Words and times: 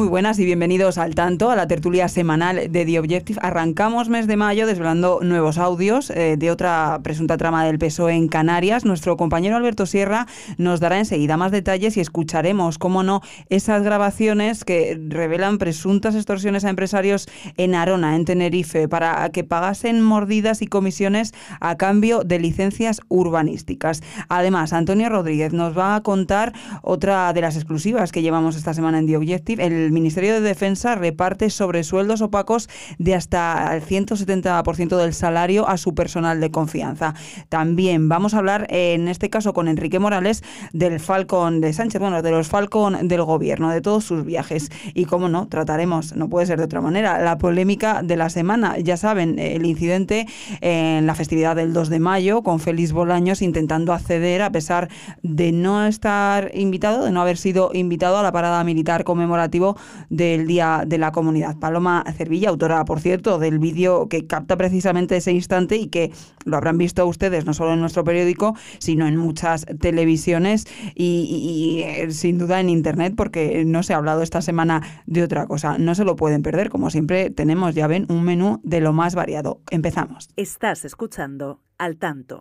Muy 0.00 0.08
buenas 0.08 0.38
y 0.38 0.46
bienvenidos 0.46 0.96
al 0.96 1.14
tanto, 1.14 1.50
a 1.50 1.56
la 1.56 1.68
tertulia 1.68 2.08
semanal 2.08 2.72
de 2.72 2.86
The 2.86 3.00
Objective. 3.00 3.38
Arrancamos 3.42 4.08
mes 4.08 4.26
de 4.26 4.38
mayo 4.38 4.66
desvelando 4.66 5.20
nuevos 5.22 5.58
audios 5.58 6.08
eh, 6.08 6.36
de 6.38 6.50
otra 6.50 7.00
presunta 7.02 7.36
trama 7.36 7.66
del 7.66 7.78
PSOE 7.78 8.14
en 8.14 8.28
Canarias. 8.28 8.86
Nuestro 8.86 9.18
compañero 9.18 9.56
Alberto 9.56 9.84
Sierra 9.84 10.26
nos 10.56 10.80
dará 10.80 10.98
enseguida 10.98 11.36
más 11.36 11.52
detalles 11.52 11.98
y 11.98 12.00
escucharemos, 12.00 12.78
cómo 12.78 13.02
no, 13.02 13.20
esas 13.50 13.82
grabaciones 13.82 14.64
que 14.64 14.98
revelan 15.06 15.58
presuntas 15.58 16.14
extorsiones 16.14 16.64
a 16.64 16.70
empresarios 16.70 17.28
en 17.58 17.74
Arona, 17.74 18.16
en 18.16 18.24
Tenerife, 18.24 18.88
para 18.88 19.28
que 19.28 19.44
pagasen 19.44 20.00
mordidas 20.00 20.62
y 20.62 20.66
comisiones 20.66 21.34
a 21.60 21.76
cambio 21.76 22.24
de 22.24 22.38
licencias 22.38 23.02
urbanísticas. 23.08 24.02
Además, 24.30 24.72
Antonio 24.72 25.10
Rodríguez 25.10 25.52
nos 25.52 25.76
va 25.76 25.94
a 25.94 26.02
contar 26.02 26.54
otra 26.80 27.34
de 27.34 27.42
las 27.42 27.56
exclusivas 27.56 28.12
que 28.12 28.22
llevamos 28.22 28.56
esta 28.56 28.72
semana 28.72 28.98
en 28.98 29.06
The 29.06 29.18
Objective, 29.18 29.62
el 29.62 29.89
el 29.90 29.94
Ministerio 29.94 30.34
de 30.34 30.40
Defensa 30.40 30.94
reparte 30.94 31.50
sobresueldos 31.50 32.20
opacos 32.20 32.68
de 32.98 33.16
hasta 33.16 33.74
el 33.74 33.82
170% 33.82 34.96
del 34.96 35.12
salario 35.14 35.68
a 35.68 35.78
su 35.78 35.96
personal 35.96 36.40
de 36.40 36.52
confianza. 36.52 37.14
También 37.48 38.08
vamos 38.08 38.34
a 38.34 38.38
hablar, 38.38 38.68
en 38.70 39.08
este 39.08 39.30
caso 39.30 39.52
con 39.52 39.66
Enrique 39.66 39.98
Morales, 39.98 40.44
del 40.72 41.00
Falcon 41.00 41.60
de 41.60 41.72
Sánchez, 41.72 42.00
bueno, 42.00 42.22
de 42.22 42.30
los 42.30 42.46
Falcon 42.46 43.08
del 43.08 43.24
gobierno, 43.24 43.70
de 43.70 43.80
todos 43.80 44.04
sus 44.04 44.24
viajes. 44.24 44.70
Y 44.94 45.06
cómo 45.06 45.28
no, 45.28 45.48
trataremos, 45.48 46.14
no 46.14 46.28
puede 46.28 46.46
ser 46.46 46.58
de 46.58 46.66
otra 46.66 46.80
manera, 46.80 47.20
la 47.20 47.38
polémica 47.38 48.04
de 48.04 48.16
la 48.16 48.30
semana. 48.30 48.78
Ya 48.78 48.96
saben, 48.96 49.40
el 49.40 49.66
incidente 49.66 50.28
en 50.60 51.04
la 51.04 51.16
festividad 51.16 51.56
del 51.56 51.72
2 51.72 51.88
de 51.88 51.98
mayo 51.98 52.42
con 52.44 52.60
Félix 52.60 52.92
Bolaños 52.92 53.42
intentando 53.42 53.92
acceder 53.92 54.42
a 54.42 54.52
pesar 54.52 54.88
de 55.24 55.50
no 55.50 55.84
estar 55.84 56.52
invitado, 56.54 57.04
de 57.04 57.10
no 57.10 57.22
haber 57.22 57.38
sido 57.38 57.72
invitado 57.74 58.18
a 58.18 58.22
la 58.22 58.30
parada 58.30 58.62
militar 58.62 59.02
conmemorativo 59.02 59.79
del 60.08 60.46
Día 60.46 60.84
de 60.86 60.98
la 60.98 61.12
Comunidad. 61.12 61.58
Paloma 61.58 62.04
Cervilla, 62.16 62.48
autora, 62.48 62.84
por 62.84 63.00
cierto, 63.00 63.38
del 63.38 63.58
vídeo 63.58 64.08
que 64.08 64.26
capta 64.26 64.56
precisamente 64.56 65.16
ese 65.16 65.32
instante 65.32 65.76
y 65.76 65.88
que 65.88 66.12
lo 66.44 66.56
habrán 66.56 66.78
visto 66.78 67.06
ustedes 67.06 67.44
no 67.44 67.54
solo 67.54 67.74
en 67.74 67.80
nuestro 67.80 68.04
periódico, 68.04 68.54
sino 68.78 69.06
en 69.06 69.16
muchas 69.16 69.66
televisiones 69.80 70.66
y, 70.94 71.82
eh, 71.84 72.10
sin 72.10 72.38
duda 72.38 72.60
en 72.60 72.68
Internet, 72.68 73.14
porque 73.16 73.64
no 73.64 73.82
se 73.82 73.94
ha 73.94 73.96
hablado 73.96 74.22
esta 74.22 74.42
semana 74.42 74.82
de 75.06 75.22
otra 75.22 75.46
cosa. 75.46 75.78
No 75.78 75.94
se 75.94 76.04
lo 76.04 76.16
pueden 76.16 76.42
perder, 76.42 76.70
como 76.70 76.90
siempre 76.90 77.30
tenemos, 77.30 77.74
ya 77.74 77.86
ven, 77.86 78.06
un 78.08 78.24
menú 78.24 78.60
de 78.62 78.80
lo 78.80 78.92
más 78.92 79.14
variado. 79.14 79.60
Empezamos. 79.70 80.28
Estás 80.36 80.84
escuchando 80.84 81.60
al 81.78 81.96
tanto. 81.96 82.40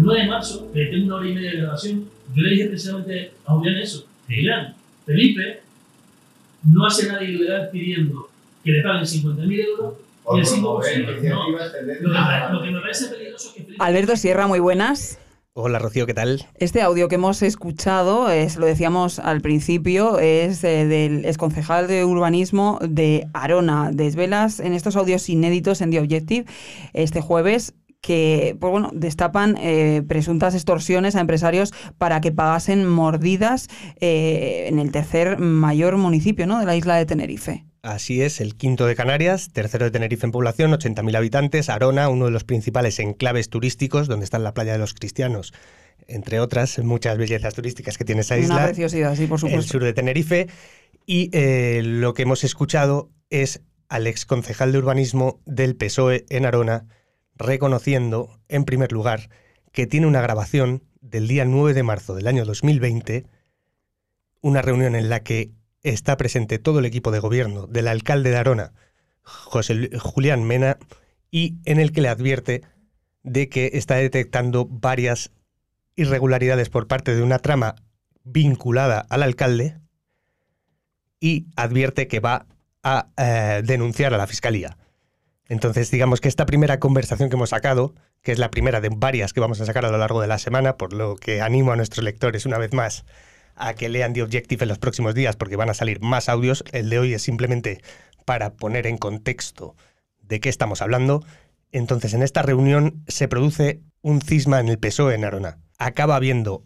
9 0.00 0.22
de 0.22 0.28
marzo, 0.28 0.72
que 0.72 0.86
tengo 0.86 1.06
una 1.06 1.16
hora 1.16 1.28
y 1.28 1.34
media 1.34 1.50
de 1.50 1.56
grabación, 1.58 2.08
yo 2.34 2.42
le 2.42 2.50
dije 2.50 2.68
precisamente 2.68 3.32
a 3.44 3.52
Julián 3.52 3.76
eso, 3.76 4.06
que 4.28 4.46
Felipe, 5.06 5.60
no 6.62 6.86
hace 6.86 7.08
nada 7.08 7.22
ilegal 7.22 7.68
pidiendo 7.70 8.28
que 8.64 8.70
le 8.70 8.82
paguen 8.82 9.02
50.000 9.02 9.64
euros 9.64 9.94
y 10.34 10.38
el 10.38 10.46
5%. 10.46 10.62
No, 10.62 12.52
lo, 12.52 12.62
que, 12.62 12.70
me 12.70 12.80
parece 12.80 13.06
peligroso 13.06 13.48
es 13.48 13.54
que 13.54 13.62
Felipe... 13.64 13.82
Alberto 13.82 14.16
Sierra, 14.16 14.46
muy 14.46 14.60
buenas. 14.60 15.18
Hola 15.52 15.80
Rocío, 15.80 16.06
¿qué 16.06 16.14
tal? 16.14 16.46
Este 16.54 16.80
audio 16.80 17.08
que 17.08 17.16
hemos 17.16 17.42
escuchado, 17.42 18.30
es, 18.30 18.56
lo 18.56 18.66
decíamos 18.66 19.18
al 19.18 19.40
principio, 19.40 20.20
es 20.20 20.62
eh, 20.62 20.86
del 20.86 21.24
exconcejal 21.24 21.88
de 21.88 22.04
urbanismo 22.04 22.78
de 22.80 23.26
Arona. 23.34 23.90
Desvelas 23.92 24.60
en 24.60 24.74
estos 24.74 24.94
audios 24.94 25.28
inéditos 25.28 25.80
en 25.80 25.90
The 25.90 25.98
Objective 25.98 26.46
este 26.92 27.20
jueves 27.20 27.74
que 28.00 28.56
pues 28.58 28.70
bueno, 28.70 28.90
destapan 28.94 29.56
eh, 29.58 30.02
presuntas 30.06 30.54
extorsiones 30.54 31.16
a 31.16 31.20
empresarios 31.20 31.72
para 31.98 32.20
que 32.20 32.32
pagasen 32.32 32.88
mordidas 32.88 33.68
eh, 34.00 34.66
en 34.68 34.78
el 34.78 34.90
tercer 34.90 35.38
mayor 35.38 35.96
municipio 35.96 36.46
¿no? 36.46 36.58
de 36.58 36.66
la 36.66 36.76
isla 36.76 36.96
de 36.96 37.06
Tenerife. 37.06 37.64
Así 37.82 38.20
es, 38.20 38.40
el 38.40 38.56
quinto 38.56 38.86
de 38.86 38.94
Canarias, 38.94 39.50
tercero 39.52 39.86
de 39.86 39.90
Tenerife 39.90 40.26
en 40.26 40.32
población, 40.32 40.70
80.000 40.72 41.16
habitantes, 41.16 41.70
Arona, 41.70 42.10
uno 42.10 42.26
de 42.26 42.30
los 42.30 42.44
principales 42.44 42.98
enclaves 42.98 43.48
turísticos, 43.48 44.06
donde 44.06 44.24
está 44.24 44.38
la 44.38 44.52
playa 44.52 44.72
de 44.72 44.78
los 44.78 44.92
cristianos, 44.92 45.54
entre 46.06 46.40
otras 46.40 46.78
muchas 46.80 47.16
bellezas 47.16 47.54
turísticas 47.54 47.96
que 47.96 48.04
tiene 48.04 48.20
esa 48.20 48.36
isla. 48.36 48.56
Una 48.56 48.64
preciosidad, 48.66 49.16
sí, 49.16 49.26
por 49.26 49.40
supuesto. 49.40 49.60
El 49.60 49.66
sur 49.66 49.82
de 49.82 49.94
Tenerife. 49.94 50.48
Y 51.06 51.30
eh, 51.32 51.80
lo 51.82 52.12
que 52.12 52.22
hemos 52.22 52.44
escuchado 52.44 53.10
es 53.30 53.62
al 53.88 54.06
ex 54.06 54.26
concejal 54.26 54.72
de 54.72 54.78
urbanismo 54.78 55.40
del 55.46 55.74
PSOE 55.74 56.26
en 56.28 56.44
Arona, 56.44 56.86
reconociendo, 57.40 58.38
en 58.48 58.64
primer 58.64 58.92
lugar, 58.92 59.30
que 59.72 59.86
tiene 59.86 60.06
una 60.06 60.20
grabación 60.20 60.84
del 61.00 61.26
día 61.26 61.44
9 61.44 61.74
de 61.74 61.82
marzo 61.82 62.14
del 62.14 62.28
año 62.28 62.44
2020, 62.44 63.26
una 64.40 64.62
reunión 64.62 64.94
en 64.94 65.08
la 65.08 65.22
que 65.22 65.50
está 65.82 66.16
presente 66.16 66.58
todo 66.58 66.78
el 66.78 66.84
equipo 66.84 67.10
de 67.10 67.18
gobierno 67.18 67.66
del 67.66 67.88
alcalde 67.88 68.30
de 68.30 68.36
Arona, 68.36 68.72
José 69.22 69.90
Julián 69.98 70.44
Mena, 70.44 70.78
y 71.30 71.56
en 71.64 71.80
el 71.80 71.92
que 71.92 72.02
le 72.02 72.08
advierte 72.08 72.62
de 73.22 73.48
que 73.48 73.70
está 73.74 73.96
detectando 73.96 74.66
varias 74.66 75.30
irregularidades 75.94 76.68
por 76.68 76.86
parte 76.86 77.14
de 77.14 77.22
una 77.22 77.38
trama 77.38 77.76
vinculada 78.24 79.06
al 79.08 79.22
alcalde 79.22 79.78
y 81.20 81.46
advierte 81.56 82.08
que 82.08 82.20
va 82.20 82.46
a 82.82 83.08
eh, 83.16 83.62
denunciar 83.64 84.14
a 84.14 84.18
la 84.18 84.26
fiscalía. 84.26 84.76
Entonces, 85.50 85.90
digamos 85.90 86.20
que 86.20 86.28
esta 86.28 86.46
primera 86.46 86.78
conversación 86.78 87.28
que 87.28 87.34
hemos 87.34 87.50
sacado, 87.50 87.96
que 88.22 88.30
es 88.30 88.38
la 88.38 88.52
primera 88.52 88.80
de 88.80 88.88
varias 88.88 89.32
que 89.32 89.40
vamos 89.40 89.60
a 89.60 89.66
sacar 89.66 89.84
a 89.84 89.90
lo 89.90 89.98
largo 89.98 90.20
de 90.20 90.28
la 90.28 90.38
semana, 90.38 90.76
por 90.76 90.92
lo 90.92 91.16
que 91.16 91.40
animo 91.40 91.72
a 91.72 91.76
nuestros 91.76 92.04
lectores 92.04 92.46
una 92.46 92.56
vez 92.56 92.72
más 92.72 93.04
a 93.56 93.74
que 93.74 93.88
lean 93.88 94.12
The 94.12 94.22
Objective 94.22 94.62
en 94.62 94.68
los 94.68 94.78
próximos 94.78 95.12
días 95.12 95.34
porque 95.34 95.56
van 95.56 95.68
a 95.68 95.74
salir 95.74 96.00
más 96.00 96.28
audios. 96.28 96.62
El 96.70 96.88
de 96.88 97.00
hoy 97.00 97.14
es 97.14 97.22
simplemente 97.22 97.82
para 98.24 98.54
poner 98.54 98.86
en 98.86 98.96
contexto 98.96 99.74
de 100.22 100.38
qué 100.38 100.48
estamos 100.48 100.82
hablando. 100.82 101.24
Entonces, 101.72 102.14
en 102.14 102.22
esta 102.22 102.42
reunión 102.42 103.02
se 103.08 103.26
produce 103.26 103.82
un 104.02 104.22
cisma 104.22 104.60
en 104.60 104.68
el 104.68 104.78
PSOE 104.78 105.16
en 105.16 105.24
Arona. 105.24 105.58
Acaba 105.78 106.14
habiendo 106.14 106.62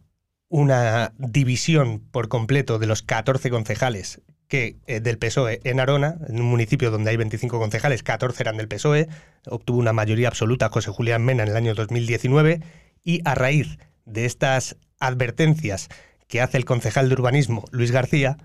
una 0.49 1.15
división 1.17 2.01
por 2.11 2.29
completo 2.29 2.79
de 2.79 2.87
los 2.87 3.03
14 3.03 3.49
concejales 3.49 4.21
que 4.55 4.77
eh, 4.87 5.01
del 5.01 5.19
PSOE 5.19 5.61
en 5.65 5.81
Arona, 5.81 6.15
en 6.29 6.41
un 6.41 6.47
municipio 6.47 6.93
donde 6.93 7.11
hay 7.11 7.17
25 7.17 7.59
concejales, 7.59 8.05
14 8.05 8.41
eran 8.41 8.57
del 8.57 8.69
PSOE, 8.69 9.09
obtuvo 9.47 9.81
una 9.81 9.93
mayoría 9.93 10.29
absoluta 10.29 10.69
José 10.69 10.93
Julián 10.93 11.25
Mena 11.25 11.43
en 11.43 11.49
el 11.49 11.57
año 11.57 11.75
2019 11.75 12.61
y 13.03 13.21
a 13.25 13.35
raíz 13.35 13.79
de 14.05 14.27
estas 14.27 14.77
advertencias 15.01 15.89
que 16.29 16.41
hace 16.41 16.57
el 16.57 16.65
concejal 16.67 17.09
de 17.09 17.17
urbanismo 17.17 17.65
Luis 17.73 17.91
García, 17.91 18.37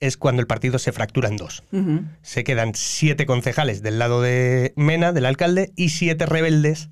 es 0.00 0.16
cuando 0.16 0.40
el 0.40 0.48
partido 0.48 0.80
se 0.80 0.90
fractura 0.90 1.28
en 1.28 1.36
dos. 1.36 1.62
Se 2.22 2.42
quedan 2.42 2.74
siete 2.74 3.24
concejales 3.24 3.82
del 3.82 4.00
lado 4.00 4.20
de 4.20 4.72
Mena, 4.74 5.12
del 5.12 5.26
alcalde, 5.26 5.70
y 5.76 5.90
siete 5.90 6.26
rebeldes, 6.26 6.90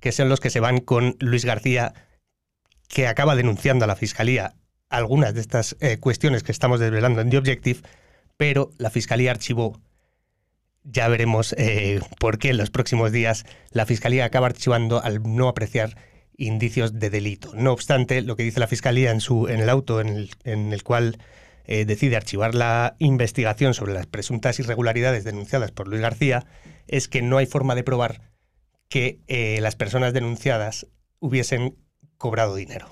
que 0.00 0.12
son 0.12 0.30
los 0.30 0.40
que 0.40 0.48
se 0.48 0.60
van 0.60 0.78
con 0.78 1.14
Luis 1.18 1.44
García, 1.44 1.92
que 2.88 3.06
acaba 3.06 3.36
denunciando 3.36 3.84
a 3.84 3.88
la 3.88 3.96
fiscalía 3.96 4.54
algunas 4.92 5.32
de 5.34 5.40
estas 5.40 5.74
eh, 5.80 5.96
cuestiones 5.98 6.42
que 6.42 6.52
estamos 6.52 6.78
desvelando 6.78 7.20
en 7.20 7.30
The 7.30 7.38
Objective, 7.38 7.80
pero 8.36 8.70
la 8.76 8.90
Fiscalía 8.90 9.30
archivó, 9.30 9.80
ya 10.84 11.08
veremos 11.08 11.54
eh, 11.58 12.00
por 12.20 12.38
qué 12.38 12.50
en 12.50 12.58
los 12.58 12.70
próximos 12.70 13.10
días, 13.10 13.44
la 13.70 13.86
Fiscalía 13.86 14.26
acaba 14.26 14.46
archivando 14.46 15.02
al 15.02 15.22
no 15.22 15.48
apreciar 15.48 15.96
indicios 16.36 16.98
de 16.98 17.08
delito. 17.08 17.52
No 17.54 17.72
obstante, 17.72 18.20
lo 18.20 18.36
que 18.36 18.42
dice 18.42 18.60
la 18.60 18.66
Fiscalía 18.66 19.10
en, 19.10 19.20
su, 19.20 19.48
en 19.48 19.60
el 19.60 19.70
auto 19.70 20.00
en 20.00 20.08
el, 20.08 20.30
en 20.44 20.72
el 20.72 20.82
cual 20.82 21.16
eh, 21.64 21.86
decide 21.86 22.16
archivar 22.16 22.54
la 22.54 22.96
investigación 22.98 23.72
sobre 23.72 23.94
las 23.94 24.06
presuntas 24.06 24.58
irregularidades 24.58 25.24
denunciadas 25.24 25.72
por 25.72 25.88
Luis 25.88 26.02
García 26.02 26.44
es 26.86 27.08
que 27.08 27.22
no 27.22 27.38
hay 27.38 27.46
forma 27.46 27.74
de 27.74 27.84
probar 27.84 28.32
que 28.90 29.20
las 29.62 29.74
personas 29.74 30.12
denunciadas 30.12 30.86
hubiesen 31.18 31.78
cobrado 32.18 32.54
dinero. 32.56 32.90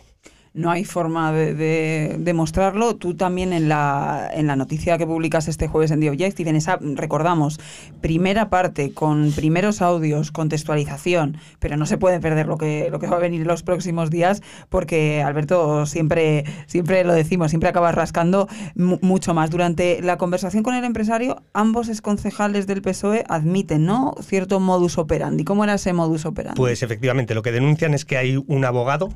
No 0.52 0.70
hay 0.70 0.84
forma 0.84 1.32
de, 1.32 2.16
demostrarlo. 2.18 2.96
Tú 2.96 3.14
también 3.14 3.52
en 3.52 3.68
la, 3.68 4.30
en 4.32 4.46
la 4.46 4.56
noticia 4.56 4.98
que 4.98 5.06
publicas 5.06 5.48
este 5.48 5.68
jueves 5.68 5.90
en 5.90 6.00
The 6.00 6.10
Objective, 6.10 6.50
en 6.50 6.56
esa, 6.56 6.78
recordamos, 6.80 7.60
primera 8.00 8.50
parte 8.50 8.92
con 8.92 9.32
primeros 9.32 9.80
audios, 9.82 10.32
contextualización, 10.32 11.36
pero 11.58 11.76
no 11.76 11.86
se 11.86 11.98
puede 11.98 12.20
perder 12.20 12.46
lo 12.46 12.58
que, 12.58 12.88
lo 12.90 12.98
que 12.98 13.06
va 13.06 13.16
a 13.16 13.20
venir 13.20 13.42
en 13.42 13.48
los 13.48 13.62
próximos 13.62 14.10
días 14.10 14.42
porque, 14.68 15.22
Alberto, 15.22 15.86
siempre, 15.86 16.44
siempre 16.66 17.04
lo 17.04 17.12
decimos, 17.12 17.50
siempre 17.50 17.68
acaba 17.68 17.92
rascando 17.92 18.48
mucho 18.74 19.34
más. 19.34 19.50
Durante 19.50 20.02
la 20.02 20.18
conversación 20.18 20.62
con 20.62 20.74
el 20.74 20.84
empresario, 20.84 21.42
ambos 21.52 21.88
exconcejales 21.88 22.66
del 22.66 22.82
PSOE 22.82 23.24
admiten, 23.28 23.84
¿no?, 23.84 24.14
cierto 24.20 24.60
modus 24.60 24.98
operandi. 24.98 25.44
¿Cómo 25.44 25.64
era 25.64 25.74
ese 25.74 25.92
modus 25.92 26.24
operandi? 26.26 26.56
Pues 26.56 26.82
efectivamente, 26.82 27.34
lo 27.34 27.42
que 27.42 27.52
denuncian 27.52 27.94
es 27.94 28.04
que 28.04 28.16
hay 28.16 28.42
un 28.46 28.64
abogado 28.64 29.10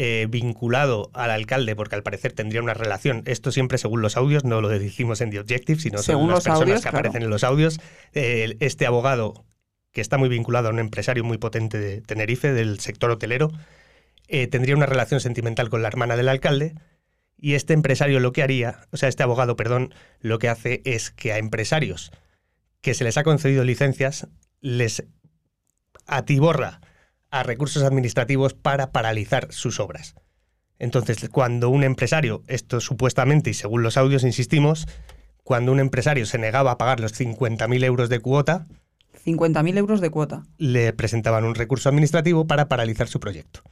eh, 0.00 0.28
vinculado 0.30 1.10
al 1.12 1.32
alcalde, 1.32 1.74
porque 1.74 1.96
al 1.96 2.04
parecer 2.04 2.32
tendría 2.32 2.62
una 2.62 2.72
relación, 2.72 3.24
esto 3.26 3.50
siempre 3.50 3.78
según 3.78 4.00
los 4.00 4.16
audios, 4.16 4.44
no 4.44 4.60
lo 4.60 4.68
decimos 4.68 5.20
en 5.20 5.30
The 5.30 5.40
Objective, 5.40 5.80
sino 5.80 5.98
según 5.98 6.30
las 6.30 6.44
personas 6.44 6.82
que 6.82 6.88
aparecen 6.88 7.24
en 7.24 7.30
los 7.30 7.42
audios, 7.42 7.80
eh, 8.12 8.56
este 8.60 8.86
abogado, 8.86 9.44
que 9.90 10.00
está 10.00 10.16
muy 10.16 10.28
vinculado 10.28 10.68
a 10.68 10.70
un 10.70 10.78
empresario 10.78 11.24
muy 11.24 11.36
potente 11.38 11.80
de 11.80 12.00
Tenerife, 12.00 12.52
del 12.52 12.78
sector 12.78 13.10
hotelero, 13.10 13.50
eh, 14.28 14.46
tendría 14.46 14.76
una 14.76 14.86
relación 14.86 15.18
sentimental 15.18 15.68
con 15.68 15.82
la 15.82 15.88
hermana 15.88 16.16
del 16.16 16.28
alcalde, 16.28 16.76
y 17.36 17.54
este 17.54 17.72
empresario 17.72 18.20
lo 18.20 18.30
que 18.30 18.44
haría, 18.44 18.86
o 18.92 18.96
sea, 18.96 19.08
este 19.08 19.24
abogado, 19.24 19.56
perdón, 19.56 19.92
lo 20.20 20.38
que 20.38 20.48
hace 20.48 20.80
es 20.84 21.10
que 21.10 21.32
a 21.32 21.38
empresarios 21.38 22.12
que 22.82 22.94
se 22.94 23.02
les 23.02 23.16
ha 23.16 23.24
concedido 23.24 23.64
licencias, 23.64 24.28
les 24.60 25.02
atiborra 26.06 26.82
a 27.30 27.42
recursos 27.42 27.82
administrativos 27.82 28.54
para 28.54 28.92
paralizar 28.92 29.48
sus 29.50 29.80
obras. 29.80 30.14
Entonces, 30.78 31.28
cuando 31.30 31.70
un 31.70 31.84
empresario, 31.84 32.42
esto 32.46 32.80
supuestamente 32.80 33.50
y 33.50 33.54
según 33.54 33.82
los 33.82 33.96
audios 33.96 34.22
insistimos, 34.22 34.86
cuando 35.42 35.72
un 35.72 35.80
empresario 35.80 36.26
se 36.26 36.38
negaba 36.38 36.72
a 36.72 36.78
pagar 36.78 37.00
los 37.00 37.18
50.000 37.18 37.84
euros 37.84 38.08
de 38.08 38.20
cuota, 38.20 38.66
50.000 39.24 39.78
euros 39.78 40.00
de 40.00 40.10
cuota. 40.10 40.44
Le 40.56 40.92
presentaban 40.92 41.44
un 41.44 41.54
recurso 41.54 41.88
administrativo 41.88 42.46
para 42.46 42.68
paralizar 42.68 43.08
su 43.08 43.20
proyecto. 43.20 43.62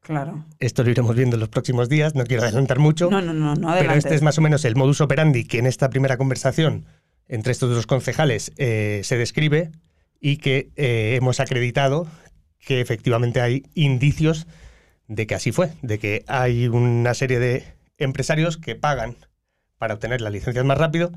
Claro. 0.00 0.44
Esto 0.58 0.84
lo 0.84 0.90
iremos 0.90 1.16
viendo 1.16 1.36
en 1.36 1.40
los 1.40 1.48
próximos 1.48 1.88
días, 1.88 2.14
no 2.14 2.24
quiero 2.24 2.42
adelantar 2.42 2.78
mucho. 2.78 3.10
No, 3.10 3.22
no, 3.22 3.32
no, 3.32 3.54
no 3.54 3.74
Pero 3.74 3.92
este 3.94 4.14
es 4.14 4.22
más 4.22 4.36
o 4.36 4.42
menos 4.42 4.64
el 4.66 4.76
modus 4.76 5.00
operandi 5.00 5.44
que 5.44 5.58
en 5.58 5.66
esta 5.66 5.88
primera 5.88 6.18
conversación 6.18 6.84
entre 7.26 7.52
estos 7.52 7.70
dos 7.70 7.86
concejales 7.86 8.52
eh, 8.58 9.00
se 9.02 9.16
describe 9.16 9.72
y 10.20 10.36
que 10.36 10.70
eh, 10.76 11.14
hemos 11.16 11.40
acreditado 11.40 12.06
que 12.64 12.80
efectivamente 12.80 13.40
hay 13.40 13.64
indicios 13.74 14.46
de 15.06 15.26
que 15.26 15.34
así 15.34 15.52
fue, 15.52 15.72
de 15.82 15.98
que 15.98 16.24
hay 16.26 16.68
una 16.68 17.14
serie 17.14 17.38
de 17.38 17.64
empresarios 17.98 18.56
que 18.56 18.74
pagan 18.74 19.16
para 19.78 19.94
obtener 19.94 20.20
las 20.20 20.32
licencias 20.32 20.64
más 20.64 20.78
rápido 20.78 21.12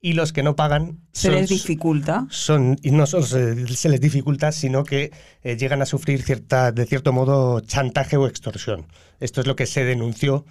y 0.00 0.14
los 0.14 0.32
que 0.32 0.42
no 0.42 0.56
pagan 0.56 0.98
se 1.12 1.30
les 1.30 1.48
dificulta. 1.48 2.26
son 2.30 2.78
y 2.82 2.90
no 2.90 3.06
solo 3.06 3.24
se, 3.24 3.54
les 3.54 4.00
dificulta 4.00 4.50
sino 4.50 4.84
que 4.84 5.10
eh, 5.42 5.56
llegan 5.56 5.82
a 5.82 5.86
sufrir 5.86 6.22
cierta 6.22 6.72
de 6.72 6.86
cierto 6.86 7.12
modo 7.12 7.60
chantaje 7.60 8.16
o 8.16 8.26
extorsión. 8.26 8.86
Esto 9.20 9.40
es 9.40 9.46
lo 9.46 9.56
que 9.56 9.66
se 9.66 9.84
denunció 9.84 10.46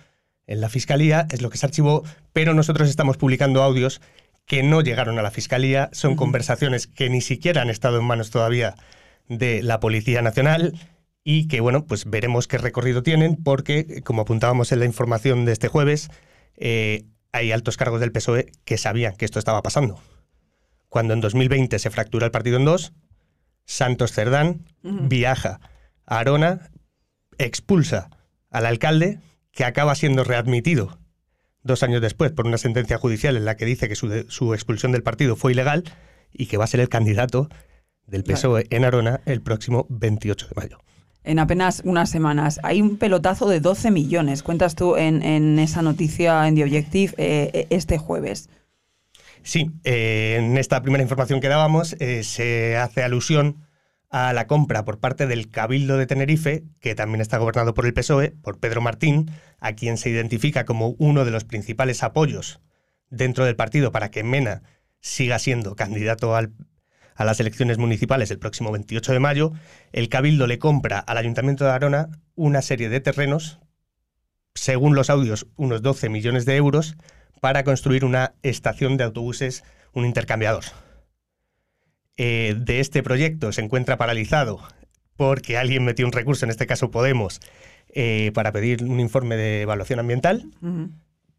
en 0.45 0.61
la 0.61 0.69
fiscalía 0.69 1.27
es 1.31 1.41
lo 1.41 1.49
que 1.49 1.57
se 1.57 1.65
archivó 1.65 2.03
pero 2.31 2.53
nosotros 2.53 2.89
estamos 2.89 3.17
publicando 3.17 3.63
audios 3.63 4.01
que 4.45 4.61
no 4.63 4.81
llegaron 4.81 5.17
a 5.17 5.23
la 5.23 5.31
fiscalía 5.31 5.89
son 5.93 6.15
conversaciones 6.15 6.85
que 6.85 7.09
ni 7.09 7.21
siquiera 7.21 7.61
han 7.61 7.69
estado 7.69 7.99
en 7.99 8.05
manos 8.05 8.29
todavía 8.29 8.75
de 9.29 9.63
la 9.63 9.79
Policía 9.79 10.21
Nacional 10.21 10.77
y 11.23 11.47
que, 11.47 11.61
bueno, 11.61 11.85
pues 11.85 12.09
veremos 12.09 12.47
qué 12.47 12.57
recorrido 12.57 13.03
tienen 13.03 13.35
porque, 13.35 14.01
como 14.03 14.23
apuntábamos 14.23 14.71
en 14.71 14.79
la 14.79 14.85
información 14.85 15.45
de 15.45 15.53
este 15.53 15.67
jueves, 15.67 16.09
eh, 16.57 17.05
hay 17.31 17.51
altos 17.51 17.77
cargos 17.77 17.99
del 17.99 18.11
PSOE 18.11 18.51
que 18.65 18.77
sabían 18.77 19.15
que 19.15 19.25
esto 19.25 19.39
estaba 19.39 19.61
pasando. 19.61 20.01
Cuando 20.89 21.13
en 21.13 21.21
2020 21.21 21.77
se 21.77 21.89
fractura 21.91 22.25
el 22.25 22.31
partido 22.31 22.57
en 22.57 22.65
dos, 22.65 22.93
Santos 23.65 24.11
Cerdán 24.11 24.65
viaja 24.81 25.59
a 26.07 26.19
Arona, 26.19 26.71
expulsa 27.37 28.09
al 28.49 28.65
alcalde, 28.65 29.19
que 29.51 29.63
acaba 29.63 29.93
siendo 29.93 30.23
readmitido 30.23 30.97
dos 31.61 31.83
años 31.83 32.01
después 32.01 32.31
por 32.31 32.47
una 32.47 32.57
sentencia 32.57 32.97
judicial 32.97 33.37
en 33.37 33.45
la 33.45 33.55
que 33.55 33.65
dice 33.65 33.87
que 33.87 33.95
su, 33.95 34.25
su 34.29 34.53
expulsión 34.55 34.91
del 34.91 35.03
partido 35.03 35.35
fue 35.35 35.51
ilegal 35.51 35.83
y 36.31 36.47
que 36.47 36.57
va 36.57 36.63
a 36.63 36.67
ser 36.67 36.79
el 36.79 36.89
candidato 36.89 37.49
del 38.09 38.23
PSOE 38.23 38.65
en 38.69 38.85
Arona 38.85 39.21
el 39.25 39.41
próximo 39.41 39.85
28 39.89 40.47
de 40.47 40.53
mayo. 40.55 40.79
En 41.23 41.39
apenas 41.39 41.81
unas 41.85 42.09
semanas. 42.09 42.59
Hay 42.63 42.81
un 42.81 42.97
pelotazo 42.97 43.47
de 43.49 43.59
12 43.59 43.91
millones. 43.91 44.41
Cuentas 44.41 44.75
tú 44.75 44.95
en, 44.95 45.59
esa 45.59 45.81
noticia 45.81 46.47
en 46.47 46.55
The 46.55 46.63
Objective 46.63 47.13
eh, 47.17 47.67
este 47.69 47.97
jueves. 47.97 48.49
Sí, 49.43 49.71
eh, 49.83 50.37
en 50.39 50.57
esta 50.57 50.81
primera 50.81 51.01
información 51.01 51.39
que 51.39 51.47
dábamos 51.47 51.95
eh, 51.99 52.23
se 52.23 52.77
hace 52.77 53.03
alusión 53.03 53.57
a 54.09 54.33
la 54.33 54.47
compra 54.47 54.85
por 54.85 54.99
parte 54.99 55.27
del 55.27 55.49
Cabildo 55.49 55.97
de 55.97 56.07
Tenerife, 56.07 56.63
que 56.79 56.95
también 56.95 57.21
está 57.21 57.37
gobernado 57.37 57.73
por 57.73 57.85
el 57.85 57.93
PSOE, 57.93 58.31
por 58.31 58.59
Pedro 58.59 58.81
Martín, 58.81 59.31
a 59.59 59.73
quien 59.73 59.97
se 59.97 60.09
identifica 60.09 60.65
como 60.65 60.95
uno 60.97 61.25
de 61.25 61.31
los 61.31 61.43
principales 61.43 62.01
apoyos 62.03 62.59
dentro 63.09 63.45
del 63.45 63.55
partido 63.55 63.91
para 63.91 64.09
que 64.09 64.23
Mena 64.23 64.63
siga 64.99 65.39
siendo 65.39 65.75
candidato 65.75 66.35
al, 66.35 66.53
a 67.19 67.25
las 67.25 67.41
elecciones 67.41 67.77
municipales 67.77 68.31
el 68.31 68.39
próximo 68.39 68.71
28 68.71 69.11
de 69.11 69.19
mayo, 69.19 69.51
el 69.91 70.07
Cabildo 70.07 70.47
le 70.47 70.57
compra 70.57 70.99
al 70.99 71.17
Ayuntamiento 71.17 71.65
de 71.65 71.71
Arona 71.71 72.07
una 72.35 72.61
serie 72.61 72.87
de 72.87 73.01
terrenos, 73.01 73.59
según 74.55 74.95
los 74.95 75.09
audios, 75.09 75.45
unos 75.57 75.81
12 75.81 76.07
millones 76.07 76.45
de 76.45 76.55
euros, 76.55 76.95
para 77.41 77.65
construir 77.65 78.05
una 78.05 78.35
estación 78.41 78.95
de 78.95 79.03
autobuses, 79.03 79.65
un 79.91 80.05
intercambiador. 80.05 80.63
Eh, 82.15 82.55
de 82.57 82.79
este 82.79 83.03
proyecto 83.03 83.51
se 83.51 83.61
encuentra 83.61 83.97
paralizado 83.97 84.61
porque 85.17 85.57
alguien 85.57 85.83
metió 85.83 86.05
un 86.05 86.13
recurso, 86.13 86.45
en 86.45 86.51
este 86.51 86.67
caso 86.67 86.89
Podemos, 86.89 87.41
eh, 87.89 88.31
para 88.33 88.53
pedir 88.53 88.81
un 88.85 89.01
informe 89.01 89.35
de 89.35 89.63
evaluación 89.63 89.99
ambiental 89.99 90.45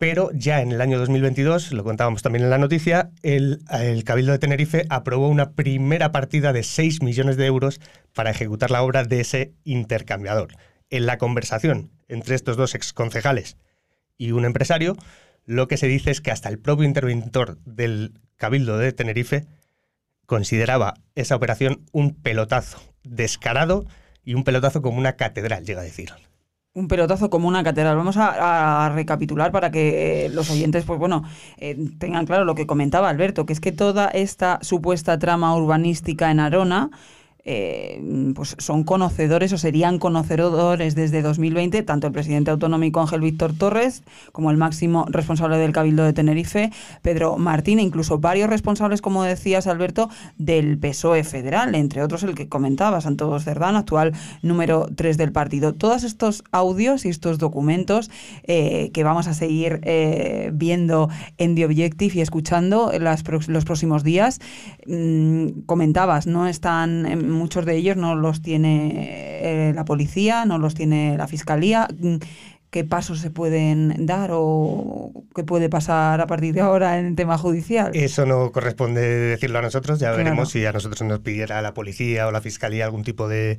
pero 0.00 0.30
ya 0.32 0.62
en 0.62 0.72
el 0.72 0.80
año 0.80 0.98
2022, 0.98 1.72
lo 1.72 1.84
contábamos 1.84 2.22
también 2.22 2.44
en 2.44 2.48
la 2.48 2.56
noticia, 2.56 3.10
el, 3.22 3.62
Cabildo 4.06 4.32
de 4.32 4.38
Tenerife 4.38 4.86
aprobó 4.88 5.28
una 5.28 5.52
primera 5.52 6.10
partida 6.10 6.54
de 6.54 6.62
6 6.62 7.02
millones 7.02 7.36
de 7.36 7.44
euros 7.44 7.82
para 8.14 8.30
ejecutar 8.30 8.70
la 8.70 8.82
obra 8.82 9.04
de 9.04 9.20
ese 9.20 9.52
intercambiador. 9.62 10.54
En 10.88 11.04
la 11.04 11.18
conversación 11.18 11.90
entre 12.08 12.34
estos 12.34 12.56
dos 12.56 12.74
exconcejales 12.74 13.58
y 14.16 14.32
un 14.32 14.46
empresario, 14.46 14.96
lo 15.44 15.68
que 15.68 15.76
se 15.76 15.86
dice 15.86 16.10
es 16.10 16.22
que 16.22 16.30
hasta 16.30 16.48
el 16.48 16.58
propio 16.58 16.86
interventor 16.86 17.58
del 17.66 18.14
Cabildo 18.36 18.78
de 18.78 18.92
Tenerife 18.92 19.44
consideraba 20.24 20.94
esa 21.14 21.36
operación 21.36 21.84
un 21.92 22.14
pelotazo 22.14 22.80
descarado 23.04 23.84
y 24.24 24.32
un 24.32 24.44
pelotazo 24.44 24.80
como 24.80 24.96
una 24.96 25.16
catedral, 25.16 25.66
llega 25.66 25.82
a 25.82 25.84
decir 25.84 26.10
un 26.72 26.88
pelotazo 26.88 27.30
como 27.30 27.48
una 27.48 27.64
catedral. 27.64 27.96
Vamos 27.96 28.16
a, 28.18 28.90
recapitular 28.94 29.52
para 29.52 29.70
que 29.70 30.26
eh, 30.26 30.28
los 30.28 30.50
oyentes, 30.50 30.84
pues 30.84 30.98
bueno, 30.98 31.24
eh, 31.56 31.76
tengan 31.98 32.26
claro 32.26 32.44
lo 32.44 32.54
que 32.54 32.66
comentaba 32.66 33.08
Alberto, 33.08 33.46
que 33.46 33.52
es 33.52 33.60
que 33.60 33.72
toda 33.72 34.08
esta 34.08 34.58
supuesta 34.62 35.18
trama 35.18 35.54
urbanística 35.56 36.30
en 36.30 36.40
Arona 36.40 36.90
eh, 37.44 38.32
pues 38.34 38.56
son 38.58 38.84
conocedores 38.84 39.52
o 39.52 39.58
serían 39.58 39.98
conocedores 39.98 40.94
desde 40.94 41.22
2020, 41.22 41.82
tanto 41.82 42.06
el 42.06 42.12
presidente 42.12 42.50
autonómico 42.50 43.00
Ángel 43.00 43.20
Víctor 43.20 43.52
Torres 43.54 44.02
como 44.32 44.50
el 44.50 44.56
máximo 44.56 45.06
responsable 45.08 45.56
del 45.58 45.72
Cabildo 45.72 46.04
de 46.04 46.12
Tenerife, 46.12 46.70
Pedro 47.02 47.36
Martín, 47.36 47.78
e 47.78 47.82
incluso 47.82 48.18
varios 48.18 48.50
responsables, 48.50 49.00
como 49.00 49.22
decías 49.22 49.66
Alberto, 49.66 50.10
del 50.38 50.78
PSOE 50.78 51.24
federal, 51.24 51.74
entre 51.74 52.02
otros 52.02 52.22
el 52.22 52.34
que 52.34 52.48
comentaba, 52.48 53.00
Santos 53.00 53.44
Cerdán, 53.44 53.76
actual 53.76 54.12
número 54.42 54.88
3 54.94 55.16
del 55.16 55.32
partido. 55.32 55.74
Todos 55.74 56.04
estos 56.04 56.44
audios 56.52 57.04
y 57.04 57.08
estos 57.08 57.38
documentos 57.38 58.10
eh, 58.44 58.90
que 58.92 59.04
vamos 59.04 59.26
a 59.26 59.34
seguir 59.34 59.80
eh, 59.84 60.50
viendo 60.52 61.08
en 61.38 61.54
The 61.54 61.64
Objective 61.64 62.14
y 62.16 62.20
escuchando 62.20 62.92
los 62.98 63.64
próximos 63.64 64.04
días, 64.04 64.40
mm, 64.90 65.62
comentabas, 65.66 66.26
no 66.26 66.46
están 66.46 67.28
muchos 67.28 67.64
de 67.64 67.76
ellos 67.76 67.96
no 67.96 68.14
los 68.14 68.42
tiene 68.42 68.90
eh, 69.42 69.72
la 69.74 69.84
policía, 69.84 70.44
no 70.44 70.58
los 70.58 70.74
tiene 70.74 71.16
la 71.16 71.26
fiscalía. 71.26 71.88
¿Qué 72.70 72.84
pasos 72.84 73.18
se 73.18 73.30
pueden 73.30 74.06
dar 74.06 74.30
o 74.32 75.24
qué 75.34 75.42
puede 75.42 75.68
pasar 75.68 76.20
a 76.20 76.26
partir 76.28 76.54
de 76.54 76.60
ahora 76.60 77.00
en 77.00 77.06
el 77.06 77.16
tema 77.16 77.36
judicial? 77.36 77.90
Eso 77.94 78.26
no 78.26 78.52
corresponde 78.52 79.00
decirlo 79.00 79.58
a 79.58 79.62
nosotros, 79.62 79.98
ya 79.98 80.12
veremos 80.12 80.50
si 80.50 80.64
a 80.64 80.72
nosotros 80.72 81.02
nos 81.02 81.18
pidiera 81.18 81.60
la 81.62 81.74
policía 81.74 82.28
o 82.28 82.30
la 82.30 82.40
fiscalía 82.40 82.84
algún 82.84 83.02
tipo 83.02 83.28
de. 83.28 83.58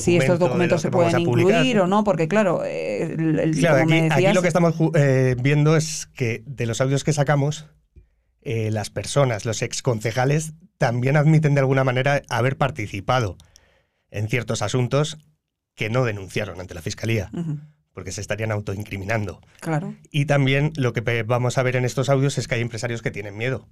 Si 0.00 0.16
estos 0.16 0.38
documentos 0.38 0.80
se 0.80 0.90
pueden 0.90 1.20
incluir 1.20 1.78
o 1.78 1.86
no, 1.86 2.02
porque 2.02 2.26
claro, 2.26 2.64
el, 2.64 3.54
aquí, 4.10 4.32
lo 4.32 4.42
que 4.42 4.48
estamos 4.48 4.74
eh, 4.94 5.36
viendo 5.40 5.76
es 5.76 6.06
que 6.06 6.42
de 6.46 6.66
los 6.66 6.80
audios 6.80 7.04
que 7.04 7.12
sacamos, 7.12 7.66
eh, 8.44 8.70
las 8.70 8.90
personas, 8.90 9.44
los 9.44 9.62
exconcejales, 9.62 10.52
también 10.78 11.16
admiten 11.16 11.54
de 11.54 11.60
alguna 11.60 11.82
manera 11.82 12.22
haber 12.28 12.56
participado 12.56 13.36
en 14.10 14.28
ciertos 14.28 14.62
asuntos 14.62 15.18
que 15.74 15.90
no 15.90 16.04
denunciaron 16.04 16.60
ante 16.60 16.74
la 16.74 16.82
Fiscalía. 16.82 17.30
porque 17.92 18.10
se 18.10 18.20
estarían 18.20 18.50
autoincriminando. 18.50 19.40
Claro. 19.60 19.94
Y 20.10 20.26
también 20.26 20.72
lo 20.74 20.92
que 20.92 21.22
vamos 21.22 21.58
a 21.58 21.62
ver 21.62 21.76
en 21.76 21.84
estos 21.84 22.08
audios 22.08 22.38
es 22.38 22.48
que 22.48 22.56
hay 22.56 22.60
empresarios 22.60 23.02
que 23.02 23.12
tienen 23.12 23.36
miedo, 23.36 23.68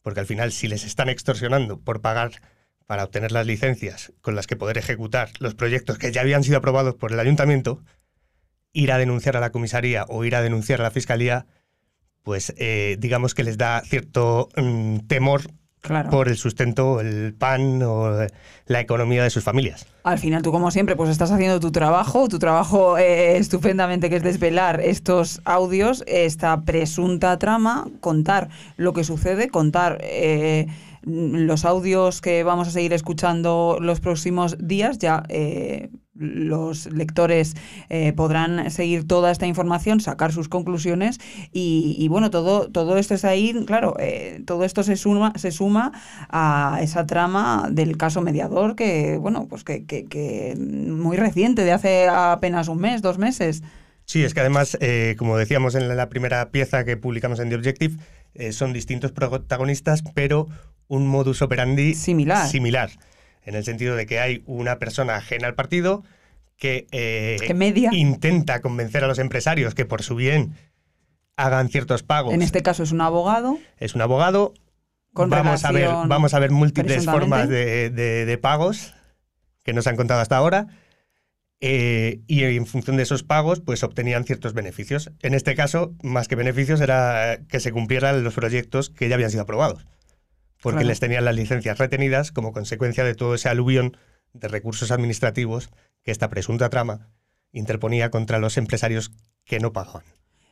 porque 0.00 0.20
al 0.20 0.26
final 0.26 0.52
si 0.52 0.68
les 0.68 0.84
están 0.84 1.10
extorsionando 1.10 1.78
por 1.78 2.00
pagar 2.00 2.40
para 2.86 3.04
obtener 3.04 3.30
las 3.30 3.46
licencias 3.46 4.12
con 4.22 4.34
las 4.34 4.46
que 4.46 4.56
poder 4.56 4.78
ejecutar 4.78 5.30
los 5.38 5.54
proyectos 5.54 5.98
que 5.98 6.12
ya 6.12 6.22
habían 6.22 6.44
sido 6.44 6.56
aprobados 6.56 6.94
por 6.94 7.12
el 7.12 7.20
ayuntamiento, 7.20 7.84
ir 8.72 8.90
a 8.90 8.98
denunciar 8.98 9.36
a 9.36 9.40
la 9.40 9.52
comisaría 9.52 10.06
o 10.08 10.24
ir 10.24 10.34
a 10.34 10.42
denunciar 10.42 10.80
a 10.80 10.84
la 10.84 10.90
fiscalía, 10.90 11.46
pues 12.22 12.52
eh, 12.56 12.96
digamos 12.98 13.34
que 13.34 13.44
les 13.44 13.58
da 13.58 13.82
cierto 13.82 14.48
mm, 14.56 14.98
temor 15.06 15.42
por 16.10 16.28
el 16.28 16.36
sustento, 16.36 17.00
el 17.00 17.34
pan 17.34 17.82
o 17.82 18.26
la 18.66 18.80
economía 18.80 19.24
de 19.24 19.30
sus 19.30 19.42
familias. 19.42 19.86
Al 20.04 20.18
final, 20.18 20.42
tú 20.42 20.52
como 20.52 20.70
siempre, 20.70 20.94
pues 20.94 21.10
estás 21.10 21.32
haciendo 21.32 21.58
tu 21.58 21.72
trabajo, 21.72 22.28
tu 22.28 22.38
trabajo 22.38 22.98
eh, 22.98 23.36
estupendamente 23.36 24.08
que 24.08 24.16
es 24.16 24.22
desvelar 24.22 24.80
estos 24.80 25.40
audios, 25.44 26.04
esta 26.06 26.62
presunta 26.62 27.36
trama, 27.38 27.88
contar 28.00 28.48
lo 28.76 28.92
que 28.92 29.04
sucede, 29.04 29.48
contar... 29.48 29.98
Eh, 30.02 30.66
los 31.04 31.64
audios 31.64 32.20
que 32.20 32.44
vamos 32.44 32.68
a 32.68 32.70
seguir 32.70 32.92
escuchando 32.92 33.78
los 33.80 33.98
próximos 33.98 34.56
días 34.60 34.98
ya 34.98 35.24
eh, 35.28 35.90
los 36.14 36.92
lectores 36.92 37.54
eh, 37.88 38.12
podrán 38.12 38.70
seguir 38.70 39.06
toda 39.06 39.30
esta 39.30 39.46
información, 39.46 40.00
sacar 40.00 40.32
sus 40.32 40.48
conclusiones 40.48 41.18
y, 41.52 42.06
bueno, 42.08 42.30
todo, 42.30 42.70
todo 42.70 42.98
esto 42.98 43.14
está 43.14 43.28
ahí, 43.28 43.54
claro, 43.66 43.96
eh, 43.98 44.42
todo 44.46 44.64
esto 44.64 44.82
se 44.82 44.96
suma, 44.96 45.32
se 45.36 45.50
suma 45.50 45.92
a 46.28 46.78
esa 46.82 47.06
trama 47.06 47.68
del 47.70 47.96
caso 47.96 48.20
mediador 48.20 48.76
que, 48.76 49.16
bueno, 49.18 49.46
pues 49.48 49.64
que, 49.64 49.84
que, 49.86 50.54
muy 50.56 51.16
reciente, 51.16 51.64
de 51.64 51.72
hace 51.72 52.08
apenas 52.08 52.68
un 52.68 52.78
mes, 52.78 53.02
dos 53.02 53.18
meses. 53.18 53.62
Sí, 54.04 54.22
es 54.24 54.34
que 54.34 54.40
además, 54.40 54.76
como 55.16 55.36
decíamos 55.36 55.74
en 55.74 55.96
la 55.96 56.08
primera 56.08 56.50
pieza 56.50 56.84
que 56.84 56.96
publicamos 56.96 57.38
en 57.40 57.48
The 57.48 57.54
Objective, 57.54 57.96
son 58.50 58.72
distintos 58.72 59.12
protagonistas, 59.12 60.02
pero 60.14 60.48
un 60.88 61.06
modus 61.06 61.40
operandi 61.40 61.94
similar. 61.94 62.48
similar 62.48 62.90
en 63.44 63.54
el 63.54 63.64
sentido 63.64 63.96
de 63.96 64.06
que 64.06 64.20
hay 64.20 64.42
una 64.46 64.78
persona 64.78 65.16
ajena 65.16 65.48
al 65.48 65.54
partido 65.54 66.04
que, 66.56 66.86
eh, 66.92 67.38
intenta 67.92 68.60
convencer 68.60 69.02
a 69.02 69.08
los 69.08 69.18
empresarios 69.18 69.74
que 69.74 69.84
por 69.84 70.02
su 70.02 70.14
bien 70.14 70.54
hagan 71.36 71.68
ciertos 71.68 72.02
pagos. 72.02 72.34
En 72.34 72.42
este 72.42 72.62
caso 72.62 72.84
es 72.84 72.92
un 72.92 73.00
abogado. 73.00 73.58
Es 73.78 73.94
un 73.94 74.00
abogado. 74.00 74.54
vamos, 75.12 75.64
a 75.64 75.72
ver, 75.72 75.88
vamos 76.06 76.34
a 76.34 76.38
ver 76.38 76.52
múltiples 76.52 77.04
formas 77.04 77.48
de, 77.48 78.38
pagos 78.40 78.94
que 79.64 79.72
nos 79.72 79.86
han 79.86 79.96
contado 79.96 80.20
hasta 80.20 80.36
ahora. 80.36 80.68
Eh, 81.64 82.22
y 82.26 82.42
en 82.42 82.66
función 82.66 82.96
de 82.96 83.04
esos 83.04 83.22
pagos, 83.22 83.60
pues 83.60 83.82
obtenían 83.84 84.24
ciertos 84.24 84.52
beneficios. 84.52 85.12
En 85.20 85.34
este 85.34 85.54
caso, 85.54 85.94
más 86.02 86.26
que 86.26 86.34
beneficios, 86.34 86.80
era 86.80 87.38
que 87.48 87.60
se 87.60 87.72
cumplieran 87.72 88.24
los 88.24 88.34
proyectos 88.34 88.90
que 88.90 89.08
ya 89.08 89.14
habían 89.14 89.30
sido 89.30 89.42
aprobados 89.42 89.86
porque 90.62 90.84
les 90.84 91.00
tenían 91.00 91.24
las 91.24 91.34
licencias 91.34 91.76
retenidas 91.78 92.32
como 92.32 92.52
consecuencia 92.52 93.04
de 93.04 93.14
todo 93.14 93.34
ese 93.34 93.48
aluvión 93.48 93.96
de 94.32 94.48
recursos 94.48 94.90
administrativos 94.90 95.70
que 96.02 96.12
esta 96.12 96.30
presunta 96.30 96.70
trama 96.70 97.08
interponía 97.52 98.10
contra 98.10 98.38
los 98.38 98.56
empresarios 98.56 99.12
que 99.44 99.60
no 99.60 99.72
pagaban. 99.72 100.04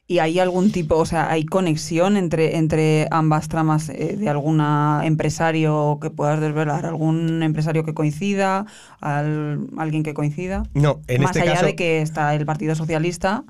¿Y 0.06 0.18
hay 0.18 0.40
algún 0.40 0.72
tipo, 0.72 0.96
o 0.96 1.06
sea, 1.06 1.30
hay 1.30 1.44
conexión 1.44 2.16
entre, 2.16 2.56
entre 2.56 3.06
ambas 3.12 3.48
tramas 3.48 3.88
eh, 3.90 4.16
de 4.18 4.28
algún 4.28 4.60
empresario 5.04 5.98
que 6.02 6.10
puedas 6.10 6.40
desvelar? 6.40 6.84
¿Algún 6.84 7.44
empresario 7.44 7.84
que 7.84 7.94
coincida? 7.94 8.66
¿Alguien 9.00 10.02
que 10.02 10.12
coincida? 10.12 10.64
No, 10.74 11.00
en 11.06 11.22
Más 11.22 11.36
este 11.36 11.48
allá 11.48 11.62
de 11.62 11.76
que 11.76 12.02
está 12.02 12.34
el 12.34 12.44
Partido 12.44 12.74
Socialista. 12.74 13.44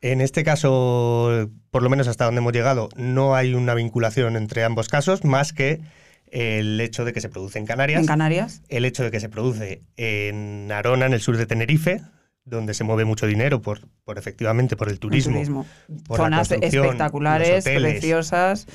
En 0.00 0.22
este 0.22 0.42
caso, 0.42 1.50
por 1.70 1.82
lo 1.82 1.90
menos 1.90 2.08
hasta 2.08 2.24
donde 2.24 2.40
hemos 2.40 2.54
llegado, 2.54 2.88
no 2.96 3.34
hay 3.34 3.52
una 3.52 3.74
vinculación 3.74 4.36
entre 4.36 4.64
ambos 4.64 4.88
casos, 4.88 5.22
más 5.22 5.52
que 5.52 5.82
el 6.30 6.80
hecho 6.80 7.04
de 7.04 7.12
que 7.12 7.20
se 7.20 7.28
produce 7.28 7.58
en 7.58 7.66
Canarias. 7.66 8.00
En 8.00 8.06
Canarias. 8.06 8.62
El 8.68 8.84
hecho 8.84 9.02
de 9.04 9.10
que 9.10 9.20
se 9.20 9.28
produce 9.28 9.82
en 9.96 10.70
Arona, 10.72 11.06
en 11.06 11.12
el 11.12 11.20
sur 11.20 11.36
de 11.36 11.46
Tenerife, 11.46 12.00
donde 12.44 12.74
se 12.74 12.84
mueve 12.84 13.04
mucho 13.04 13.26
dinero 13.26 13.60
por, 13.60 13.80
por 14.04 14.18
efectivamente 14.18 14.76
por 14.76 14.88
el 14.88 14.98
turismo. 14.98 15.66
Zonas 16.08 16.50
espectaculares, 16.52 17.64
preciosas 17.64 18.66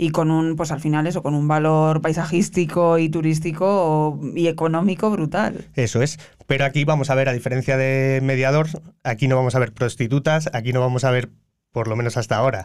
y 0.00 0.10
con 0.10 0.30
un, 0.30 0.56
pues 0.56 0.72
al 0.72 0.80
final 0.80 1.06
eso, 1.06 1.22
con 1.22 1.34
un 1.34 1.46
valor 1.46 2.00
paisajístico 2.00 2.96
y 2.96 3.10
turístico 3.10 4.18
y 4.34 4.48
económico 4.48 5.10
brutal. 5.10 5.66
Eso 5.74 6.00
es. 6.00 6.18
Pero 6.46 6.64
aquí 6.64 6.84
vamos 6.84 7.10
a 7.10 7.14
ver, 7.14 7.28
a 7.28 7.34
diferencia 7.34 7.76
de 7.76 8.20
Mediador, 8.22 8.68
aquí 9.04 9.28
no 9.28 9.36
vamos 9.36 9.54
a 9.54 9.58
ver 9.58 9.72
prostitutas, 9.72 10.48
aquí 10.54 10.72
no 10.72 10.80
vamos 10.80 11.04
a 11.04 11.10
ver, 11.10 11.28
por 11.70 11.86
lo 11.86 11.96
menos 11.96 12.16
hasta 12.16 12.36
ahora, 12.36 12.64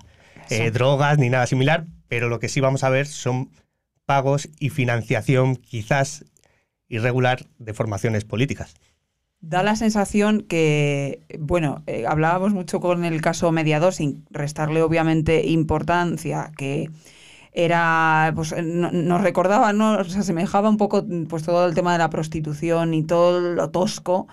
eh, 0.49 0.71
drogas 0.71 1.17
ni 1.17 1.29
nada 1.29 1.45
similar, 1.45 1.87
pero 2.07 2.29
lo 2.29 2.39
que 2.39 2.47
sí 2.47 2.61
vamos 2.61 2.85
a 2.85 2.89
ver 2.89 3.05
son 3.05 3.49
pagos 4.05 4.49
y 4.59 4.69
financiación 4.69 5.55
quizás 5.55 6.25
irregular 6.87 7.45
de 7.57 7.73
formaciones 7.73 8.25
políticas. 8.25 8.75
Da 9.41 9.61
la 9.61 9.75
sensación 9.75 10.41
que, 10.41 11.21
bueno, 11.39 11.83
eh, 11.85 12.05
hablábamos 12.07 12.53
mucho 12.53 12.79
con 12.79 13.05
el 13.05 13.21
caso 13.21 13.51
mediador, 13.51 13.93
sin 13.93 14.25
restarle 14.31 14.81
obviamente 14.81 15.45
importancia, 15.47 16.51
que 16.57 16.89
era, 17.51 18.33
pues 18.35 18.55
nos 18.63 19.21
recordaba, 19.21 19.71
¿no? 19.71 20.03
se 20.03 20.19
asemejaba 20.19 20.69
un 20.69 20.77
poco 20.77 21.05
pues 21.29 21.43
todo 21.43 21.65
el 21.67 21.73
tema 21.73 21.93
de 21.93 21.99
la 21.99 22.09
prostitución 22.09 22.93
y 22.93 23.03
todo 23.03 23.39
lo 23.39 23.69
tosco 23.69 24.27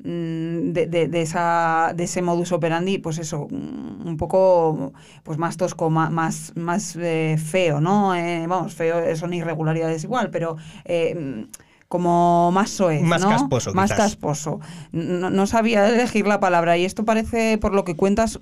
Mm, 0.00 0.72
de, 0.72 0.86
de, 0.86 1.22
esa, 1.22 1.92
de 1.92 2.04
ese 2.04 2.22
modus 2.22 2.52
operandi, 2.52 2.98
pues 2.98 3.18
eso, 3.18 3.48
mm, 3.50 4.06
un 4.06 4.16
poco 4.16 4.92
pues 5.24 5.38
más 5.38 5.56
tosco, 5.56 5.90
más, 5.90 6.52
más, 6.54 6.96
eh, 6.96 7.36
feo, 7.36 7.80
¿no? 7.80 8.14
Eh, 8.14 8.46
vamos, 8.46 8.74
feo, 8.74 9.16
son 9.16 9.34
irregularidades 9.34 10.04
igual, 10.04 10.30
pero... 10.30 10.56
Eh, 10.84 11.46
como 11.88 12.52
más 12.52 12.68
soez, 12.68 13.00
más 13.00 13.24
casposo. 13.24 13.72
Más 13.72 13.94
casposo. 13.94 14.60
No, 14.92 15.46
sabía 15.46 15.88
elegir 15.88 16.26
la 16.26 16.38
palabra 16.38 16.76
y 16.76 16.84
esto 16.84 17.06
parece, 17.06 17.56
por 17.56 17.72
lo 17.72 17.82
que 17.86 17.96
cuentas, 17.96 18.40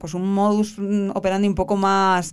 pues 0.00 0.14
un 0.14 0.34
modus 0.34 0.80
operandi 1.14 1.46
un 1.46 1.54
poco 1.54 1.76
más 1.76 2.32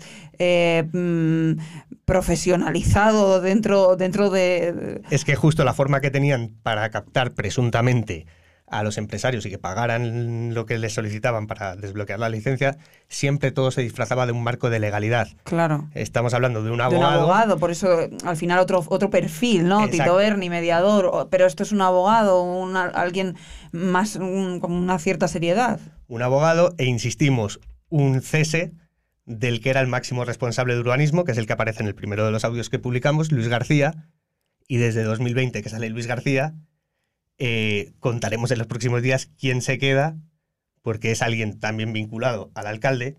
profesionalizado 2.06 3.42
dentro, 3.42 3.96
dentro 3.96 4.32
de... 4.32 5.04
Es 5.12 5.24
que 5.24 5.36
justo 5.36 5.64
la 5.64 5.76
forma 5.76 6.02
que 6.02 6.10
tenían 6.10 6.50
para 6.64 6.90
captar 6.90 7.36
presuntamente 7.36 8.26
a 8.68 8.84
los 8.84 8.98
empresarios 8.98 9.46
y 9.46 9.50
que 9.50 9.60
pagaran 9.60 10.54
lo 10.54 10.66
que 10.66 10.80
les 10.80 10.94
solicitaban 10.94 11.48
para 11.48 11.76
desbloquear 11.76 12.20
la 12.20 12.30
licencia, 12.30 12.78
siempre 13.08 13.52
todo 13.52 13.70
se 13.72 13.82
disfrazaba 13.82 14.26
de 14.26 14.32
un 14.32 14.44
marco 14.44 14.70
de 14.70 14.80
legalidad. 14.80 15.28
Claro. 15.44 15.90
Estamos 15.94 16.34
hablando 16.34 16.64
de 16.64 16.72
un 16.72 16.82
abogado. 16.82 17.12
De 17.12 17.18
un 17.18 17.22
abogado, 17.22 17.58
por 17.60 17.72
eso 17.72 18.10
al 18.24 18.38
final 18.38 18.60
otro, 18.60 18.84
otro 18.88 19.10
perfil, 19.10 19.68
¿no? 19.68 19.88
Tito 19.90 20.16
Berni, 20.16 20.50
mediador, 20.50 21.28
pero 21.30 21.46
esto 21.46 21.64
es 21.64 21.72
un 21.72 21.82
abogado, 21.82 22.66
alguien 22.94 23.36
más 23.72 24.18
con 24.18 24.72
una 24.72 24.98
cierta 24.98 25.28
seriedad. 25.28 25.80
Un 26.08 26.24
abogado, 26.24 26.74
e 26.78 26.86
insistimos, 26.86 27.60
un 27.90 28.22
cese 28.22 28.74
del 29.26 29.60
que 29.60 29.70
era 29.70 29.82
el 29.82 29.88
máximo 29.88 30.26
responsable 30.26 30.74
de 30.74 30.80
urbanismo, 30.80 31.24
que 31.24 31.32
es 31.32 31.38
el 31.38 31.48
que 31.48 31.54
aparece 31.54 31.82
en 31.82 31.88
el 31.88 31.96
primero 31.96 32.26
de 32.26 32.32
los 32.32 32.46
audios 32.46 32.70
que 32.70 32.80
publicamos, 32.80 33.32
Luis 33.32 33.48
García, 33.48 34.10
y 34.68 34.78
desde 34.78 35.04
2020 35.04 35.62
que 35.62 35.70
sale 35.70 35.90
Luis 35.90 36.08
García, 36.08 36.56
eh, 37.38 37.94
contaremos 38.00 38.52
en 38.52 38.60
los 38.60 38.68
próximos 38.68 39.02
días 39.02 39.30
quién 39.40 39.62
se 39.62 39.78
queda, 39.78 40.18
porque 40.82 41.12
es 41.12 41.22
alguien 41.22 41.60
también 41.60 41.94
vinculado 41.94 42.52
al 42.56 42.68
alcalde, 42.68 43.18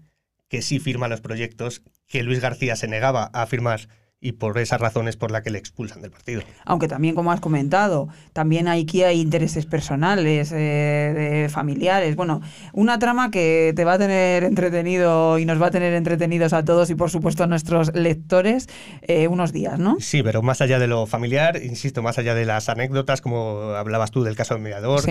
que 0.49 0.63
sí 0.63 0.79
firma 0.79 1.09
los 1.09 1.21
proyectos 1.21 1.83
que 2.07 2.23
Luis 2.23 2.41
García 2.41 2.77
se 2.77 2.89
negaba 2.89 3.25
a 3.25 3.47
firmar 3.47 3.89
y 4.21 4.33
por 4.33 4.59
esas 4.59 4.81
razones 4.81 5.17
por 5.17 5.31
las 5.31 5.43
que 5.43 5.51
le 5.51 5.59
expulsan 5.59 6.01
del 6.01 6.11
partido. 6.11 6.43
Aunque 6.65 6.89
también, 6.89 7.15
como 7.15 7.33
has 7.33 7.41
comentado, 7.41 8.09
también 8.33 8.67
aquí 8.67 9.03
hay 9.03 9.21
intereses 9.21 9.67
personales, 9.67 10.53
eh, 10.55 11.49
familiares. 11.51 12.17
Bueno, 12.17 12.41
una 12.73 12.99
trama 12.99 13.31
que 13.31 13.73
te 13.77 13.85
va 13.85 13.95
a 13.95 13.99
tener 13.99 14.45
entretenido 14.45 15.39
y 15.39 15.45
nos 15.45 15.61
va 15.61 15.67
a 15.67 15.71
tener 15.71 15.93
entretenidos 15.93 16.55
a 16.55 16.65
todos 16.65 16.89
y 16.91 16.95
por 16.95 17.11
supuesto 17.11 17.45
a 17.45 17.47
nuestros 17.47 17.95
lectores 17.95 18.69
eh, 19.03 19.29
unos 19.29 19.53
días, 19.53 19.79
¿no? 19.79 19.99
Sí, 20.01 20.23
pero 20.23 20.43
más 20.43 20.61
allá 20.61 20.79
de 20.79 20.87
lo 20.87 21.07
familiar, 21.07 21.61
insisto, 21.63 22.03
más 22.03 22.19
allá 22.19 22.35
de 22.35 22.47
las 22.47 22.69
anécdotas, 22.69 23.21
como 23.21 23.75
hablabas 23.77 24.11
tú 24.11 24.25
del 24.25 24.35
caso 24.35 24.55
del 24.55 24.63
mediador, 24.63 25.03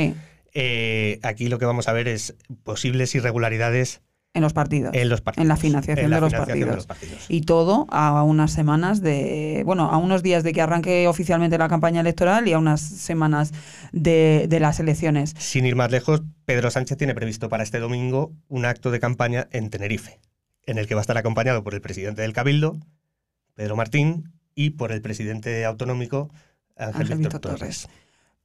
eh, 0.54 1.20
aquí 1.22 1.48
lo 1.48 1.60
que 1.60 1.66
vamos 1.66 1.88
a 1.88 1.94
ver 1.94 2.08
es 2.08 2.36
posibles 2.64 3.14
irregularidades 3.14 4.02
en 4.36 4.42
los 4.42 4.54
partidos. 4.54 4.94
En 4.94 5.10
los 5.10 5.22
partidos. 5.22 5.44
En 5.44 5.48
la 5.48 5.58
financiación, 5.58 6.12
de, 6.12 6.20
los 6.20 6.32
partidos. 6.86 7.26
Y 7.30 7.42
todo 7.42 7.88
a 7.90 8.22
unas 8.24 8.52
semanas 8.52 9.02
de. 9.02 9.64
Bueno, 9.66 9.90
a 9.90 9.98
unos 9.98 10.22
días 10.22 10.44
de 10.44 10.54
que 10.54 10.62
arranque 10.62 11.08
oficialmente 11.08 11.58
la 11.58 11.70
campaña 11.70 12.02
electoral 12.02 12.48
y 12.48 12.54
a 12.54 12.60
unas 12.60 12.82
semanas 12.82 13.54
de, 13.94 14.46
de 14.48 14.60
las 14.60 14.80
elecciones. 14.80 15.34
Sin 15.38 15.66
ir 15.66 15.76
más 15.76 15.90
lejos, 15.90 16.22
Pedro 16.44 16.70
Sánchez 16.70 16.98
tiene 16.98 17.16
previsto 17.16 17.50
para 17.50 17.64
este 17.64 17.80
domingo 17.80 18.34
un 18.50 18.66
acto 18.66 18.92
de 18.92 19.00
campaña 19.00 19.48
en 19.52 19.70
Tenerife, 19.70 20.20
en 20.66 20.78
el 20.78 20.88
que 20.88 20.96
va 20.96 21.02
a 21.02 21.04
estar 21.04 21.18
acompañado 21.18 21.64
por 21.64 21.74
el 21.74 21.82
presidente 21.82 22.22
del 22.22 22.34
Cabildo, 22.34 22.78
Pedro 23.56 23.78
Martín, 23.78 24.34
y 24.54 24.72
por 24.72 24.92
el 24.92 25.02
presidente 25.02 25.64
autonómico, 25.66 26.30
Ángel, 26.76 27.18
Víctor, 27.18 27.40
Torres. 27.40 27.88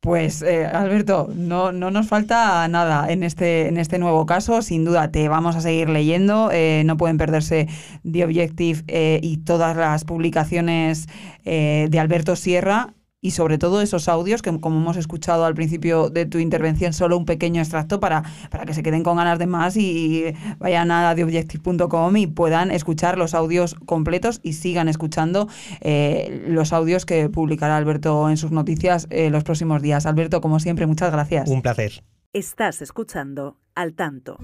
Pues 0.01 0.41
eh, 0.41 0.65
Alberto, 0.65 1.29
no, 1.35 1.73
no, 1.73 1.91
nos 1.91 2.09
falta 2.09 2.67
nada 2.69 3.13
en 3.13 3.23
este, 3.23 3.69
en 3.69 3.77
este 3.77 3.99
nuevo 3.99 4.25
caso. 4.25 4.63
Sin 4.63 4.87
duda 4.87 5.11
te 5.11 5.29
vamos 5.29 5.57
a 5.57 5.61
seguir 5.61 5.91
leyendo. 5.91 6.51
Eh, 6.51 6.83
no 6.87 6.97
pueden 6.97 7.19
perderse 7.19 7.69
The 8.11 8.25
Objective 8.25 8.83
eh, 8.89 9.21
y 9.23 9.39
todas 9.39 9.77
las 9.77 10.05
publicaciones 10.05 11.07
de 11.45 11.99
Alberto 11.99 12.37
Sierra 12.37 12.95
y 13.21 13.33
sobre 13.33 13.59
todo 13.59 13.81
esos 13.81 14.09
audios 14.09 14.43
que 14.43 14.51
como 14.61 14.79
hemos 14.79 14.97
escuchado 14.97 15.45
al 15.45 15.55
principio 15.55 16.11
de 16.11 16.27
tu 16.27 16.39
intervención, 16.39 16.93
solo 16.93 17.17
un 17.17 17.25
pequeño 17.25 17.61
extracto 17.61 18.01
para, 18.01 18.23
para 18.51 18.65
que 18.65 18.75
se 18.75 18.83
queden 18.83 19.03
con 19.03 19.17
ganas 19.17 19.39
de 19.39 19.47
más 19.47 19.77
y 19.77 20.35
vayan 20.59 20.91
a 20.91 21.15
theobjective.com 21.15 22.17
y 22.17 22.27
puedan 22.27 22.71
escuchar 22.71 23.19
los 23.19 23.35
audios 23.35 23.75
completos 23.87 24.41
y 24.43 24.55
sigan 24.55 24.89
escuchando 24.89 25.49
eh, 25.81 26.45
los 26.49 26.73
audios 26.73 27.07
que 27.07 27.29
publicará 27.29 27.77
Alberto 27.77 28.29
en 28.31 28.37
sus 28.37 28.51
noticias 28.51 29.07
eh, 29.11 29.31
los 29.31 29.45
próximos 29.45 29.83
días. 29.83 30.07
Alberto, 30.07 30.41
como 30.41 30.61
siempre, 30.61 30.87
muchas 30.87 31.13
gracias. 31.13 31.49
Un 31.49 31.63
placer. 31.63 32.03
Estás 32.33 32.81
escuchando 32.81 33.59
al 33.75 33.95
tanto. 33.95 34.39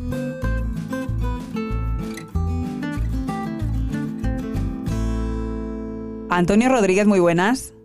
Antonio 6.29 6.69
Rodríguez, 6.69 7.07
muy 7.07 7.21
buenas. 7.21 7.76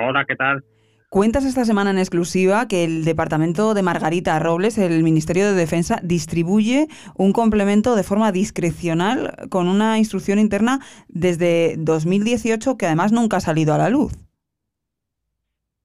Hola, 0.00 0.24
¿qué 0.26 0.36
tal? 0.36 0.62
Cuentas 1.10 1.44
esta 1.44 1.64
semana 1.64 1.90
en 1.90 1.98
exclusiva 1.98 2.68
que 2.68 2.84
el 2.84 3.04
departamento 3.04 3.74
de 3.74 3.82
Margarita 3.82 4.38
Robles, 4.38 4.78
el 4.78 5.02
Ministerio 5.02 5.46
de 5.46 5.54
Defensa, 5.54 5.98
distribuye 6.04 6.86
un 7.16 7.32
complemento 7.32 7.96
de 7.96 8.04
forma 8.04 8.30
discrecional 8.30 9.34
con 9.50 9.66
una 9.66 9.98
instrucción 9.98 10.38
interna 10.38 10.78
desde 11.08 11.74
2018 11.78 12.76
que 12.78 12.86
además 12.86 13.10
nunca 13.10 13.38
ha 13.38 13.40
salido 13.40 13.74
a 13.74 13.78
la 13.78 13.90
luz. 13.90 14.12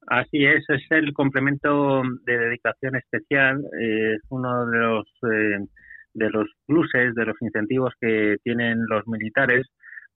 Así 0.05 0.45
es, 0.45 0.63
es 0.69 0.83
el 0.91 1.11
complemento 1.13 2.03
de 2.25 2.37
dedicación 2.37 2.95
especial, 2.97 3.63
es 3.79 4.21
uno 4.29 4.67
de 4.67 4.77
los 4.77 5.07
eh, 5.23 5.65
de 6.13 6.29
los 6.29 6.47
pluses, 6.67 7.15
de 7.15 7.25
los 7.25 7.35
incentivos 7.41 7.93
que 7.99 8.35
tienen 8.43 8.85
los 8.87 9.07
militares 9.07 9.65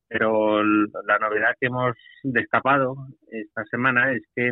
pero 0.07 0.63
la 0.63 1.19
novedad 1.19 1.55
que 1.59 1.67
hemos 1.67 1.95
destapado 2.23 2.95
esta 3.29 3.63
semana 3.65 4.11
es 4.13 4.23
que 4.35 4.51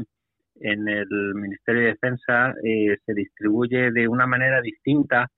en 0.61 0.87
el 0.87 1.07
Ministerio 1.35 1.81
de 1.81 1.87
Defensa 1.87 2.53
eh, 2.63 2.97
se 3.05 3.13
distribuye 3.13 3.91
de 3.91 4.07
una 4.07 4.25
manera 4.25 4.61
distinta 4.61 5.29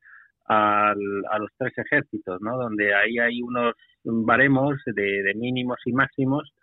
a 0.50 0.94
los 1.40 1.50
tres 1.58 1.74
ejércitos, 1.78 2.40
¿no? 2.42 2.58
donde 2.58 2.96
ahí 2.96 3.20
hay 3.20 3.42
unos 3.42 3.74
baremos 4.06 4.76
de, 4.86 5.34
mínimos 5.36 5.78
y 5.86 5.92
máximos 5.92 6.54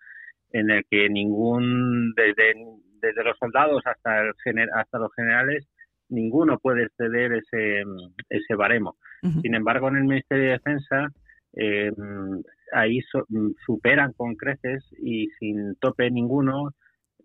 en 0.52 0.70
el 0.70 0.84
que 0.90 1.10
ningún, 1.10 2.14
desde, 2.14 2.54
desde 3.02 3.24
los 3.24 3.36
soldados 3.38 3.82
hasta, 3.84 4.22
el, 4.22 4.68
hasta 4.74 4.98
los 4.98 5.12
generales, 5.14 5.66
ninguno 6.08 6.58
puede 6.58 6.84
exceder 6.84 7.32
ese, 7.34 7.82
ese 8.30 8.54
baremo. 8.54 8.96
Sin 9.42 9.54
embargo, 9.54 9.88
en 9.88 9.96
el 9.96 10.04
Ministerio 10.04 10.44
de 10.44 10.50
Defensa 10.50 11.08
eh, 11.56 11.90
ahí 12.72 13.00
superan 13.66 14.12
con 14.12 14.34
creces 14.36 14.84
y 14.98 15.28
sin 15.38 15.74
tope 15.76 16.10
ninguno, 16.10 16.70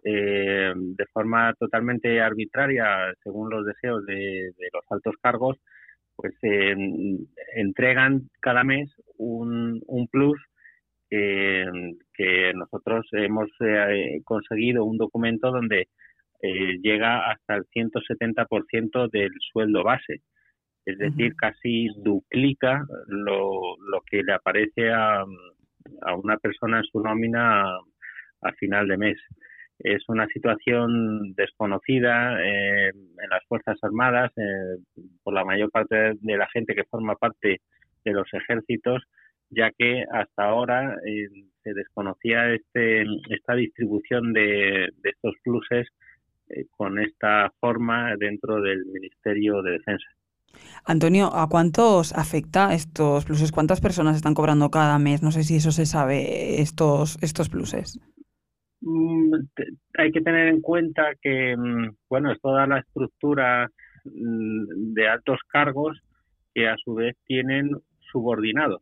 eh, 0.03 0.73
de 0.75 1.05
forma 1.07 1.53
totalmente 1.59 2.21
arbitraria, 2.21 3.13
según 3.23 3.49
los 3.49 3.65
deseos 3.65 4.05
de, 4.05 4.53
los 4.73 4.83
altos 4.89 5.15
cargos, 5.21 5.57
pues 6.15 6.33
eh, 6.43 6.75
entregan 7.55 8.29
cada 8.39 8.63
mes 8.63 8.89
un, 9.17 9.81
un 9.87 10.07
plus 10.07 10.39
que 11.09 12.53
nosotros 12.53 13.07
hemos 13.13 13.49
eh, 13.61 14.21
conseguido 14.23 14.85
un 14.85 14.97
documento 14.97 15.51
donde 15.51 15.87
llega 16.41 17.31
hasta 17.31 17.55
el 17.55 17.65
170% 17.65 19.09
del 19.09 19.31
sueldo 19.51 19.83
base 19.83 20.21
es 20.89 20.97
decir, 20.97 21.35
casi 21.35 21.87
duplica 21.97 22.85
lo, 23.07 23.77
lo 23.77 24.01
que 24.09 24.23
le 24.23 24.33
aparece 24.33 24.91
a, 24.91 25.23
a, 26.01 26.15
una 26.15 26.37
persona 26.37 26.79
en 26.79 26.83
su 26.85 26.99
nómina 26.99 27.63
a, 28.41 28.51
final 28.57 28.87
de 28.87 28.97
mes. 28.97 29.17
Es 29.79 30.03
una 30.09 30.27
situación 30.27 31.33
desconocida 31.35 32.41
eh, 32.43 32.89
en 32.89 33.29
las 33.29 33.45
Fuerzas 33.47 33.77
Armadas 33.83 34.31
eh, 34.37 34.77
por 35.23 35.33
la 35.33 35.45
mayor 35.45 35.69
parte 35.69 36.13
de 36.19 36.37
la 36.37 36.47
gente 36.47 36.75
que 36.75 36.83
forma 36.85 37.15
parte 37.15 37.61
de 38.03 38.11
los 38.11 38.27
ejércitos, 38.33 39.03
ya 39.49 39.71
que 39.71 40.03
hasta 40.11 40.43
ahora 40.43 40.97
eh, 41.05 41.27
se 41.63 41.73
desconocía 41.73 42.51
este, 42.53 43.03
esta 43.29 43.53
distribución 43.55 44.33
de, 44.33 44.89
de 45.01 45.09
estos 45.09 45.35
pluses 45.43 45.87
con 46.71 46.97
esta 46.97 47.51
forma 47.59 48.15
dentro 48.17 48.59
del 48.59 48.83
Ministerio 48.87 49.61
de 49.61 49.73
Defensa. 49.73 50.07
Antonio, 50.85 51.29
¿a 51.33 51.47
cuántos 51.49 52.13
afecta 52.13 52.73
estos 52.73 53.25
pluses? 53.25 53.51
¿Cuántas 53.51 53.81
personas 53.81 54.15
están 54.15 54.33
cobrando 54.33 54.71
cada 54.71 54.97
mes? 54.99 55.21
No 55.21 55.31
sé 55.31 55.43
si 55.43 55.57
eso 55.57 55.71
se 55.71 55.85
sabe, 55.85 56.61
estos, 56.61 57.17
estos 57.21 57.49
pluses. 57.49 57.99
Mm, 58.81 59.33
hay 59.97 60.11
que 60.11 60.21
tener 60.21 60.47
en 60.47 60.61
cuenta 60.61 61.11
que, 61.21 61.55
mm, 61.55 61.95
bueno, 62.09 62.31
es 62.31 62.39
toda 62.41 62.65
la 62.65 62.79
estructura 62.79 63.69
mm, 64.05 64.93
de 64.93 65.07
altos 65.09 65.39
cargos 65.47 65.99
que 66.53 66.67
a 66.67 66.77
su 66.77 66.95
vez 66.95 67.15
tienen 67.25 67.71
subordinados. 68.11 68.81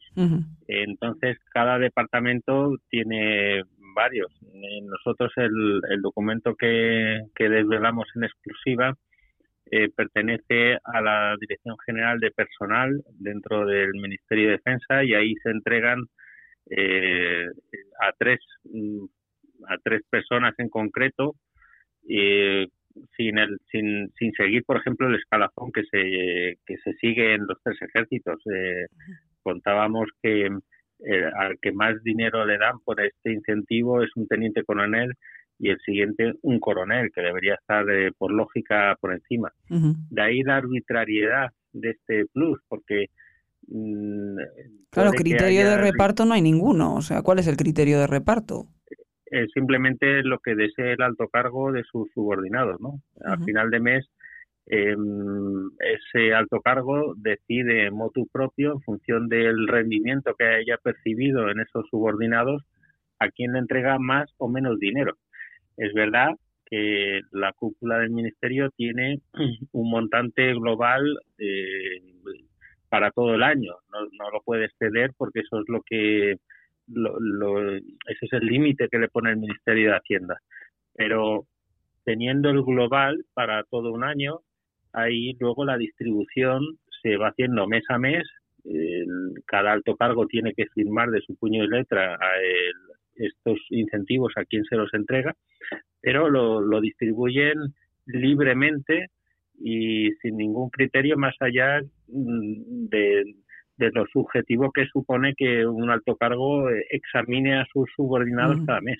Entonces, 0.68 1.38
cada 1.54 1.78
departamento 1.80 2.78
tiene 2.90 3.64
varios. 3.94 4.32
Nosotros 4.84 5.34
el, 5.36 5.82
el 5.90 6.02
documento 6.02 6.56
que, 6.56 7.20
que 7.36 7.50
desvelamos 7.50 8.08
en 8.16 8.24
exclusiva 8.24 8.96
eh, 9.72 9.90
pertenece 9.96 10.78
a 10.84 11.02
la 11.02 11.36
Dirección 11.40 11.76
General 11.86 12.20
de 12.20 12.32
Personal 12.32 13.04
dentro 13.20 13.66
del 13.66 13.92
Ministerio 13.94 14.46
de 14.46 14.52
Defensa 14.54 15.04
y 15.04 15.14
ahí 15.14 15.36
se 15.44 15.50
entregan 15.50 16.04
eh, 16.70 17.48
a 18.00 18.12
tres 18.18 18.40
mm, 18.64 19.06
a 19.68 19.78
tres 19.84 20.02
personas 20.10 20.54
en 20.60 20.70
concreto 20.70 21.36
eh, 22.08 22.68
sin, 23.18 23.38
el, 23.40 23.58
sin, 23.72 24.10
sin 24.18 24.32
seguir 24.34 24.64
por 24.64 24.78
ejemplo 24.78 25.08
el 25.08 25.16
escalafón 25.16 25.72
que 25.72 25.84
se 25.92 26.58
que 26.66 26.78
se 26.78 26.94
sigue 26.94 27.34
en 27.34 27.46
los 27.48 27.62
tres 27.64 27.82
ejércitos. 27.82 28.42
Contábamos 29.44 30.08
que 30.22 30.50
al 31.40 31.60
que 31.62 31.72
más 31.72 32.02
dinero 32.04 32.46
le 32.46 32.58
dan 32.58 32.80
por 32.86 33.02
este 33.02 33.32
incentivo 33.32 34.02
es 34.02 34.10
un 34.16 34.28
teniente 34.28 34.64
coronel 34.64 35.14
y 35.60 35.70
el 35.70 35.80
siguiente 35.80 36.34
un 36.42 36.60
coronel, 36.60 37.12
que 37.14 37.22
debería 37.22 37.56
estar 37.56 37.90
eh, 37.90 38.12
por 38.18 38.32
lógica 38.32 38.96
por 39.00 39.14
encima. 39.14 39.52
De 39.70 40.22
ahí 40.22 40.42
la 40.44 40.58
arbitrariedad 40.58 41.52
de 41.74 41.92
este 41.92 42.26
plus, 42.34 42.60
porque... 42.68 43.08
Mm, 43.68 44.38
claro, 44.92 45.12
criterio 45.12 45.70
de 45.70 45.78
reparto 45.78 46.26
no 46.26 46.34
hay 46.34 46.42
ninguno. 46.42 46.96
O 46.96 47.02
sea, 47.02 47.22
¿cuál 47.22 47.40
es 47.40 47.48
el 47.48 47.58
criterio 47.58 48.00
de 48.00 48.08
reparto? 48.08 48.68
Es 49.26 49.52
simplemente 49.54 50.24
lo 50.24 50.40
que 50.40 50.56
desee 50.56 50.94
el 50.94 51.02
alto 51.02 51.28
cargo 51.28 51.72
de 51.72 51.84
sus 51.84 52.10
subordinados, 52.14 52.80
¿no? 52.80 53.02
Al 53.26 53.44
final 53.44 53.70
de 53.72 53.80
mes, 53.82 54.06
em, 54.68 55.70
ese 55.80 56.34
alto 56.34 56.62
cargo 56.62 57.14
decide 57.18 57.92
motu 57.92 58.28
propio, 58.32 58.74
en 58.74 58.82
función 58.82 59.28
del 59.28 59.68
rendimiento 59.68 60.34
que 60.38 60.46
haya 60.46 60.78
percibido 60.78 61.50
en 61.50 61.60
esos 61.60 61.86
subordinados, 61.90 62.64
a 63.20 63.30
quién 63.30 63.54
le 63.54 63.60
entrega 63.60 63.98
más 64.00 64.30
o 64.38 64.48
menos 64.48 64.80
dinero. 64.80 65.18
Es 65.78 65.94
verdad 65.94 66.36
que 66.70 67.22
la 67.32 67.54
cúpula 67.54 68.00
del 68.00 68.10
ministerio 68.10 68.70
tiene 68.72 69.20
un 69.72 69.90
montante 69.90 70.54
global 70.54 71.04
eh, 71.38 72.02
para 72.90 73.12
todo 73.12 73.36
el 73.36 73.44
año. 73.44 73.76
No, 73.92 74.32
lo 74.32 74.42
puede 74.42 74.66
exceder 74.66 75.12
porque 75.18 75.42
eso 75.42 75.60
es 75.60 75.66
lo 75.70 75.82
que 75.84 76.36
lo, 76.88 77.76
ese 77.76 78.26
es 78.26 78.34
el 78.34 78.46
límite 78.46 78.88
que 78.90 79.00
le 79.00 79.10
pone 79.10 79.32
el 79.32 79.38
Ministerio 79.38 79.92
de 79.92 79.98
Hacienda. 79.98 80.38
Pero 80.94 81.46
teniendo 82.04 82.50
el 82.50 82.64
global 82.64 83.26
para 83.34 83.64
todo 83.64 83.92
un 83.92 84.04
año, 84.04 84.40
ahí 84.94 85.36
luego 85.40 85.66
la 85.66 85.78
distribución 85.78 86.64
se 87.02 87.18
va 87.18 87.30
haciendo 87.30 87.68
mes 87.68 87.84
a 87.90 87.98
mes. 87.98 88.24
cada 89.46 89.74
alto 89.74 89.96
cargo 89.96 90.28
tiene 90.28 90.54
que 90.54 90.66
firmar 90.68 91.10
de 91.10 91.22
su 91.22 91.36
puño 91.36 91.64
y 91.64 91.68
letra 91.68 92.18
el, 92.42 92.87
estos 93.18 93.60
incentivos 93.70 94.34
a 94.36 94.46
quien 94.46 94.64
se 94.66 94.76
los 94.76 94.94
entrega, 94.94 95.34
pero 96.02 96.30
lo, 96.30 96.82
distribuyen 96.82 97.56
libremente 98.06 99.08
y 99.60 100.12
sin 100.22 100.38
ningún 100.38 100.70
criterio 100.70 101.18
más 101.18 101.36
allá 101.40 101.82
mm, 102.08 102.88
de, 102.90 103.24
lo 103.78 104.06
subjetivo 104.08 104.72
que 104.72 104.86
supone 104.88 105.34
que 105.36 105.66
un 105.66 105.90
alto 105.90 106.16
cargo 106.16 106.70
examine 106.90 107.60
a 107.60 107.66
sus 107.72 107.88
subordinados 107.96 108.58
cada 108.66 108.82
mes. 108.82 108.98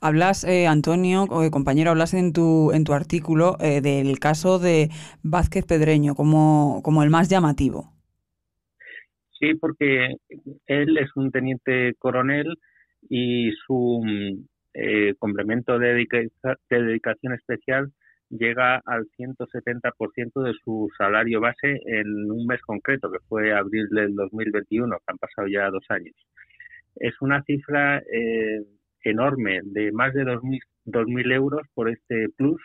Hablas, 0.00 0.44
eh, 0.44 0.66
Antonio, 0.66 1.24
eh, 1.42 1.50
compañero, 1.50 1.90
hablas 1.90 2.14
en 2.14 2.32
tu, 2.32 2.72
en 2.72 2.84
tu 2.84 2.92
artículo 2.92 3.56
eh, 3.60 3.80
del 3.80 4.18
caso 4.18 4.58
de 4.58 4.90
Vázquez 5.22 5.64
Pedreño 5.64 6.14
como, 6.14 6.80
como 6.82 7.02
el 7.02 7.10
más 7.10 7.28
llamativo. 7.28 7.92
Sí, 9.38 9.54
porque 9.54 10.16
él 10.66 10.98
es 10.98 11.08
un 11.16 11.30
teniente 11.30 11.94
coronel 11.98 12.58
y 13.08 13.52
su 13.66 14.02
eh, 14.74 15.14
complemento 15.18 15.78
de, 15.78 16.06
dedicación 16.70 17.34
especial 17.34 17.92
llega 18.28 18.80
al 18.86 19.06
170% 19.18 20.42
de 20.42 20.54
su 20.64 20.88
salario 20.96 21.40
base 21.40 21.80
en 21.86 22.30
un 22.30 22.46
mes 22.46 22.60
concreto, 22.62 23.10
que 23.10 23.18
fue 23.28 23.52
abril 23.52 23.88
del 23.90 24.14
2021, 24.14 24.96
que 24.96 25.04
han 25.06 25.18
pasado 25.18 25.48
ya 25.48 25.70
dos 25.70 25.84
años. 25.88 26.14
Es 26.96 27.14
una 27.20 27.42
cifra 27.42 27.98
eh, 27.98 28.62
enorme 29.02 29.60
de 29.64 29.90
más 29.92 30.14
de 30.14 30.24
2.000 30.24 31.32
euros 31.34 31.62
por 31.74 31.90
este 31.90 32.28
plus, 32.36 32.62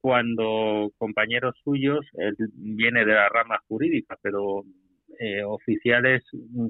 cuando 0.00 0.90
compañeros 0.98 1.54
suyos, 1.62 2.04
él 2.14 2.34
viene 2.54 3.04
de 3.04 3.14
la 3.14 3.28
rama 3.28 3.58
jurídica, 3.68 4.18
pero 4.20 4.64
eh, 5.18 5.42
oficiales 5.44 6.22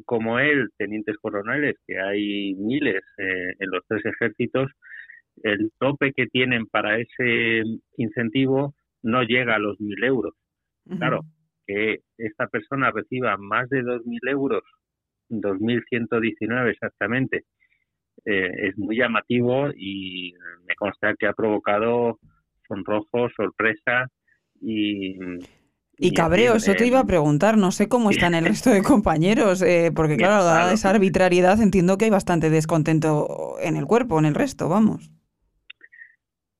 como 0.05 0.39
él, 0.39 0.69
tenientes 0.77 1.17
coroneles, 1.19 1.77
que 1.87 1.99
hay 1.99 2.55
miles 2.55 3.03
eh, 3.19 3.55
en 3.59 3.71
los 3.71 3.85
tres 3.87 4.05
ejércitos, 4.05 4.71
el 5.43 5.71
tope 5.79 6.13
que 6.13 6.27
tienen 6.27 6.67
para 6.67 6.99
ese 6.99 7.63
incentivo 7.97 8.75
no 9.03 9.23
llega 9.23 9.55
a 9.55 9.59
los 9.59 9.81
mil 9.81 10.03
euros. 10.05 10.35
Claro, 10.99 11.21
que 11.67 12.01
esta 12.19 12.49
persona 12.49 12.91
reciba 12.91 13.37
más 13.37 13.69
de 13.69 13.83
dos 13.83 14.05
mil 14.05 14.21
euros, 14.29 14.63
2.119 15.31 16.71
exactamente, 16.71 17.45
eh, 18.25 18.51
es 18.69 18.79
muy 18.79 18.97
llamativo 18.97 19.71
y 19.75 20.35
me 20.67 20.75
consta 20.75 21.15
que 21.19 21.27
ha 21.27 21.33
provocado 21.33 22.19
sonrojo, 22.67 23.29
sorpresa 23.37 24.09
y... 24.61 25.17
Y, 26.03 26.15
cabreo, 26.15 26.57
eso 26.57 26.75
te 26.75 26.85
iba 26.85 26.99
a 26.99 27.07
preguntar, 27.07 27.57
no 27.57 27.71
sé 27.71 27.89
cómo 27.89 28.11
están 28.11 28.35
el 28.35 28.45
resto 28.45 28.71
de 28.71 28.83
compañeros, 28.83 29.63
eh, 29.63 29.93
porque 29.95 30.17
claro, 30.17 30.45
dada 30.45 30.73
esa 30.73 30.91
arbitrariedad 30.91 31.61
entiendo 31.61 31.97
que 31.97 32.07
hay 32.07 32.11
bastante 32.11 32.51
descontento 32.51 33.55
en 33.61 33.77
el 33.77 33.87
cuerpo, 33.87 34.19
en 34.19 34.25
el 34.25 34.35
resto, 34.35 34.69
vamos. 34.69 35.11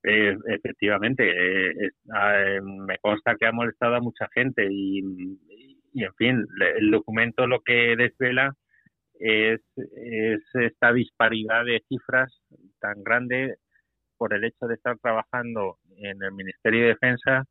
Eh, 0.03 0.35
efectivamente, 0.47 1.29
eh, 1.29 1.91
ah, 2.13 2.59
me 2.61 2.97
consta 2.99 3.35
que 3.37 3.45
ha 3.45 3.51
molestado 3.51 3.95
a 3.95 4.01
mucha 4.01 4.27
gente 4.33 4.65
y, 4.69 4.99
en 4.99 6.13
fin, 6.17 6.45
el 6.77 6.91
documento 6.91 7.45
lo 7.45 7.61
que 7.61 7.95
desvela 7.97 8.53
es, 9.19 9.61
esta 10.53 10.93
disparidad 10.93 11.65
de 11.65 11.83
cifras 11.87 12.33
tan 12.79 13.03
grande 13.03 13.55
por 14.17 14.33
el 14.33 14.43
hecho 14.45 14.67
de 14.67 14.75
estar 14.75 14.97
trabajando 14.99 15.77
en 15.97 16.21
el 16.23 16.31
Ministerio 16.31 16.81
de 16.81 16.87
Defensa 16.87 17.45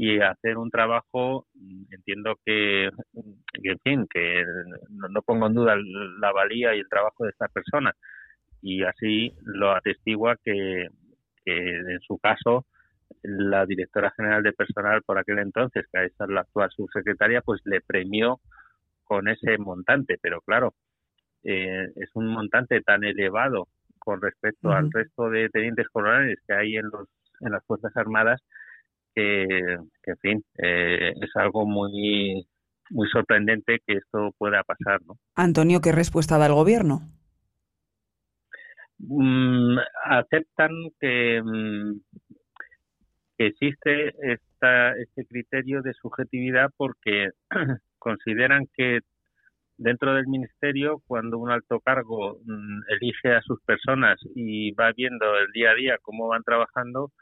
y 0.00 0.20
hacer 0.20 0.58
un 0.58 0.70
trabajo, 0.70 1.48
entiendo 1.90 2.36
que, 2.46 2.84
en 2.84 3.78
fin, 3.82 4.06
que 4.08 4.44
no, 4.90 5.08
no, 5.08 5.22
pongo 5.22 5.48
en 5.48 5.54
duda 5.54 5.74
la 6.20 6.30
valía 6.30 6.76
y 6.76 6.78
el 6.78 6.88
trabajo 6.88 7.24
de 7.24 7.30
esta 7.30 7.48
persona. 7.48 7.92
Y 8.62 8.84
así 8.84 9.34
lo 9.42 9.72
atestigua 9.72 10.36
que, 10.44 10.86
en 11.46 12.00
su 12.06 12.16
caso 12.18 12.64
la 13.24 13.66
directora 13.66 14.12
general 14.16 14.44
de 14.44 14.52
personal 14.52 15.02
por 15.02 15.18
aquel 15.18 15.40
entonces, 15.40 15.84
que 15.92 16.04
es 16.04 16.12
la 16.28 16.42
actual 16.42 16.70
subsecretaria, 16.70 17.40
pues 17.40 17.60
le 17.64 17.80
premió 17.80 18.38
con 19.02 19.26
ese 19.26 19.58
montante, 19.58 20.16
pero 20.22 20.40
claro, 20.42 20.74
eh, 21.42 21.88
es 21.96 22.10
un 22.14 22.28
montante 22.28 22.82
tan 22.82 23.02
elevado 23.02 23.66
con 23.98 24.22
respecto 24.22 24.70
al 24.70 24.92
resto 24.92 25.28
de 25.28 25.48
tenientes 25.48 25.88
coronales 25.88 26.38
que 26.46 26.54
hay 26.54 26.76
en 26.76 26.84
los 26.84 27.08
en 27.40 27.52
las 27.52 27.64
fuerzas 27.66 27.96
armadas 27.96 28.40
que, 29.14 29.44
en 29.44 30.18
fin 30.20 30.44
eh, 30.58 31.12
es 31.20 31.30
algo 31.36 31.66
muy 31.66 32.46
muy 32.90 33.08
sorprendente 33.10 33.80
que 33.86 33.94
esto 33.94 34.32
pueda 34.38 34.62
pasar, 34.62 35.00
¿no? 35.06 35.18
Antonio, 35.34 35.80
¿qué 35.80 35.92
respuesta 35.92 36.38
da 36.38 36.46
el 36.46 36.54
gobierno? 36.54 37.00
Mm, 38.98 39.78
aceptan 40.04 40.70
que, 40.98 41.42
mm, 41.42 42.00
que 43.36 43.46
existe 43.46 44.14
esta, 44.32 44.92
este 44.96 45.26
criterio 45.26 45.82
de 45.82 45.92
subjetividad 45.94 46.70
porque 46.76 47.30
consideran 47.98 48.66
que 48.74 49.00
dentro 49.76 50.14
del 50.14 50.26
ministerio, 50.26 51.00
cuando 51.06 51.38
un 51.38 51.50
alto 51.50 51.80
cargo 51.80 52.38
mm, 52.44 52.80
elige 53.00 53.34
a 53.34 53.42
sus 53.42 53.62
personas 53.62 54.18
y 54.34 54.72
va 54.72 54.92
viendo 54.92 55.38
el 55.38 55.52
día 55.52 55.70
a 55.70 55.74
día 55.74 55.98
cómo 56.02 56.28
van 56.28 56.42
trabajando, 56.42 57.12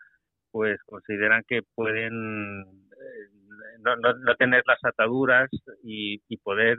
pues 0.57 0.83
consideran 0.85 1.43
que 1.47 1.61
pueden 1.75 2.63
eh, 2.63 3.79
no, 3.81 3.95
no, 3.95 4.35
tener 4.37 4.63
las 4.67 4.83
ataduras 4.83 5.51
y, 5.83 6.23
y 6.31 6.39
poder 6.39 6.79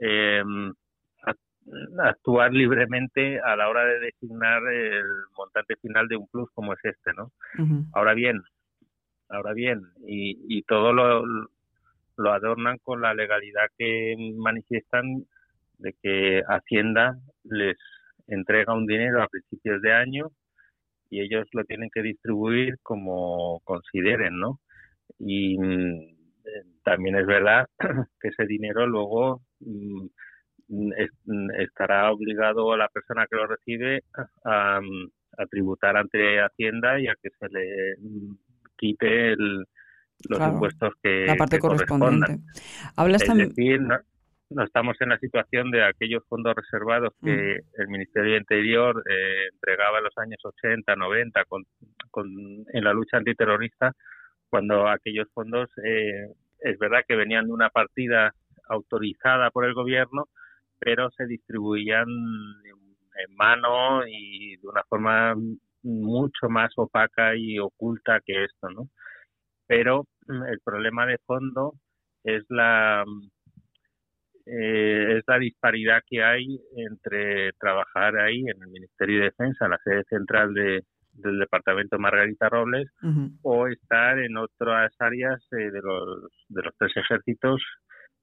eh, 0.00 0.42
actuar 2.00 2.52
libremente 2.52 3.38
a 3.38 3.54
la 3.54 3.68
hora 3.68 3.84
de 3.84 4.00
designar 4.00 4.66
el 4.66 5.06
montante 5.38 5.76
final 5.76 6.08
de 6.08 6.16
un 6.16 6.26
plus 6.26 6.50
como 6.54 6.72
es 6.72 6.80
este, 6.82 7.12
¿no? 7.12 7.30
Ahora 7.92 8.14
bien, 8.14 8.42
ahora 9.28 9.52
bien, 9.52 9.82
y, 10.08 10.36
y 10.48 10.62
todo 10.62 10.92
lo, 10.92 11.24
lo 12.16 12.32
adornan 12.32 12.78
con 12.78 13.00
la 13.00 13.14
legalidad 13.14 13.68
que 13.78 14.16
manifiestan 14.36 15.24
de 15.78 15.94
que 16.02 16.42
Hacienda 16.48 17.16
les 17.44 17.76
entrega 18.26 18.74
un 18.74 18.86
dinero 18.86 19.22
a 19.22 19.28
principios 19.28 19.80
de 19.82 19.92
año 19.92 20.32
y 21.14 21.20
ellos 21.20 21.46
lo 21.52 21.64
tienen 21.64 21.90
que 21.92 22.02
distribuir 22.02 22.78
como 22.82 23.60
consideren, 23.64 24.38
¿no? 24.38 24.60
Y 25.18 25.58
mm, 25.58 26.16
también 26.84 27.16
es 27.16 27.26
verdad 27.26 27.68
que 28.20 28.28
ese 28.28 28.46
dinero 28.46 28.86
luego 28.86 29.42
mm, 29.60 30.06
Mm, 30.68 31.50
estará 31.60 32.10
obligado 32.10 32.72
a 32.72 32.78
la 32.78 32.88
persona 32.88 33.26
que 33.28 33.36
lo 33.36 33.46
recibe 33.46 34.02
a, 34.44 34.80
tributar 35.50 35.96
ante 35.96 36.40
Hacienda 36.40 37.00
y 37.00 37.08
a 37.08 37.14
que 37.20 37.28
se 37.38 37.48
le 37.48 37.96
quite 38.76 39.34
los 39.36 40.40
impuestos 40.40 40.94
que 41.02 41.26
la 41.26 41.36
parte 41.36 41.58
correspondiente. 41.58 42.38
Hablas 42.96 43.22
es 43.22 43.34
decir, 43.36 43.80
no, 43.80 43.98
estamos 44.64 44.96
en 45.00 45.08
la 45.10 45.18
situación 45.18 45.70
de 45.70 45.84
aquellos 45.84 46.22
fondos 46.28 46.54
reservados 46.54 47.12
que 47.22 47.60
el 47.76 47.88
Ministerio 47.88 48.32
de 48.32 48.38
Interior 48.38 49.02
eh, 49.08 49.48
entregaba 49.52 49.98
en 49.98 50.04
los 50.04 50.18
años 50.18 50.38
80, 50.44 50.94
90 50.96 51.44
con, 51.46 51.64
en 52.72 52.84
la 52.84 52.92
lucha 52.92 53.16
antiterrorista, 53.16 53.92
cuando 54.48 54.88
aquellos 54.88 55.28
fondos 55.32 55.68
eh, 55.84 56.28
es 56.60 56.78
verdad 56.78 57.04
que 57.06 57.16
venían 57.16 57.46
de 57.46 57.52
una 57.52 57.70
partida 57.70 58.32
autorizada 58.68 59.50
por 59.50 59.64
el 59.64 59.74
gobierno, 59.74 60.28
pero 60.78 61.10
se 61.10 61.26
distribuían 61.26 62.06
en 62.08 63.36
mano 63.36 64.06
y 64.06 64.56
de 64.56 64.68
una 64.68 64.82
forma 64.84 65.34
mucho 65.82 66.48
más 66.48 66.72
opaca 66.76 67.36
y 67.36 67.58
oculta 67.58 68.20
que 68.24 68.44
esto, 68.44 68.70
¿no? 68.70 68.88
Pero 69.66 70.06
mm, 70.26 70.44
el 70.44 70.60
problema 70.60 71.06
de 71.06 71.18
fondo 71.26 71.74
es 72.24 72.44
la 72.48 73.04
eh, 74.46 75.18
es 75.18 75.24
la 75.26 75.38
disparidad 75.38 76.02
que 76.06 76.22
hay 76.22 76.60
entre 76.76 77.52
trabajar 77.52 78.16
ahí 78.18 78.40
en 78.40 78.62
el 78.62 78.68
Ministerio 78.68 79.18
de 79.18 79.24
Defensa, 79.26 79.68
la 79.68 79.78
sede 79.84 80.04
central 80.04 80.52
de, 80.54 80.82
del 81.12 81.38
Departamento 81.38 81.98
Margarita 81.98 82.48
Robles, 82.48 82.88
o 83.42 83.66
estar 83.68 84.18
en 84.18 84.36
otras 84.36 84.92
áreas 84.98 85.40
eh, 85.52 85.70
de, 85.70 85.80
los, 85.82 86.30
de 86.48 86.62
los 86.62 86.74
tres 86.78 86.92
ejércitos 86.96 87.62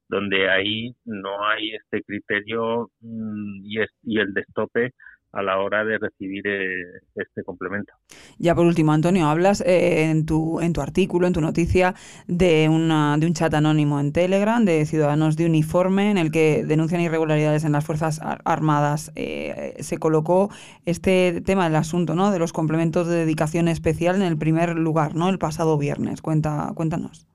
donde 0.09 0.49
ahí 0.49 0.93
no 1.05 1.47
hay 1.47 1.71
este 1.71 2.03
criterio 2.03 2.89
mm, 2.99 3.63
y, 3.63 3.77
y 4.03 4.19
el 4.19 4.33
destope 4.33 4.91
a 5.33 5.41
la 5.41 5.59
hora 5.59 5.83
de 5.83 5.97
recibir 5.97 6.45
eh, 6.47 7.01
este 7.15 7.43
complemento. 7.43 7.93
Ya 8.37 8.55
por 8.55 8.65
último, 8.65 8.91
Antonio, 8.91 9.27
hablas 9.27 9.61
eh, 9.61 10.09
en, 10.09 10.25
tu, 10.25 10.59
en 10.59 10.73
tu 10.73 10.81
artículo, 10.81 11.27
en 11.27 11.33
tu 11.33 11.41
noticia, 11.41 11.95
de, 12.27 12.69
una, 12.69 13.17
de 13.17 13.27
un 13.27 13.33
chat 13.33 13.53
anónimo 13.53 13.99
en 13.99 14.11
Telegram 14.11 14.63
de 14.63 14.85
ciudadanos 14.85 15.37
de 15.37 15.45
uniforme 15.45 16.11
en 16.11 16.17
el 16.17 16.31
que 16.31 16.65
denuncian 16.65 17.01
irregularidades 17.01 17.63
en 17.63 17.71
las 17.71 17.85
Fuerzas 17.85 18.19
Armadas. 18.21 19.11
Eh, 19.15 19.75
se 19.79 19.97
colocó 19.97 20.49
este 20.85 21.41
tema 21.41 21.65
del 21.65 21.75
asunto 21.75 22.15
¿no? 22.15 22.31
de 22.31 22.39
los 22.39 22.53
complementos 22.53 23.07
de 23.07 23.15
dedicación 23.15 23.67
especial 23.67 24.15
en 24.17 24.23
el 24.23 24.37
primer 24.37 24.75
lugar, 24.75 25.15
¿no? 25.15 25.29
el 25.29 25.39
pasado 25.39 25.77
viernes. 25.77 26.21
Cuenta, 26.21 26.71
cuéntanos. 26.75 27.30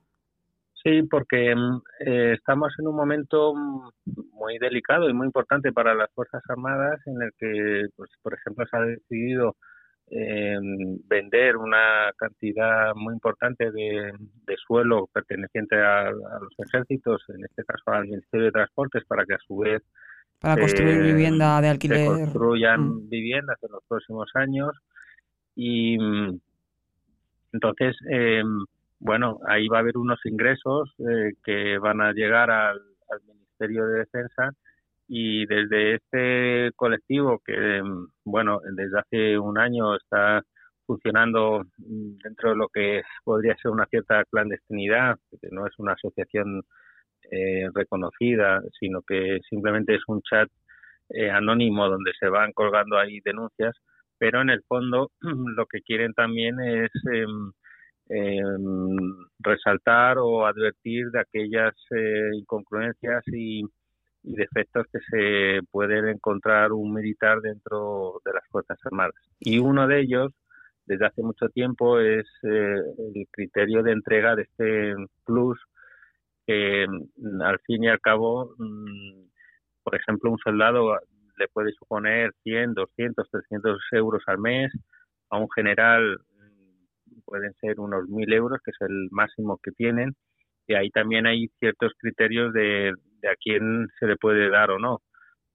Sí, 0.87 1.03
porque 1.03 1.53
mm, 1.53 1.83
eh, 2.07 2.35
estamos 2.35 2.73
en 2.79 2.87
un 2.87 2.95
momento 2.95 3.53
muy 3.55 4.57
delicado 4.61 5.11
y 5.11 5.13
muy 5.13 5.27
importante 5.27 5.73
para 5.73 5.95
las 5.97 6.09
Fuerzas 6.15 6.45
Armadas 6.49 7.01
en 7.07 7.21
el 7.23 7.33
que, 7.37 7.89
pues, 7.97 8.09
por 8.23 8.35
ejemplo, 8.35 8.65
se 8.71 8.77
ha 8.77 8.81
decidido 8.83 9.57
eh, 10.09 10.57
vender 11.09 11.57
una 11.57 12.13
cantidad 12.17 12.95
muy 12.95 13.15
importante 13.15 13.73
de, 13.73 14.13
suelo 14.65 15.09
perteneciente 15.13 15.75
a, 15.75 16.09
los 16.13 16.55
ejércitos, 16.57 17.21
en 17.31 17.45
este 17.45 17.65
caso 17.65 17.83
al 17.87 18.05
Ministerio 18.05 18.47
de 18.47 18.53
Transportes, 18.53 19.05
para 19.09 19.25
que 19.25 19.35
a 19.35 19.39
su 19.45 19.57
vez 19.57 19.83
para 20.41 20.61
construir 20.61 21.03
vivienda 21.03 21.61
de 21.63 21.69
alquiler. 21.69 21.99
Se 21.99 22.07
construyan 22.07 22.81
mm. 22.81 23.09
viviendas 23.09 23.59
en 23.61 23.73
los 23.73 23.83
próximos 23.89 24.31
años 24.35 24.71
y 25.57 25.99
mm, 25.99 26.39
entonces 27.55 27.97
eh, 28.09 28.45
bueno, 28.99 29.39
ahí 29.47 29.69
va 29.69 29.79
a 29.79 29.81
haber 29.81 29.97
unos 29.99 30.19
ingresos 30.25 30.95
eh, 30.99 31.33
que 31.45 31.79
van 31.79 32.01
a 32.01 32.13
llegar 32.13 32.51
al, 32.51 32.81
Ministerio 33.27 33.87
de 33.87 33.99
Defensa 34.01 34.51
y 35.09 35.47
desde 35.47 35.95
este 35.95 36.73
colectivo 36.77 37.41
que, 37.45 37.81
bueno, 38.25 38.61
desde 38.75 38.99
hace 38.99 39.39
un 39.39 39.57
año 39.59 39.97
está 39.97 40.43
funcionando 40.87 41.65
dentro 41.79 42.51
de 42.51 42.57
lo 42.57 42.69
que 42.69 43.03
podría 43.25 43.57
ser 43.57 43.71
una 43.71 43.87
cierta 43.87 44.25
clandestinidad, 44.25 45.17
que 45.41 45.49
no 45.53 45.67
es 45.67 45.73
una 45.79 45.93
asociación 45.93 46.63
eh, 47.31 47.69
reconocida, 47.73 48.61
sino 48.79 49.01
que 49.03 49.39
simplemente 49.49 49.95
es 49.95 50.03
un 50.09 50.21
chat 50.23 50.49
eh, 51.11 51.31
anónimo 51.31 51.89
donde 51.89 52.13
se 52.19 52.29
van 52.29 52.53
colgando 52.53 52.99
ahí 52.99 53.21
denuncias, 53.25 53.75
pero 54.19 54.43
en 54.43 54.51
el 54.51 54.63
fondo 54.69 55.13
lo 55.21 55.67
que 55.67 55.81
quieren 55.81 56.13
también 56.13 56.61
es 56.61 56.91
em, 58.09 58.97
resaltar 59.41 60.19
o 60.19 60.47
advertir 60.47 61.11
de 61.11 61.21
aquellas 61.21 61.75
eh, 61.91 62.31
incongruencias 62.35 63.25
y, 63.29 63.63
defectos 64.29 64.87
que 64.93 64.99
se 65.09 65.61
pueden 65.71 66.09
encontrar 66.09 66.73
un 66.73 66.93
militar 66.93 67.41
dentro 67.41 68.21
de 68.25 68.33
las 68.33 68.43
Fuerzas 68.51 68.77
Armadas. 68.85 69.15
Y 69.39 69.61
uno 69.61 69.87
de 69.87 70.01
ellos, 70.01 70.33
desde 70.85 71.07
hace 71.07 71.23
mucho 71.23 71.49
tiempo, 71.49 72.01
es 72.01 72.27
el 72.43 73.29
criterio 73.31 73.85
de 73.85 73.93
entrega 73.93 74.35
de 74.35 74.43
este 74.43 74.95
plus 75.25 75.61
que 76.47 76.87
mm, 76.89 77.43
al 77.43 77.59
fin 77.61 77.85
y 77.85 77.89
al 77.89 78.01
cabo, 78.01 78.55
mm, 78.59 79.29
por 79.83 79.95
ejemplo, 79.95 80.31
un 80.31 80.39
soldado 80.39 80.99
le 81.39 81.49
puede 81.49 81.73
suponer 81.73 82.33
100, 82.43 82.75
200, 82.75 83.31
300 83.31 83.79
euros 83.93 84.23
al 84.27 84.39
mes, 84.39 84.73
a 85.31 85.39
un 85.39 85.51
general 85.51 86.19
pueden 87.27 87.53
ser 87.61 87.81
unos 87.81 88.09
1.000 88.09 88.33
euros, 88.35 88.61
que 88.65 88.71
es 88.71 88.81
el 88.81 89.09
máximo 89.11 89.59
que 89.63 89.73
tienen, 89.73 90.15
y 90.67 90.75
ahí 90.75 90.91
también 90.91 91.27
hay 91.27 91.49
ciertos 91.59 91.93
criterios 91.99 92.53
de, 92.53 92.93
de 93.21 93.29
a 93.29 93.37
quién 93.37 93.89
se 93.99 94.07
le 94.07 94.17
puede 94.17 94.51
dar 94.51 94.71
o 94.71 94.79
no. 94.79 95.01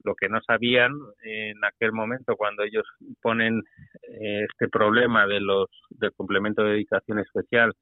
Lo 0.03 0.15
que 0.15 0.29
no 0.29 0.39
sabían 0.41 0.91
en 1.23 1.63
aquel 1.63 1.91
momento 1.91 2.35
cuando 2.35 2.63
ellos 2.63 2.85
ponen 3.21 3.61
eh, 4.03 4.45
este 4.49 4.67
problema 4.67 5.27
de 5.27 5.39
los 5.39 5.67
del 5.89 6.11
complemento 6.13 6.63
de 6.63 6.71
dedicación 6.71 7.19
especial 7.19 7.73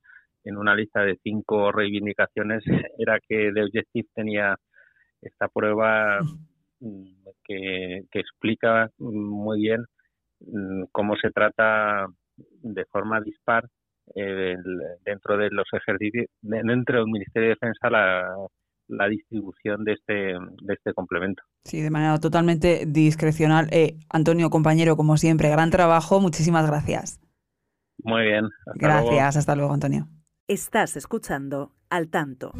en 0.43 0.57
una 0.57 0.75
lista 0.75 1.01
de 1.01 1.17
cinco 1.23 1.71
reivindicaciones 1.71 2.63
era 2.97 3.19
que 3.19 3.51
The 3.53 3.63
Objective 3.63 4.07
tenía 4.13 4.55
esta 5.21 5.47
prueba 5.47 6.19
mm, 6.79 7.27
que, 7.43 8.03
explica 8.13 8.89
muy 8.97 9.61
bien 9.61 9.85
mm, 10.41 10.85
cómo 10.91 11.15
se 11.15 11.31
trata 11.31 12.07
de 12.37 12.85
forma 12.85 13.21
dispar 13.21 13.65
eh, 14.15 14.55
dentro 15.05 15.37
de 15.37 15.49
los 15.51 15.67
ejercicios 15.73 16.27
dentro 16.41 16.99
del 16.99 17.07
Ministerio 17.07 17.49
de 17.49 17.55
Defensa 17.55 17.89
la, 17.89 18.27
la 18.87 19.07
distribución 19.07 19.83
de 19.83 19.93
este, 19.93 20.13
de 20.13 20.73
este 20.73 20.93
complemento. 20.93 21.43
Sí, 21.63 21.81
de 21.81 21.89
manera 21.89 22.17
totalmente 22.19 22.85
discrecional. 22.87 23.67
Eh, 23.71 23.97
Antonio, 24.09 24.49
compañero, 24.49 24.97
como 24.97 25.17
siempre, 25.17 25.49
gran 25.49 25.69
trabajo. 25.69 26.19
Muchísimas 26.19 26.67
gracias. 26.67 27.21
Muy 28.03 28.23
bien. 28.23 28.49
gracias. 28.75 29.37
Hasta 29.37 29.55
luego, 29.55 29.73
Antonio. 29.73 30.07
Estás 30.47 30.97
escuchando 30.97 31.73
Al 31.89 32.09
Tanto. 32.09 32.53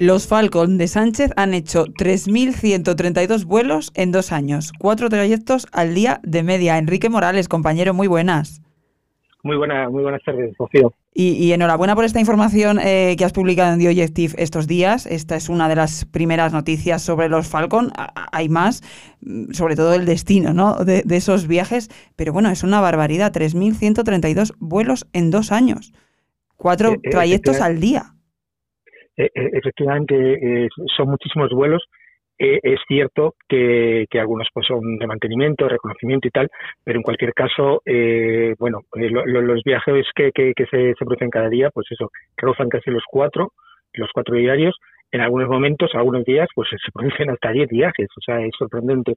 Los 0.00 0.26
Falcon 0.26 0.78
de 0.78 0.88
Sánchez 0.88 1.30
han 1.36 1.52
hecho 1.52 1.84
3.132 1.84 3.44
vuelos 3.44 3.92
en 3.94 4.12
dos 4.12 4.32
años, 4.32 4.72
cuatro 4.78 5.10
trayectos 5.10 5.66
al 5.72 5.94
día 5.94 6.20
de 6.22 6.42
media. 6.42 6.78
Enrique 6.78 7.10
Morales, 7.10 7.48
compañero, 7.48 7.92
muy 7.92 8.08
buenas. 8.08 8.62
Muy, 9.42 9.58
buena, 9.58 9.90
muy 9.90 10.02
buenas 10.02 10.22
tardes, 10.24 10.56
Rocío. 10.56 10.94
Y, 11.12 11.52
enhorabuena 11.52 11.94
por 11.94 12.06
esta 12.06 12.18
información 12.18 12.78
eh, 12.82 13.14
que 13.18 13.26
has 13.26 13.34
publicado 13.34 13.74
en 13.74 13.78
The 13.78 13.88
Objective 13.88 14.42
estos 14.42 14.66
días. 14.66 15.04
Esta 15.04 15.36
es 15.36 15.50
una 15.50 15.68
de 15.68 15.76
las 15.76 16.06
primeras 16.06 16.54
noticias 16.54 17.02
sobre 17.02 17.28
los 17.28 17.46
Falcon. 17.46 17.92
Hay 18.32 18.48
más, 18.48 18.82
mm, 19.20 19.52
sobre 19.52 19.76
todo 19.76 19.92
el 19.92 20.06
destino 20.06 20.54
¿no? 20.54 20.76
de, 20.82 21.04
esos 21.10 21.46
viajes. 21.46 21.90
Pero 22.16 22.32
bueno, 22.32 22.48
es 22.48 22.62
una 22.62 22.80
barbaridad. 22.80 23.34
3.132 23.34 24.54
vuelos 24.60 25.06
en 25.12 25.30
dos 25.30 25.52
años. 25.52 25.92
Cuatro 26.56 26.92
eh, 26.92 27.00
eh, 27.02 27.10
trayectos 27.10 27.60
al 27.60 27.80
día. 27.80 28.14
Efectivamente, 29.16 30.68
son 30.96 31.08
muchísimos 31.08 31.50
vuelos 31.50 31.82
eh, 32.42 32.58
es 32.62 32.80
cierto 32.88 33.34
que, 33.46 34.06
algunos 34.14 34.48
pues 34.54 34.66
son 34.66 34.96
de 34.96 35.06
mantenimiento, 35.06 35.68
reconocimiento 35.68 36.26
y 36.26 36.30
tal, 36.30 36.48
pero 36.82 36.98
en 36.98 37.02
cualquier 37.02 37.34
caso, 37.34 37.82
eh, 37.84 38.54
bueno, 38.58 38.78
eh, 38.96 39.10
los 39.10 39.62
viajes 39.62 40.06
que, 40.14 40.32
que, 40.32 40.54
se, 40.70 40.94
se, 40.94 41.04
producen 41.04 41.28
cada 41.28 41.50
día, 41.50 41.68
pues 41.70 41.86
eso, 41.90 42.10
rozan 42.38 42.70
casi 42.70 42.90
los 42.90 43.04
cuatro, 43.06 43.52
los 43.92 44.08
cuatro 44.14 44.36
diarios. 44.36 44.74
En 45.12 45.20
algunos 45.20 45.50
momentos, 45.50 45.90
algunos 45.94 46.24
días, 46.24 46.48
pues 46.54 46.70
se 46.70 46.76
producen 46.94 47.28
hasta 47.28 47.52
diez 47.52 47.68
viajes, 47.68 48.08
o 48.16 48.20
sea, 48.24 48.40
es 48.40 48.52
sorprendente. 48.58 49.16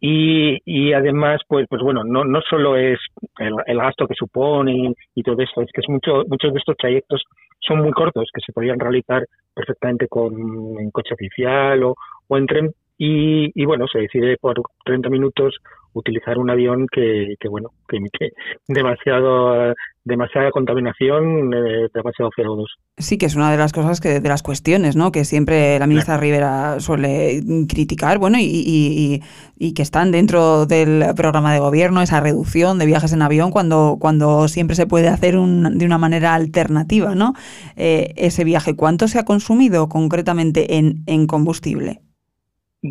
Y, 0.00 0.58
y 0.64 0.92
además, 0.92 1.40
pues, 1.48 1.66
pues 1.68 1.82
bueno, 1.82 2.04
no, 2.04 2.24
no 2.24 2.40
solo 2.42 2.76
es 2.76 2.98
el, 3.38 3.78
gasto 3.78 4.06
que 4.06 4.14
supone 4.14 4.94
y, 5.14 5.22
todo 5.22 5.40
eso, 5.42 5.62
es 5.62 5.70
que 5.72 5.80
es 5.80 5.88
mucho, 5.88 6.22
muchos 6.28 6.52
de 6.52 6.58
estos 6.58 6.76
trayectos 6.76 7.22
son 7.60 7.78
muy 7.78 7.92
cortos, 7.92 8.28
que 8.32 8.42
se 8.44 8.52
podrían 8.52 8.78
realizar 8.78 9.24
perfectamente 9.54 10.06
con 10.08 10.34
en 10.78 10.90
coche 10.90 11.14
oficial 11.14 11.82
o, 11.82 11.94
o 12.28 12.36
en 12.36 12.46
tren 12.46 12.72
y, 12.98 13.50
y, 13.54 13.64
bueno, 13.64 13.86
se 13.86 14.00
decide 14.00 14.36
por 14.38 14.62
30 14.84 15.08
minutos 15.10 15.56
utilizar 15.96 16.38
un 16.38 16.50
avión 16.50 16.86
que, 16.90 17.34
que 17.40 17.48
bueno, 17.48 17.70
que 17.88 17.96
emite 17.96 18.32
demasiado, 18.68 19.74
demasiada 20.04 20.50
contaminación, 20.50 21.52
eh, 21.54 21.88
demasiado 21.92 22.30
CO2. 22.36 22.66
Sí, 22.98 23.16
que 23.18 23.26
es 23.26 23.34
una 23.34 23.50
de 23.50 23.56
las 23.56 23.72
cosas 23.72 24.00
que, 24.00 24.20
de 24.20 24.28
las 24.28 24.42
cuestiones, 24.42 24.94
¿no? 24.94 25.10
Que 25.10 25.24
siempre 25.24 25.78
la 25.78 25.86
ministra 25.86 26.18
Rivera 26.18 26.80
suele 26.80 27.40
criticar, 27.68 28.18
bueno, 28.18 28.38
y, 28.38 28.44
y, 28.44 29.22
y, 29.58 29.74
que 29.74 29.82
están 29.82 30.12
dentro 30.12 30.66
del 30.66 31.02
programa 31.16 31.52
de 31.54 31.60
gobierno, 31.60 32.02
esa 32.02 32.20
reducción 32.20 32.78
de 32.78 32.86
viajes 32.86 33.12
en 33.12 33.22
avión, 33.22 33.50
cuando, 33.50 33.96
cuando 33.98 34.48
siempre 34.48 34.76
se 34.76 34.86
puede 34.86 35.08
hacer 35.08 35.38
un, 35.38 35.78
de 35.78 35.86
una 35.86 35.98
manera 35.98 36.34
alternativa, 36.34 37.14
¿no? 37.14 37.32
Eh, 37.76 38.12
ese 38.16 38.44
viaje, 38.44 38.76
¿cuánto 38.76 39.08
se 39.08 39.18
ha 39.18 39.24
consumido 39.24 39.88
concretamente 39.88 40.76
en, 40.76 41.04
en 41.06 41.26
combustible? 41.26 42.00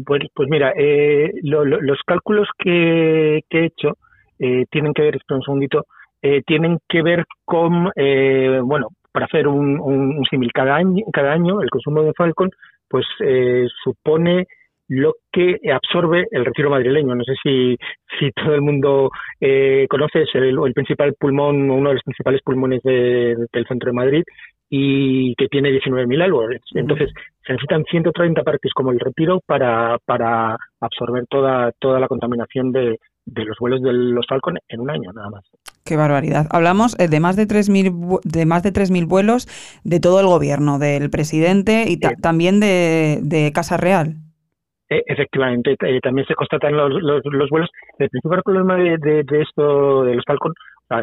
Pues, 0.06 0.24
pues 0.34 0.50
mira, 0.50 0.74
eh, 0.76 1.32
los 1.44 2.00
cálculos 2.06 2.48
que, 2.58 3.38
he 3.50 3.66
hecho 3.66 3.98
eh, 4.40 4.66
tienen 4.70 4.94
que 4.94 5.04
ver, 5.04 5.16
espera 5.16 5.38
un 5.38 5.44
segundito, 5.44 5.86
eh, 6.22 6.42
tienen 6.46 6.80
que 6.90 7.02
ver 7.02 7.26
con, 7.46 7.92
eh, 7.96 8.60
bueno, 8.64 8.90
para 9.12 9.28
hacer 9.28 9.48
un, 9.48 9.80
un, 9.80 10.26
símil 10.30 10.52
cada 10.52 10.76
año, 10.76 11.06
cada 11.14 11.32
año, 11.32 11.62
el 11.62 11.70
consumo 11.70 12.02
de 12.04 12.14
Falcon, 12.14 12.50
pues 12.90 13.06
supone 13.84 14.46
lo 14.88 15.16
que 15.32 15.58
absorbe 15.72 16.28
el 16.32 16.46
retiro 16.46 16.70
madrileño. 16.70 17.16
No 17.16 17.24
sé 17.24 17.34
si, 17.42 17.78
si 18.20 18.32
todo 18.32 18.56
el 18.56 18.62
mundo 18.62 19.10
eh, 19.40 19.88
conoce, 19.90 20.24
es 20.24 20.30
el, 20.36 20.58
el, 20.64 20.74
principal 20.74 21.16
pulmón, 21.20 21.70
uno 21.70 21.90
de 21.90 21.96
los 21.96 22.04
principales 22.04 22.42
pulmones 22.44 22.82
del 22.84 23.66
centro 23.68 23.90
de 23.90 23.96
Madrid 23.96 24.24
y 24.70 25.36
que 25.36 25.48
tiene 25.48 25.70
19.000 25.70 26.24
algo. 26.24 26.44
Entonces, 26.74 27.12
se 27.46 27.54
necesitan 27.54 27.84
130 27.84 28.44
parques 28.44 28.74
como 28.74 28.92
el 28.92 29.00
retiro 29.00 29.42
para, 29.46 29.98
para 30.06 30.58
absorber 30.80 31.26
toda, 31.28 31.72
toda 31.80 32.00
la 32.00 32.08
contaminación 32.08 32.72
de, 32.72 32.98
de 33.26 33.46
los 33.46 33.58
vuelos 33.60 33.82
de 33.82 33.94
los 33.94 34.26
Falcon 34.28 34.58
en 34.68 34.80
un 34.80 34.90
año 34.90 35.12
nada 35.14 35.30
más. 35.30 35.44
Qué 35.84 35.96
barbaridad. 35.96 36.48
Hablamos 36.50 36.98
eh, 37.00 37.08
de 37.08 37.20
más 37.20 37.36
de 37.36 37.44
3.000 37.44 38.22
de 38.24 38.46
más 38.46 38.64
de 38.64 38.72
3.000 38.72 39.08
vuelos 39.08 39.48
de 39.84 40.00
todo 40.00 40.20
el 40.20 40.28
gobierno, 40.28 40.80
del 40.80 41.10
presidente 41.10 41.86
y 41.88 42.00
también 42.00 42.60
de, 42.60 43.20
de 43.22 43.52
Casa 43.54 43.78
Real. 43.78 44.16
E, 44.90 45.02
efectivamente, 45.08 45.76
eh, 45.80 46.00
también 46.02 46.28
se 46.28 46.36
constatan 46.36 46.76
los, 46.76 46.92
los, 47.02 47.50
vuelos. 47.50 47.70
El 47.98 48.10
principal 48.10 48.44
problema 48.44 48.76
de, 48.78 48.98
de, 48.98 49.42
esto, 49.42 50.04
de 50.04 50.16
los 50.16 50.24
Falcon, 50.26 50.54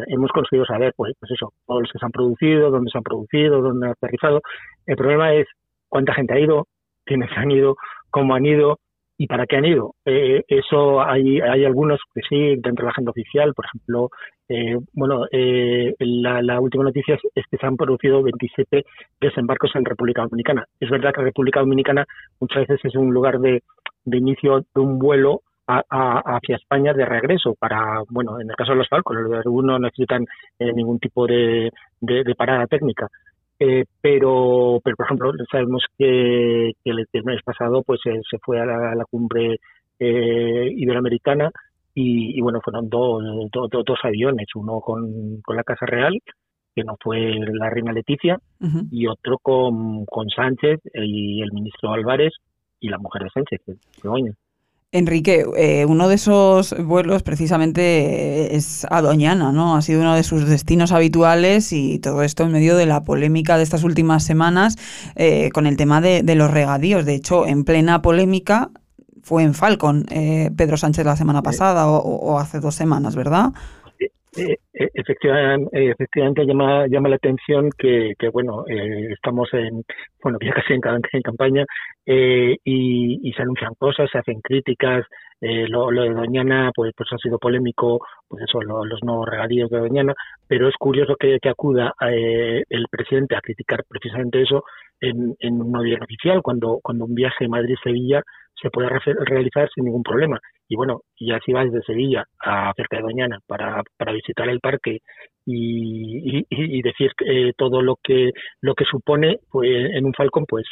hemos 0.07 0.31
conseguido 0.31 0.65
saber, 0.65 0.93
pues, 0.95 1.13
pues 1.19 1.31
eso, 1.31 1.53
todos 1.65 1.81
los 1.81 1.91
que 1.91 1.99
se 1.99 2.05
han 2.05 2.11
producido, 2.11 2.71
dónde 2.71 2.91
se 2.91 2.97
han 2.97 3.03
producido, 3.03 3.61
dónde 3.61 3.87
han 3.87 3.91
aterrizado. 3.93 4.41
El 4.85 4.95
problema 4.95 5.33
es 5.33 5.47
cuánta 5.89 6.13
gente 6.13 6.33
ha 6.33 6.39
ido, 6.39 6.67
quiénes 7.05 7.29
han 7.35 7.51
ido, 7.51 7.75
cómo 8.09 8.35
han 8.35 8.45
ido 8.45 8.79
y 9.17 9.27
para 9.27 9.45
qué 9.45 9.57
han 9.57 9.65
ido. 9.65 9.95
Eh, 10.05 10.43
eso 10.47 11.01
hay, 11.01 11.39
hay 11.39 11.65
algunos 11.65 11.99
que 12.13 12.21
sí, 12.27 12.55
dentro 12.57 12.83
de 12.83 12.83
la 12.83 12.91
agenda 12.91 13.11
oficial, 13.11 13.53
por 13.53 13.65
ejemplo, 13.65 14.09
eh, 14.49 14.77
bueno, 14.93 15.25
eh, 15.31 15.93
la, 15.99 16.41
la, 16.41 16.59
última 16.59 16.83
noticia 16.83 17.17
es 17.35 17.45
que 17.49 17.57
se 17.57 17.65
han 17.65 17.77
producido 17.77 18.21
27 18.23 18.83
desembarcos 19.21 19.71
en 19.75 19.85
República 19.85 20.23
Dominicana. 20.23 20.65
Es 20.79 20.89
verdad 20.89 21.13
que 21.13 21.21
República 21.21 21.61
Dominicana 21.61 22.05
muchas 22.39 22.67
veces 22.67 22.81
es 22.83 22.95
un 22.95 23.13
lugar 23.13 23.39
de, 23.39 23.63
de 24.05 24.17
inicio 24.17 24.65
de 24.73 24.81
un 24.81 24.99
vuelo 24.99 25.41
hacia 25.67 26.55
España 26.55 26.93
de 26.93 27.05
regreso 27.05 27.55
para, 27.55 28.01
bueno, 28.09 28.39
en 28.39 28.49
el 28.49 28.55
caso 28.55 28.71
de 28.71 28.79
los 28.79 28.89
Falcons, 28.89 29.21
los 29.21 29.31
de 29.31 29.37
algunos 29.37 29.71
no 29.71 29.79
necesitan 29.79 30.25
eh, 30.59 30.73
ningún 30.73 30.99
tipo 30.99 31.25
de, 31.25 31.71
de, 32.01 32.35
parada 32.35 32.67
técnica. 32.67 33.07
Eh, 33.59 33.85
pero, 34.01 34.79
pero, 34.83 34.97
por 34.97 35.05
ejemplo, 35.05 35.31
sabemos 35.49 35.83
que, 35.97 36.71
el, 36.83 37.07
mes 37.23 37.41
pasado 37.43 37.83
pues 37.83 38.01
eh, 38.05 38.19
se 38.29 38.37
fue 38.39 38.59
a 38.59 38.65
la, 38.65 39.05
cumbre 39.09 39.57
iberoamericana 39.99 41.49
y, 41.95 42.41
bueno, 42.41 42.59
fueron 42.61 42.89
dos, 42.89 43.23
dos 43.51 43.99
aviones, 44.03 44.47
uno 44.55 44.81
con, 44.81 45.39
con 45.41 45.55
la 45.55 45.63
Casa 45.63 45.85
Real 45.85 46.19
que 46.75 46.83
no 46.83 46.95
fue 46.99 47.35
la 47.53 47.69
reina 47.69 47.93
Leticia, 47.93 48.39
y 48.89 49.05
otro 49.05 49.37
con, 49.37 50.05
con 50.05 50.27
Sánchez 50.29 50.79
y 50.95 51.41
el 51.41 51.51
ministro 51.51 51.91
Álvarez, 51.93 52.33
y 52.79 52.89
la 52.89 52.97
mujer 52.97 53.23
de 53.23 53.29
Sánchez, 53.29 53.61
Begoña. 54.03 54.33
Enrique, 54.93 55.43
eh, 55.57 55.85
uno 55.87 56.07
de 56.07 56.15
esos 56.15 56.75
vuelos 56.77 57.23
precisamente 57.23 58.55
es 58.55 58.85
a 58.91 59.01
Doñana, 59.01 59.51
¿no? 59.51 59.75
Ha 59.75 59.81
sido 59.81 60.01
uno 60.01 60.13
de 60.15 60.21
sus 60.21 60.47
destinos 60.47 60.91
habituales 60.91 61.73
y 61.73 61.97
todo 61.97 62.21
esto 62.21 62.43
en 62.43 62.51
medio 62.51 62.77
de 62.77 62.85
la 62.85 63.03
polémica 63.03 63.57
de 63.57 63.63
estas 63.63 63.83
últimas 63.83 64.23
semanas 64.23 64.77
eh, 65.15 65.49
con 65.51 65.65
el 65.65 65.77
tema 65.77 65.99
de, 65.99 66.21
los 66.35 66.51
regadíos. 66.51 67.05
De 67.05 67.15
hecho, 67.15 67.47
en 67.47 67.63
plena 67.63 68.03
polémica 68.03 68.69
fue 69.23 69.41
en 69.41 69.55
Falcon 69.55 70.05
eh, 70.11 70.51
Pedro 70.55 70.77
Sánchez 70.77 71.05
la 71.05 71.15
semana 71.15 71.41
pasada 71.41 71.87
o, 71.87 72.37
hace 72.37 72.59
dos 72.59 72.75
semanas, 72.75 73.15
¿verdad? 73.15 73.51
Efectivamente, 74.73 75.91
efectivamente 75.91 76.45
llama, 76.45 76.87
llama 76.87 77.09
la 77.09 77.15
atención 77.15 77.69
que, 77.77 78.15
bueno, 78.31 78.65
estamos 78.67 79.49
en, 79.53 79.83
bueno, 80.23 80.37
ya 80.41 80.53
casi 80.53 80.73
en, 80.73 80.81
en 81.11 81.21
campaña 81.21 81.65
eh, 82.05 82.57
y, 82.63 83.31
se 83.35 83.41
anuncian 83.41 83.73
cosas, 83.75 84.09
se 84.11 84.17
hacen 84.17 84.41
críticas. 84.41 85.05
Eh, 85.41 85.67
lo, 85.67 85.89
de 85.89 86.09
Doñana, 86.09 86.71
pues, 86.73 86.93
pues 86.95 87.09
ha 87.11 87.17
sido 87.17 87.37
polémico, 87.37 87.99
pues 88.29 88.43
eso, 88.43 88.61
los 88.61 89.03
nuevos 89.03 89.27
regalíos 89.27 89.69
de 89.69 89.79
Doñana, 89.79 90.13
pero 90.47 90.69
es 90.69 90.75
curioso 90.77 91.15
que, 91.17 91.37
acuda 91.49 91.93
eh, 92.09 92.63
el 92.69 92.85
presidente 92.89 93.35
a 93.35 93.41
criticar 93.41 93.83
precisamente 93.87 94.41
eso 94.41 94.63
en, 95.01 95.35
en 95.39 95.61
un 95.61 95.75
avión 95.75 96.01
oficial, 96.01 96.41
cuando, 96.41 96.79
cuando 96.81 97.05
un 97.05 97.13
viaje 97.13 97.49
Madrid-Sevilla 97.49 98.21
se 98.61 98.69
puede 98.69 98.87
realizar 98.87 99.69
sin 99.75 99.83
ningún 99.85 100.03
problema. 100.03 100.39
Y 100.73 100.75
bueno, 100.75 101.01
ya 101.19 101.39
si 101.45 101.53
vas 101.53 101.71
desde 101.71 101.85
Sevilla 101.85 102.23
a 102.43 102.73
cerca 102.75 102.97
de 102.97 103.03
Doñana 103.03 103.37
para, 103.45 103.83
para 103.95 104.11
visitar 104.11 104.49
el 104.49 104.59
parque 104.59 105.01
y, 105.45 106.43
y, 106.49 106.81
decir 106.81 107.11
todo 107.55 107.83
lo 107.83 107.97
que 108.03 108.31
lo 108.61 108.73
que 108.73 108.83
supone 108.85 109.37
pues 109.51 109.69
en 109.69 110.03
un 110.03 110.13
Falcon, 110.13 110.45
pues 110.47 110.65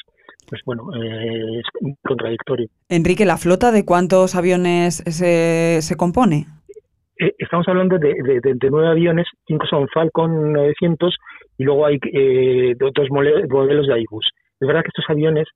pues 0.49 0.63
bueno, 0.65 0.85
eh, 0.95 1.59
es 1.59 1.95
contradictorio. 2.03 2.67
Enrique, 2.89 3.25
¿la 3.25 3.37
flota 3.37 3.71
de 3.71 3.85
cuántos 3.85 4.33
aviones 4.33 5.03
se, 5.05 5.83
se 5.83 5.95
compone? 5.95 6.47
Eh, 7.19 7.35
estamos 7.37 7.67
hablando 7.67 7.99
de, 7.99 8.15
de, 8.41 8.69
nueve 8.71 8.89
aviones, 8.89 9.27
cinco 9.45 9.67
son 9.69 9.87
Falcon 9.93 10.51
900 10.51 11.15
y 11.59 11.63
luego 11.63 11.85
hay 11.85 11.99
eh, 12.11 12.73
otros 12.83 13.07
modelos 13.11 13.85
de 13.85 13.93
Airbus. 13.93 14.31
Es 14.59 14.67
verdad 14.67 14.81
que 14.81 14.89
estos 14.89 15.05
aviones 15.09 15.47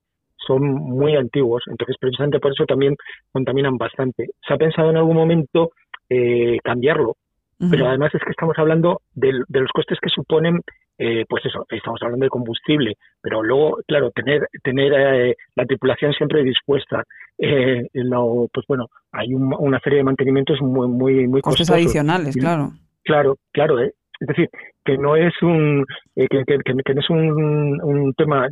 son 0.45 0.63
muy 0.63 1.15
antiguos, 1.15 1.63
entonces 1.67 1.95
precisamente 1.99 2.39
por 2.39 2.51
eso 2.51 2.65
también 2.65 2.95
contaminan 3.31 3.77
bastante. 3.77 4.27
Se 4.47 4.53
ha 4.53 4.57
pensado 4.57 4.89
en 4.89 4.97
algún 4.97 5.15
momento 5.15 5.71
eh, 6.09 6.57
cambiarlo, 6.63 7.15
pero 7.57 7.87
además 7.87 8.13
es 8.13 8.21
que 8.21 8.31
estamos 8.31 8.57
hablando 8.57 9.01
de, 9.13 9.31
los 9.31 9.71
costes 9.71 9.97
que 10.01 10.09
suponen 10.09 10.61
eh, 10.97 11.25
pues 11.27 11.45
eso, 11.45 11.65
estamos 11.69 11.99
hablando 12.03 12.23
de 12.23 12.29
combustible, 12.29 12.93
pero 13.21 13.43
luego, 13.43 13.79
claro, 13.85 14.11
tener 14.11 14.47
tener 14.63 14.93
eh, 14.93 15.35
la 15.55 15.65
tripulación 15.65 16.13
siempre 16.13 16.41
dispuesta, 16.43 17.03
eh, 17.37 17.83
pues 17.91 18.65
bueno, 18.67 18.87
hay 19.11 19.33
una 19.33 19.79
serie 19.79 19.97
de 19.97 20.03
mantenimientos 20.05 20.61
muy 20.61 20.87
muy 20.87 21.27
muy 21.27 21.41
costes 21.41 21.69
adicionales, 21.69 22.35
claro. 22.37 22.71
Claro, 23.03 23.35
claro, 23.51 23.79
es 23.81 23.91
decir, 24.19 24.49
que 24.85 24.97
no 24.97 25.17
es 25.17 25.33
un 25.41 25.85
que, 26.15 26.27
que, 26.27 26.93
no 26.93 27.01
es 27.01 27.09
un, 27.09 27.81
un 27.83 28.13
tema 28.13 28.47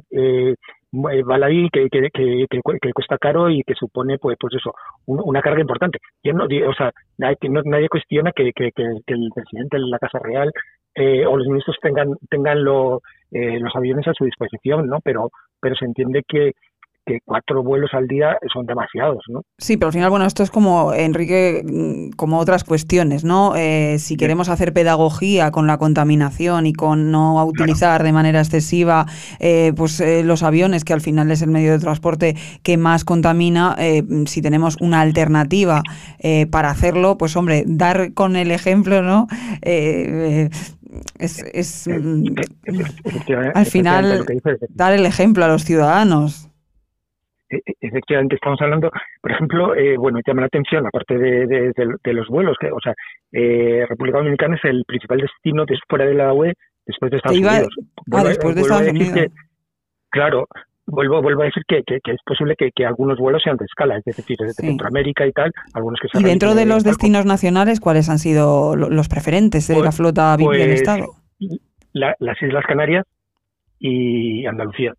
baladí 0.94 1.70
que, 1.70 1.90
que, 1.90 2.10
que, 2.12 2.46
que, 2.48 2.94
cuesta 2.94 3.18
caro 3.18 3.50
y 3.50 3.64
que 3.64 3.74
supone 3.74 4.20
pues 4.20 4.38
pues 4.40 4.54
eso 4.54 4.74
una 5.08 5.42
carga 5.42 5.62
importante 5.62 5.98
yo 6.24 6.34
no 6.34 6.46
o 6.46 6.74
sea 6.74 6.92
nadie, 7.18 7.38
nadie 7.66 7.90
cuestiona 7.90 8.32
que, 8.32 8.52
el 8.56 9.30
presidente 9.34 9.78
de 9.78 9.88
la 9.88 9.98
casa 9.98 10.20
real 10.20 10.52
eh, 10.96 11.26
o 11.26 11.36
los 11.36 11.48
ministros 11.48 11.78
tengan 11.82 12.16
tengan 12.30 12.60
eh, 12.60 13.60
los 13.60 13.76
aviones 13.76 14.08
a 14.08 14.14
su 14.14 14.26
disposición, 14.26 14.86
¿no? 14.88 15.00
Pero 15.04 15.32
pero 15.60 15.76
se 15.76 15.86
entiende 15.86 16.24
que 16.28 16.54
que 17.06 17.20
cuatro 17.26 17.64
vuelos 17.64 17.92
al 17.94 18.08
día 18.08 18.38
son 18.52 18.66
demasiados, 18.66 19.24
¿no? 19.28 19.44
Sí, 19.58 19.78
pero 19.78 19.88
al 19.88 19.94
final, 19.94 20.10
bueno, 20.10 20.26
esto 20.26 20.44
es 20.44 20.52
como, 20.52 20.94
Enrique, 20.94 21.64
mm, 21.64 22.16
como 22.16 22.40
otras 22.40 22.64
cuestiones, 22.64 23.24
¿no? 23.24 23.56
Eh, 23.56 23.98
si 24.00 24.18
queremos 24.18 24.50
hacer 24.50 24.74
pedagogía 24.74 25.52
con 25.52 25.68
la 25.68 25.78
contaminación 25.78 26.66
y 26.66 26.74
con 26.74 27.12
no 27.12 27.44
utilizar 27.46 28.04
de 28.04 28.12
manera 28.12 28.40
excesiva 28.40 29.06
pues 29.76 30.02
los 30.24 30.44
aviones, 30.44 30.84
que 30.86 30.94
al 30.94 31.02
final 31.02 31.30
es 31.32 31.42
el 31.42 31.50
medio 31.50 31.72
de 31.72 31.80
transporte 31.80 32.36
que 32.64 32.78
más 32.78 33.04
contamina, 33.04 33.76
si 34.26 34.42
tenemos 34.42 34.78
una 34.80 35.02
alternativa 35.02 35.84
para 36.50 36.70
hacerlo, 36.70 37.18
pues 37.18 37.36
hombre, 37.36 37.64
dar 37.66 38.14
con 38.14 38.36
el 38.36 38.52
ejemplo, 38.52 39.02
¿no? 39.02 39.28
es, 41.20 41.44
es 41.54 41.88
mm, 41.88 42.36
al 43.54 43.66
final 43.66 44.26
dar 44.70 44.94
el 44.94 45.06
ejemplo 45.06 45.46
a 45.46 45.48
los 45.48 45.64
ciudadanos. 45.64 46.50
E, 47.50 47.58
e, 47.58 47.74
efectivamente, 47.82 48.36
estamos 48.36 48.62
hablando, 48.62 48.92
por 49.22 49.32
ejemplo, 49.32 49.76
eh, 49.76 49.98
bueno, 49.98 50.20
llama 50.26 50.42
la 50.42 50.48
atención, 50.48 50.86
aparte 50.86 51.18
de, 51.18 51.46
de, 51.48 52.14
los 52.14 52.28
vuelos, 52.28 52.58
que, 52.60 52.72
o 52.72 52.80
sea, 52.82 52.94
eh, 53.32 53.86
República 53.88 54.20
Dominicana 54.20 54.56
es 54.56 54.66
el 54.66 54.84
principal 54.86 55.20
destino 55.20 55.66
fuera 55.88 56.06
de 56.06 56.14
la 56.14 56.34
UE 56.34 56.54
después 56.86 57.12
de 57.12 57.18
Estados 57.18 57.38
Unidos. 57.38 57.68
ah, 58.12 58.24
después 58.24 58.56
de 58.56 58.62
Estados 58.62 58.88
Unidos. 58.88 59.20
claro, 60.10 60.48
vuelvo, 60.86 61.22
vuelvo 61.22 61.44
a 61.44 61.46
decir 61.46 61.64
que, 61.68 61.84
que, 61.84 62.00
es 62.12 62.22
posible 62.26 62.56
que, 62.58 62.72
que, 62.72 62.86
algunos 62.86 63.18
vuelos 63.18 63.42
sean 63.44 63.58
de 63.58 63.66
escala, 63.66 63.98
es 63.98 64.04
decir, 64.04 64.38
desde 64.38 64.54
Centroamérica 64.54 65.26
y 65.26 65.32
tal, 65.32 65.52
algunos 65.74 66.00
que 66.00 66.20
Y 66.20 66.24
dentro 66.24 66.56
de 66.56 66.66
los 66.66 66.84
destinos 66.84 67.26
nacionales, 67.26 67.80
¿cuáles 67.80 68.10
han 68.10 68.20
sido 68.20 68.76
los 68.76 69.10
preferentes 69.10 69.68
de 69.68 69.76
la 69.76 69.82
pues, 69.82 69.98
flota 69.98 70.36
VIP 70.38 70.52
del 70.52 70.68
pues, 70.70 70.82
Estado? 70.82 71.16
las 71.94 72.42
Islas 72.42 72.66
Canarias 72.66 73.06
y 73.80 74.46
Andalucía. 74.46 74.94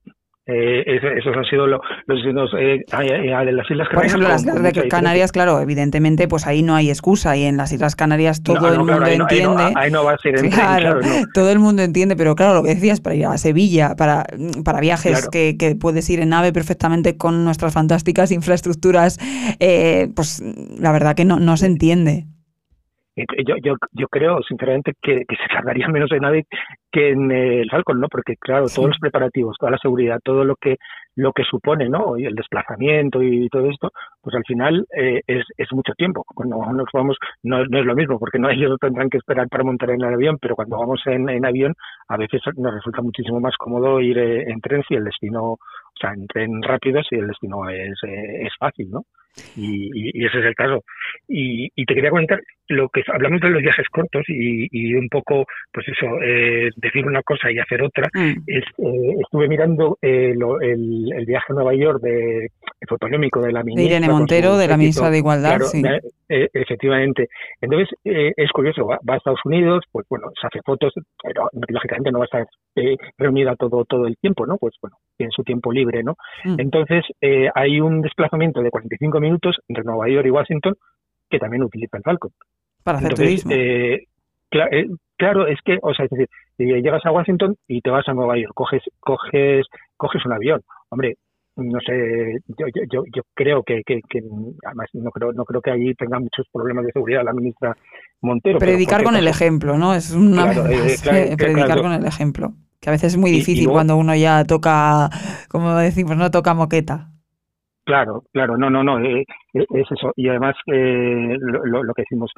Eh, 0.47 1.01
esos 1.17 1.35
han 1.35 1.45
sido 1.45 1.67
los 1.67 1.81
destinos 2.07 2.51
eh, 2.59 2.81
de 2.87 3.53
las 3.53 3.71
Islas 3.71 3.89
Canarias. 3.89 3.95
Por 3.95 4.05
ejemplo, 4.05 4.29
las 4.29 4.45
Islas 4.45 4.89
Canarias, 4.91 5.33
claro, 5.33 5.59
evidentemente, 5.61 6.29
pues 6.29 6.47
ahí 6.47 6.63
no 6.63 6.75
hay 6.75 6.91
excusa 6.91 7.35
y 7.35 7.45
en 7.45 7.57
las 7.57 7.73
Islas 7.73 7.97
Canarias 7.97 8.43
todo 8.43 8.69
el 8.69 8.79
mundo 8.79 9.07
entiende. 9.07 9.73
Ahí 9.75 9.91
no, 9.91 10.05
va 10.05 10.13
a 10.13 10.19
ser 10.19 10.35
claro, 10.51 11.01
todo 11.33 11.51
el 11.51 11.59
mundo 11.61 11.83
entiende, 11.83 12.15
pero 12.15 12.35
claro, 12.35 12.55
lo 12.55 12.63
que 12.63 12.75
decías, 12.75 13.01
para 13.01 13.15
ir 13.15 13.25
a 13.25 13.39
Sevilla, 13.39 13.95
para, 13.97 14.25
para 14.67 14.81
viajes 14.81 15.31
que, 15.31 15.57
que, 15.59 15.77
puedes 15.77 16.11
ir 16.11 16.21
en 16.21 16.29
nave 16.29 16.53
perfectamente 16.53 17.17
con 17.17 17.43
nuestras 17.45 17.73
fantásticas 17.73 18.31
infraestructuras, 18.31 19.19
eh, 19.61 20.09
pues 20.15 20.43
la 20.79 20.93
verdad 20.93 21.15
que 21.17 21.25
no, 21.25 21.41
no 21.41 21.57
se 21.57 21.67
entiende. 21.67 22.27
Yo, 23.17 23.55
yo, 23.63 23.77
yo 23.93 24.09
creo, 24.09 24.43
sinceramente, 24.43 24.93
que, 25.01 25.25
que 25.27 25.37
se 25.37 25.55
tardaría 25.55 25.87
menos 25.89 26.11
en 26.11 26.19
nave 26.19 26.47
que 26.95 27.11
en 27.11 27.31
el 27.33 27.69
Falcon, 27.69 28.01
¿no? 28.01 28.09
Porque, 28.09 28.37
claro, 28.37 28.67
todos 28.73 28.89
los 28.91 28.99
preparativos, 29.01 29.57
toda 29.59 29.73
la 29.73 29.79
seguridad, 29.79 30.21
todo 30.23 30.45
lo 30.45 30.55
que 30.55 30.77
lo 31.17 31.33
que 31.33 31.43
supone, 31.45 31.89
¿no? 31.89 32.17
Y 32.17 32.25
el 32.25 32.35
desplazamiento 32.35 33.23
y 33.23 33.49
todo 33.49 33.69
esto, 33.69 33.91
pues 34.21 34.35
al 34.37 34.45
final 34.45 34.87
eh, 34.97 35.21
es, 35.27 35.45
es 35.57 35.73
mucho 35.73 35.93
tiempo. 35.95 36.25
Cuando 36.35 36.57
nos 36.73 36.87
vamos, 36.93 37.17
no, 37.43 37.65
no 37.67 37.79
es 37.81 37.85
lo 37.85 37.97
mismo, 37.97 38.19
porque 38.19 38.39
no 38.39 38.49
ellos 38.51 38.79
tendrán 38.81 39.11
que 39.11 39.19
esperar 39.19 39.49
para 39.49 39.65
montar 39.65 39.91
en 39.91 40.03
el 40.03 40.15
avión, 40.15 40.39
pero 40.41 40.55
cuando 40.55 40.79
vamos 40.79 41.03
en, 41.07 41.29
en 41.29 41.45
avión, 41.45 41.75
a 42.09 42.17
veces 42.17 42.41
nos 42.57 42.75
resulta 42.75 43.03
muchísimo 43.03 43.41
más 43.41 43.57
cómodo 43.57 44.01
ir 44.01 44.19
eh, 44.19 44.45
en 44.49 44.61
tren 44.61 44.83
si 44.87 44.95
el 44.95 45.05
destino, 45.05 45.43
o 45.53 45.59
sea, 46.01 46.13
en 46.13 46.27
tren 46.29 46.63
rápido 46.63 47.03
si 47.03 47.17
el 47.17 47.27
destino 47.27 47.69
es, 47.69 47.99
eh, 48.07 48.47
es 48.47 48.53
fácil, 48.59 48.91
¿no? 48.91 49.05
Y, 49.57 50.25
ese 50.25 50.39
es 50.39 50.45
el 50.45 50.55
caso. 50.55 50.85
Y, 51.29 51.69
te 51.85 51.95
quería 51.95 52.11
comentar 52.11 52.41
lo 52.69 52.89
que 52.89 53.03
hablamos 53.13 53.41
de 53.41 53.51
los 53.51 53.63
viajes 53.63 53.87
cortos 53.89 54.25
y, 54.29 54.95
un 54.95 55.09
poco, 55.09 55.45
pues 55.73 55.87
eso, 55.89 56.07
eh, 56.23 56.71
decir 56.77 57.07
una 57.07 57.23
cosa 57.23 57.51
y 57.51 57.59
hacer 57.59 57.83
otra. 57.83 58.09
Mm. 58.15 58.43
Es, 58.47 58.65
eh, 58.79 59.15
estuve 59.23 59.49
mirando 59.49 59.99
eh, 60.01 60.33
el, 60.33 61.25
viaje 61.27 61.47
a 61.51 61.55
Nueva 61.55 61.75
York 61.75 62.01
de, 62.03 62.49
fotonómico 62.89 63.41
de 63.41 63.53
la 63.53 63.63
ministra. 63.63 63.97
Irene 63.97 64.13
Montero, 64.13 64.57
de 64.57 64.69
la 64.69 64.77
ministra 64.77 65.11
de 65.11 65.19
Igualdad, 65.19 65.61
sí. 65.61 65.83
efectivamente. 66.29 67.29
Entonces, 67.61 67.89
es 68.05 68.51
curioso, 68.53 68.87
va, 68.87 68.99
a 69.07 69.17
Estados 69.17 69.41
Unidos, 69.45 69.85
pues 69.91 70.07
bueno, 70.09 70.29
se 70.41 70.47
hace 70.47 70.61
fotos, 70.65 70.93
pero 71.23 71.49
lógicamente 71.69 72.11
no 72.11 72.19
va 72.19 72.25
a 72.25 72.27
estar 72.27 72.47
reunida 73.19 73.57
todo, 73.57 73.85
todo 73.85 74.07
el 74.07 74.17
tiempo, 74.19 74.47
¿no? 74.47 74.57
Pues 74.59 74.75
bueno, 74.81 74.97
en 75.19 75.31
su 75.31 75.43
tiempo 75.43 75.73
libre, 75.73 76.03
¿no? 76.03 76.17
Mm. 76.45 76.61
Entonces, 76.61 77.05
hay 77.55 77.81
un 77.81 78.03
desplazamiento 78.03 78.63
de 78.63 78.71
45 78.71 79.21
minutos 79.21 79.57
entre 79.69 79.85
Nueva 79.85 80.09
York 80.09 80.27
y 80.27 80.31
Washington 80.31 80.75
que 81.31 81.39
también 81.39 81.63
utiliza 81.63 81.97
el 81.97 82.03
Falcon. 82.03 82.31
Para 82.83 82.99
hacer 82.99 83.15
turismo. 83.15 83.53
Eh, 83.53 84.07
eh, 84.51 84.87
claro, 85.17 85.47
es 85.47 85.59
que, 85.65 85.79
o 85.83 85.95
sea, 85.95 86.05
es 86.05 86.11
decir, 86.11 86.29
llegas 86.59 87.05
a 87.05 87.13
Washington 87.13 87.57
y 87.67 87.81
te 87.81 87.91
vas 87.91 88.09
a 88.09 88.15
Nueva 88.15 88.39
York, 88.39 88.53
coges, 88.55 88.83
coges, 89.01 89.67
coges 89.97 90.25
un 90.27 90.33
avión. 90.33 90.61
Hombre, 90.91 91.17
no 91.57 91.79
sé, 91.87 92.41
yo, 92.59 92.67
yo, 92.91 93.05
yo 93.15 93.23
creo 93.33 93.63
que, 93.63 93.83
que, 93.87 94.01
además 94.67 94.89
no 94.93 95.11
creo, 95.11 95.33
no 95.33 95.45
creo 95.45 95.61
que 95.61 95.71
allí 95.71 95.95
tenga 95.95 96.19
muchos 96.19 96.47
problemas 96.53 96.85
de 96.85 96.93
seguridad 96.93 97.23
la 97.25 97.33
ministra 97.33 97.77
Montero. 98.21 98.59
Predicar 98.59 99.05
con 99.05 99.17
el 99.17 99.29
ejemplo, 99.29 99.79
¿no? 99.79 99.95
Es 99.95 100.13
una 100.13 100.53
eh, 100.71 101.37
predicar 101.37 101.81
con 101.81 101.93
el 101.93 102.05
ejemplo. 102.07 102.55
Que 102.81 102.91
a 102.91 102.93
veces 102.93 103.15
es 103.15 103.19
muy 103.19 103.31
difícil 103.31 103.69
cuando 103.71 103.97
uno 103.97 104.15
ya 104.15 104.45
toca, 104.45 105.09
como 105.49 105.75
decimos, 105.77 106.17
no 106.17 106.31
toca 106.31 106.53
moqueta. 106.53 107.14
Claro, 107.85 108.23
claro, 108.33 108.57
no, 108.57 108.71
no, 108.71 108.83
no, 108.83 108.99
eh, 108.99 109.25
eh, 109.53 109.67
es 109.75 109.91
eso. 109.91 110.13
Y 110.17 110.29
además, 110.29 110.57
eh, 110.67 111.37
lo, 111.39 111.83
lo, 111.83 111.95
que 111.95 112.03
decimos, 112.03 112.33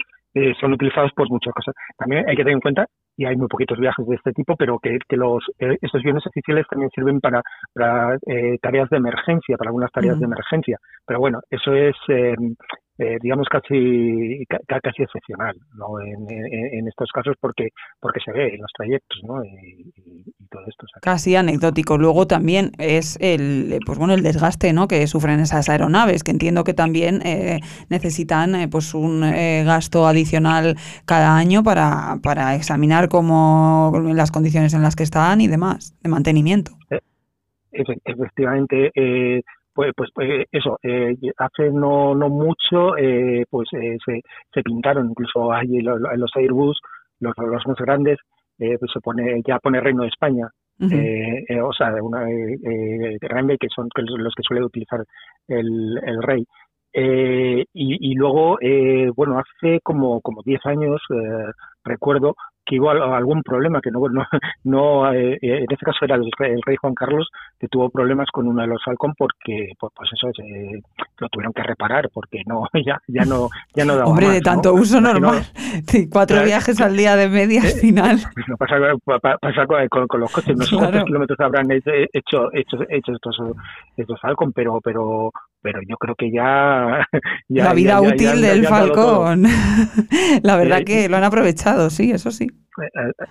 son 0.61 0.73
utilizados 0.73 1.13
por 1.13 1.31
muchas 1.31 1.55
cosas. 1.55 1.75
También 1.97 2.29
hay 2.29 2.37
que 2.37 2.43
tener 2.43 2.55
en 2.55 2.61
cuenta 2.61 2.87
y 3.17 3.25
hay 3.25 3.37
muy 3.37 3.49
poquitos 3.49 3.79
viajes 3.79 4.07
de 4.07 4.17
este 4.17 4.33
tipo, 4.33 4.57
pero 4.57 4.79
que, 4.79 4.99
que 5.09 5.17
los 5.17 5.43
eh, 5.59 5.79
estos 5.81 6.01
aviones 6.01 6.27
oficiales 6.27 6.67
también 6.69 6.91
sirven 6.91 7.21
para, 7.21 7.43
para 7.75 8.17
eh, 8.27 8.59
tareas 8.61 8.91
de 8.91 8.99
emergencia, 8.99 9.57
para 9.57 9.71
algunas 9.71 9.91
tareas 9.91 10.19
de 10.19 10.27
emergencia. 10.27 10.79
Pero 11.07 11.21
bueno, 11.21 11.41
eso 11.51 11.75
es 11.75 11.95
eh, 12.99 13.07
eh, 13.07 13.19
digamos 13.23 13.47
casi 13.49 14.45
casi 14.67 15.03
excepcional 15.03 15.55
¿no? 15.75 16.01
En, 16.01 16.27
en, 16.31 16.89
estos 16.89 17.11
casos 17.13 17.35
porque 17.41 17.69
porque 18.01 18.21
se 18.25 18.33
ve 18.33 18.55
en 18.55 18.61
los 18.61 18.71
trayectos 18.77 19.21
¿no? 19.25 19.45
y, 19.45 19.93
todo 20.51 20.63
esto 20.67 20.87
casi 21.03 21.37
anecdótico 21.37 21.99
luego 21.99 22.27
también 22.27 22.73
es 22.79 23.19
el 23.21 23.79
pues 23.85 23.99
bueno 23.99 24.15
el 24.15 24.23
desgaste 24.23 24.73
¿no? 24.73 24.89
que 24.89 25.07
sufren 25.07 25.41
esas 25.41 25.69
aeronaves 25.69 26.25
que 26.25 26.31
entiendo 26.31 26.65
que 26.65 26.75
también 26.75 27.21
eh, 27.25 27.61
necesitan 27.91 28.55
eh, 28.55 28.69
pues 28.69 28.95
un 28.95 29.25
eh, 29.25 29.63
gasto 29.65 30.07
adicional 30.07 30.77
cada 31.05 31.37
año 31.37 31.63
para, 31.63 32.17
para 32.23 32.55
examinar 32.55 33.09
cómo 33.09 33.93
las 34.15 34.31
condiciones 34.31 34.75
en 34.75 34.83
las 34.83 34.97
que 34.97 35.03
están 35.03 35.41
y 35.41 35.49
demás 35.49 35.95
de 36.03 36.09
mantenimiento 36.09 36.73
eh, 37.77 37.85
efectivamente 38.05 38.91
eh, 38.95 39.43
pues, 39.77 39.93
pues, 39.95 40.11
pues 40.15 40.47
eso, 40.51 40.79
eh, 40.83 41.15
hace 41.37 41.71
no, 41.71 42.15
no 42.15 42.31
mucho 42.31 42.97
eh, 42.97 43.45
pues 43.51 43.69
eh, 43.75 43.99
se, 44.05 44.23
se 44.53 44.63
pintaron, 44.63 45.11
incluso 45.11 45.53
hay 45.53 45.69
los, 45.83 46.01
los 46.01 46.31
Airbus, 46.35 46.81
los, 47.21 47.35
los 47.37 47.67
más 47.67 47.77
grandes, 47.77 48.19
eh, 48.59 48.79
pues 48.79 48.91
se 48.93 49.01
pone 49.01 49.43
ya 49.47 49.59
pone 49.59 49.81
Reino 49.81 50.03
de 50.03 50.09
España, 50.09 50.49
eh, 50.81 51.45
eh, 51.47 51.61
o 51.61 51.73
sea, 51.75 51.93
una, 52.03 52.27
eh, 52.31 53.19
grande 53.21 53.59
que 53.59 53.69
son 53.69 53.89
los 53.95 54.35
que 54.35 54.43
suele 54.43 54.65
utilizar 54.65 55.05
el, 55.47 56.01
el 56.03 56.23
rey. 56.23 56.45
Eh, 56.99 57.63
y, 57.75 58.11
y, 58.11 58.15
luego, 58.15 58.57
eh, 58.63 59.11
bueno, 59.15 59.39
hace 59.39 59.81
como, 59.83 60.23
como 60.23 60.41
10 60.43 60.65
años, 60.65 60.99
eh, 61.11 61.51
recuerdo, 61.87 62.35
que 62.67 62.81
hubo 62.81 62.91
algún 62.91 63.43
problema, 63.43 63.81
que 63.81 63.93
no, 63.93 64.01
no, 64.09 64.27
no 64.65 65.13
eh, 65.13 65.39
en 65.41 65.71
este 65.71 65.87
caso 65.87 66.05
era 66.05 66.17
el 66.17 66.29
rey, 66.37 66.53
el 66.53 66.63
rey, 66.67 66.77
Juan 66.77 66.95
Carlos, 66.95 67.29
que 67.59 67.69
tuvo 67.69 67.89
problemas 67.89 68.29
con 68.33 68.49
uno 68.49 68.61
de 68.61 68.69
los 68.69 68.83
Falcon 68.85 69.15
porque, 69.17 69.71
pues, 69.79 69.93
pues 69.95 70.11
eso, 70.13 70.29
eh, 70.43 70.81
lo 71.19 71.29
tuvieron 71.29 71.53
que 71.53 71.63
reparar 71.63 72.11
porque 72.13 72.43
no, 72.47 72.65
ya, 72.87 72.99
ya 73.07 73.25
no, 73.25 73.49
ya 73.75 73.85
no 73.85 73.95
daba 73.95 74.11
Hombre, 74.11 74.27
más, 74.27 74.35
de 74.37 74.41
tanto 74.41 74.73
¿no? 74.75 74.83
uso 74.83 75.01
normal, 75.01 75.45
sí, 75.87 76.09
cuatro 76.11 76.35
claro. 76.35 76.47
viajes 76.47 76.81
al 76.81 76.97
día 76.97 77.15
de 77.15 77.29
media 77.29 77.63
al 77.63 77.69
final. 77.69 78.19
No 78.49 78.57
pasa, 78.57 78.77
pasa 79.41 79.67
con, 79.89 80.09
con, 80.09 80.21
los 80.21 80.33
coches, 80.33 80.57
no 80.57 80.65
sé 80.65 80.71
claro. 80.71 80.91
cuántos 80.91 81.05
kilómetros 81.05 81.41
habrán 81.41 81.71
hecho, 81.71 81.91
hecho, 82.13 82.83
hecho 82.89 83.13
estos, 83.13 83.37
estos 83.97 84.21
Falcon, 84.21 84.53
pero, 84.53 84.81
pero, 84.83 85.31
pero 85.67 85.81
yo 85.89 85.97
creo 85.97 86.15
que 86.15 86.31
ya... 86.31 87.05
ya 87.49 87.65
la 87.65 87.75
vida 87.75 88.01
ya, 88.01 88.01
útil 88.01 88.41
ya, 88.41 88.55
del 88.55 88.67
Falcón. 88.67 89.43
la 90.45 90.57
verdad 90.57 90.85
que 90.85 91.09
lo 91.09 91.17
han 91.17 91.25
aprovechado, 91.25 91.91
sí, 91.91 92.13
eso 92.13 92.31
sí. 92.31 92.47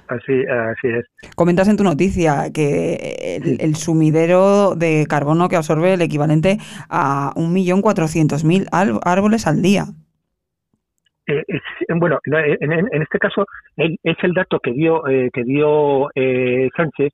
Así, 0.10 0.44
así 0.46 0.88
es. 0.88 1.06
Comentas 1.36 1.70
en 1.70 1.78
tu 1.78 1.86
noticia 1.86 2.52
que 2.54 3.40
el, 3.42 3.62
el, 3.62 3.76
sumidero 3.76 4.76
de 4.76 5.06
carbono 5.08 5.48
que 5.48 5.56
absorbe 5.56 5.94
el 5.94 6.02
equivalente 6.02 6.58
a 6.90 7.32
1.400.000 7.36 9.00
árboles 9.06 9.48
al 9.48 9.62
día. 9.62 9.86
Eh, 11.28 11.44
es, 11.48 11.62
bueno, 11.98 12.20
en, 12.26 12.72
en, 12.74 13.02
este 13.02 13.18
caso 13.18 13.46
es 13.78 14.18
el 14.24 14.34
dato 14.34 14.60
que 14.60 14.74
dio 14.74 15.08
eh, 15.08 15.30
que 15.34 15.44
dio 15.44 16.10
eh, 16.14 16.70
Sánchez 16.76 17.14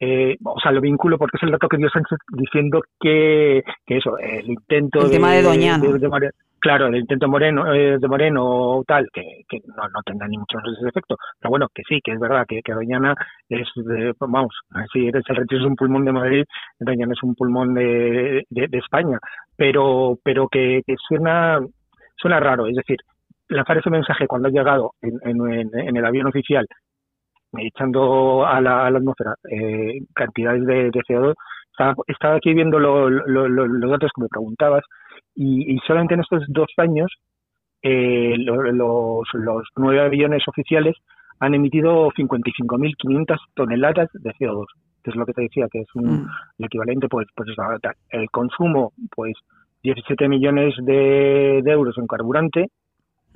eh, 0.00 0.36
o 0.44 0.60
sea, 0.60 0.72
lo 0.72 0.80
vinculo 0.80 1.18
porque 1.18 1.36
es 1.36 1.42
el 1.42 1.50
dato 1.50 1.68
que 1.68 1.78
dio 1.78 1.88
Sánchez 1.88 2.18
diciendo 2.32 2.82
que, 3.00 3.62
que 3.86 3.96
eso, 3.96 4.18
el 4.18 4.50
intento 4.50 5.00
el 5.00 5.06
de, 5.06 5.12
tema 5.12 5.32
de 5.32 5.42
Doñana. 5.42 5.82
De, 5.82 5.98
de, 5.98 6.30
claro, 6.58 6.88
el 6.88 6.96
intento 6.96 7.28
moreno, 7.28 7.72
eh, 7.72 7.98
de 7.98 8.08
Moreno 8.08 8.82
tal, 8.86 9.08
que, 9.12 9.22
que 9.48 9.60
no, 9.68 9.88
no 9.88 10.02
tendrá 10.04 10.28
ni 10.28 10.36
mucho 10.36 10.58
ese 10.58 10.88
efecto, 10.88 11.16
pero 11.40 11.50
bueno, 11.50 11.68
que 11.74 11.82
sí, 11.88 12.00
que 12.04 12.12
es 12.12 12.20
verdad 12.20 12.44
que, 12.46 12.60
que 12.62 12.72
Doñana 12.72 13.14
es, 13.48 13.68
de, 13.76 14.12
vamos, 14.20 14.54
si 14.92 15.06
eres 15.06 15.24
el 15.28 15.36
retiro 15.36 15.60
es 15.62 15.66
un 15.66 15.76
pulmón 15.76 16.04
de 16.04 16.12
Madrid, 16.12 16.44
Doñana 16.78 17.12
es 17.14 17.22
un 17.22 17.34
pulmón 17.34 17.72
de, 17.74 18.44
de, 18.50 18.68
de 18.68 18.78
España, 18.78 19.18
pero, 19.56 20.18
pero 20.22 20.48
que, 20.48 20.82
que 20.86 20.96
suena, 21.08 21.58
suena 22.16 22.40
raro, 22.40 22.66
es 22.66 22.76
decir, 22.76 22.98
lanzar 23.48 23.78
ese 23.78 23.90
mensaje 23.90 24.26
cuando 24.26 24.48
ha 24.48 24.50
llegado 24.50 24.92
en, 25.00 25.18
en, 25.24 25.70
en 25.78 25.96
el 25.96 26.04
avión 26.04 26.26
oficial 26.26 26.66
echando 27.58 28.46
a 28.46 28.60
la, 28.60 28.86
a 28.86 28.90
la 28.90 28.98
atmósfera 28.98 29.34
eh, 29.50 30.00
cantidades 30.14 30.64
de, 30.66 30.90
de 30.90 31.00
CO2. 31.08 31.34
Estaba, 31.70 31.94
estaba, 32.06 32.34
aquí 32.36 32.54
viendo 32.54 32.78
lo, 32.78 33.10
lo, 33.10 33.48
lo, 33.48 33.66
los 33.66 33.90
datos 33.90 34.10
que 34.14 34.22
me 34.22 34.28
preguntabas 34.28 34.82
y, 35.34 35.74
y, 35.74 35.78
solamente 35.86 36.14
en 36.14 36.20
estos 36.20 36.44
dos 36.48 36.68
años 36.78 37.12
eh, 37.82 38.34
los, 38.38 39.26
los 39.34 39.68
nueve 39.76 40.00
aviones 40.00 40.42
oficiales 40.48 40.96
han 41.38 41.54
emitido 41.54 42.08
55.500 42.12 43.36
toneladas 43.54 44.08
de 44.14 44.32
CO2, 44.32 44.64
que 45.04 45.10
es 45.10 45.16
lo 45.16 45.26
que 45.26 45.34
te 45.34 45.42
decía, 45.42 45.66
que 45.70 45.80
es 45.80 45.94
un, 45.94 46.22
mm. 46.22 46.28
el 46.58 46.64
equivalente, 46.64 47.08
pues, 47.08 47.26
pues 47.34 47.50
el 48.10 48.30
consumo, 48.30 48.92
pues 49.14 49.34
17 49.82 50.28
millones 50.28 50.74
de, 50.82 51.60
de 51.62 51.70
euros 51.70 51.96
en 51.98 52.06
carburante, 52.06 52.70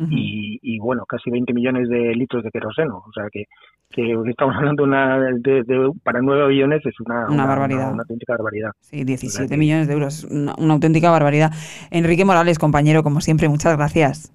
y, 0.09 0.59
y, 0.63 0.79
bueno, 0.79 1.05
casi 1.07 1.31
20 1.31 1.53
millones 1.53 1.87
de 1.91 2.15
litros 2.15 2.43
de 2.43 2.51
queroseno. 2.51 3.03
O 3.07 3.13
sea 3.13 3.25
que, 3.31 3.45
que 3.91 4.14
estamos 4.28 4.55
hablando 4.57 4.84
una 4.84 5.18
de, 5.18 5.62
de, 5.64 5.91
para 6.03 6.20
nueve 6.22 6.45
aviones 6.45 6.84
es 6.86 6.95
una, 7.01 7.26
una, 7.26 7.34
una 7.34 7.47
barbaridad. 7.47 7.84
Una, 7.84 7.93
una, 7.93 8.03
auténtica 8.03 8.32
barbaridad. 8.34 8.70
Sí, 8.80 9.05
17 9.05 9.45
o 9.45 9.49
sea, 9.49 9.57
millones 9.57 9.88
de 9.88 9.95
euros, 9.95 10.24
una, 10.24 10.53
auténtica 10.72 11.11
barbaridad. 11.11 11.51
Enrique 11.91 12.24
Morales, 12.24 12.59
compañero, 12.59 13.03
como 13.03 13.20
siempre, 13.20 13.49
muchas 13.49 13.76
gracias. 13.76 14.32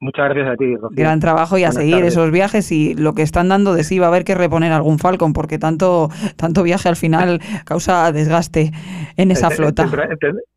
Muchas 0.00 0.24
gracias 0.24 0.48
a 0.48 0.56
ti, 0.56 0.74
Rocío. 0.74 0.96
Gran 0.96 1.20
trabajo 1.20 1.56
y 1.56 1.62
a 1.62 1.68
Buenas 1.68 1.74
seguir 1.76 1.94
tardes. 1.98 2.12
esos 2.12 2.32
viajes 2.32 2.72
y 2.72 2.94
lo 2.94 3.14
que 3.14 3.22
están 3.22 3.48
dando 3.48 3.74
de 3.74 3.84
sí 3.84 4.00
va 4.00 4.06
a 4.06 4.08
haber 4.08 4.24
que 4.24 4.34
reponer 4.34 4.72
algún 4.72 4.98
Falcon 4.98 5.32
porque 5.32 5.60
tanto 5.60 6.08
tanto 6.36 6.64
viaje 6.64 6.88
al 6.88 6.96
final 6.96 7.38
causa 7.64 8.10
desgaste 8.10 8.72
en 9.16 9.30
esa 9.30 9.50
flota. 9.50 9.84
Tendrá, 9.84 10.08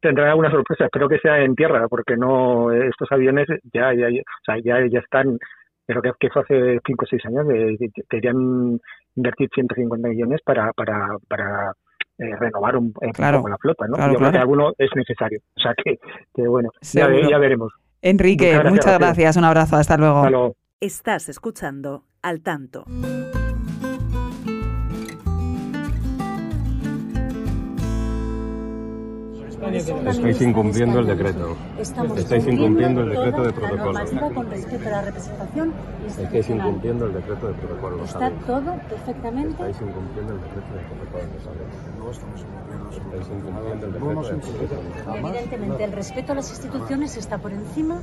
tendrá 0.01 0.31
alguna 0.31 0.49
sorpresa, 0.49 0.85
espero 0.85 1.07
que 1.07 1.19
sea 1.19 1.39
en 1.43 1.53
tierra 1.53 1.87
porque 1.87 2.17
no 2.17 2.71
estos 2.71 3.11
aviones 3.11 3.45
ya 3.71 3.93
ya, 3.93 4.09
ya, 4.09 4.21
o 4.21 4.43
sea, 4.43 4.55
ya, 4.57 4.87
ya 4.91 4.99
están 4.99 5.37
pero 5.91 6.01
que, 6.01 6.11
que 6.19 6.29
fue 6.29 6.41
hace 6.43 6.79
5 6.85 7.03
o 7.03 7.07
6 7.07 7.25
años 7.25 7.47
de, 7.47 7.75
de, 7.77 7.91
querían 8.09 8.79
invertir 9.15 9.49
150 9.53 10.07
millones 10.07 10.39
para 10.45 10.71
para 10.71 11.17
para 11.27 11.73
eh, 12.17 12.33
renovar 12.39 12.77
un, 12.77 12.93
eh, 13.01 13.11
claro, 13.13 13.37
un 13.37 13.43
poco 13.43 13.49
la 13.49 13.57
flota, 13.57 13.87
¿no? 13.87 13.95
Claro, 13.95 14.13
Yo 14.13 14.19
claro. 14.19 14.31
creo 14.31 14.39
que 14.39 14.41
alguno 14.41 14.73
es 14.77 14.89
necesario. 14.95 15.41
O 15.57 15.59
sea 15.59 15.73
que, 15.75 15.99
que 16.33 16.47
bueno, 16.47 16.69
ya, 16.81 17.09
ya, 17.29 17.37
veremos. 17.37 17.73
Enrique, 18.01 18.51
muchas 18.51 18.63
gracias, 18.63 18.71
muchas 18.71 18.99
gracias. 18.99 19.37
Un 19.37 19.43
abrazo. 19.43 19.75
Hasta 19.75 19.97
luego. 19.97 20.17
Hasta 20.19 20.29
luego. 20.29 20.55
Estás 20.79 21.27
escuchando 21.27 22.05
Al 22.21 22.41
Tanto. 22.41 22.85
Estáis 29.77 30.41
incumpliendo 30.41 30.99
el 30.99 31.07
decreto. 31.07 31.55
Estáis 31.79 32.47
incumpliendo 32.47 33.01
el 33.01 33.09
decreto 33.09 33.43
de 33.43 33.53
protocolo. 33.53 34.33
con 34.33 34.49
respecto 34.49 34.87
a 34.87 34.91
la 34.91 35.01
representación 35.01 35.73
Estáis 36.07 36.49
incumpliendo 36.49 37.05
el 37.05 37.13
decreto 37.13 37.47
de 37.47 37.53
protocolo. 37.53 37.97
Lo 37.97 38.03
Está 38.03 38.31
todo 38.45 38.75
perfectamente. 38.89 39.51
Estáis 39.51 39.81
incumpliendo 39.81 40.33
el 40.33 40.41
decreto 40.41 40.73
de 40.73 40.81
protocolo. 40.81 41.23
No 41.99 42.11
estamos 42.11 42.41
incumpliendo 43.31 43.85
el 43.85 43.93
decreto 43.93 44.21
de 44.25 44.89
protocolo. 44.89 45.17
Evidentemente, 45.17 45.83
el 45.83 45.91
respeto 45.91 46.31
a 46.31 46.35
las 46.35 46.49
instituciones 46.49 47.17
está 47.17 47.37
por 47.37 47.51
encima 47.51 48.01